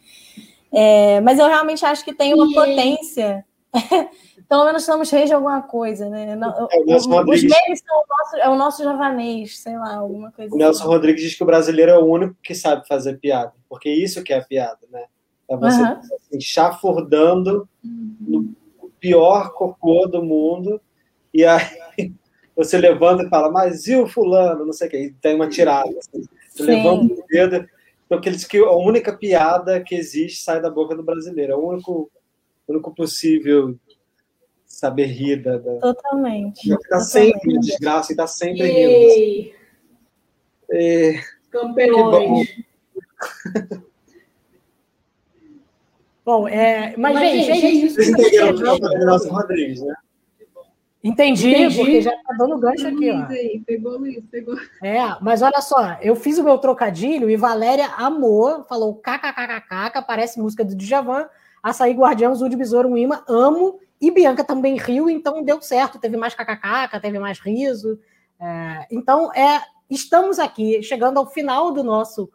[0.71, 3.43] É, mas eu realmente acho que tem uma potência
[4.49, 6.31] pelo menos somos reis de alguma coisa, né?
[6.31, 10.53] É, os memes são o nosso, é o nosso javanês, sei lá, alguma coisa.
[10.53, 10.91] O Nelson assim.
[10.91, 14.33] Rodrigues diz que o brasileiro é o único que sabe fazer piada, porque isso que
[14.33, 15.05] é a piada, né?
[15.47, 15.87] É você uhum.
[15.87, 18.53] assim, chafurdando no
[18.99, 20.81] pior cocô do mundo,
[21.33, 21.61] e aí
[22.55, 25.49] você levanta e fala, mas e o fulano, não sei o que, e tem uma
[25.49, 25.89] tirada.
[25.97, 27.67] Assim, você levanta o dedo.
[28.05, 31.55] Então, que diz que a única piada que existe sai da boca do brasileiro, é
[31.55, 32.11] o único,
[32.67, 33.77] único possível
[34.65, 35.57] saber rir da.
[35.57, 35.79] da...
[35.79, 36.71] Totalmente.
[36.71, 39.53] Está sempre em desgraça e está sempre rindo.
[40.71, 41.19] É...
[41.51, 42.47] Campeões.
[46.29, 49.95] Bom, é, mas, mas gente, gente, gente vocês entenderam o Nelson Rodrigues, né?
[51.03, 53.25] Entendi, Entendi, porque já tá dando gancho aqui, ó.
[53.25, 54.55] Aí, pegou Luiz, pegou.
[54.83, 60.39] É, mas olha só, eu fiz o meu trocadilho e Valéria amou, falou kkkk, parece
[60.39, 61.27] música do Djavan,
[61.63, 65.97] Açaí Guardião, Zul de Besouro, um imã, amo, e Bianca também riu, então deu certo,
[65.97, 67.97] teve mais kkk, teve mais riso.
[68.39, 72.29] É, então, é, estamos aqui, chegando ao final do nosso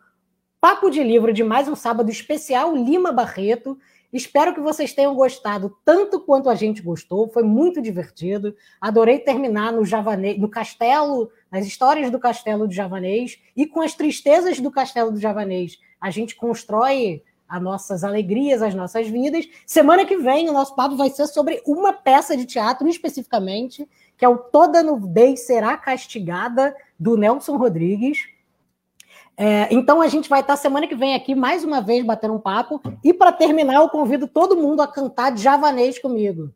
[0.65, 3.79] papo de livro de mais um sábado especial Lima Barreto.
[4.11, 7.29] Espero que vocês tenham gostado tanto quanto a gente gostou.
[7.29, 8.57] Foi muito divertido.
[8.81, 13.93] Adorei terminar no Javanês, no castelo, nas histórias do castelo do Javanês e com as
[13.93, 15.79] tristezas do castelo do Javanês.
[16.01, 19.47] A gente constrói as nossas alegrias, as nossas vidas.
[19.67, 23.87] Semana que vem, o nosso papo vai ser sobre uma peça de teatro especificamente,
[24.17, 28.33] que é o Toda Nudez Será Castigada, do Nelson Rodrigues.
[29.37, 32.41] É, então a gente vai estar semana que vem aqui mais uma vez batendo um
[32.41, 32.81] papo.
[33.03, 36.51] E para terminar, eu convido todo mundo a cantar javanês comigo.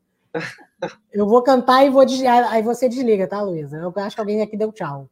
[1.12, 2.52] Eu vou cantar e vou desligar.
[2.52, 3.78] Aí você desliga, tá, Luísa?
[3.78, 5.08] Eu acho que alguém aqui deu tchau.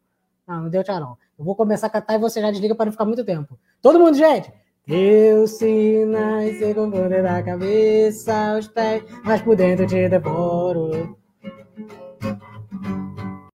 [0.47, 1.19] Não, não deu tchau, não.
[1.39, 3.59] Eu vou começar a cantar e você já desliga para não ficar muito tempo.
[3.83, 4.53] Todo mundo, gente!
[4.87, 11.19] Teus sinais se confundem da cabeça aos pés, mas por dentro te devoro.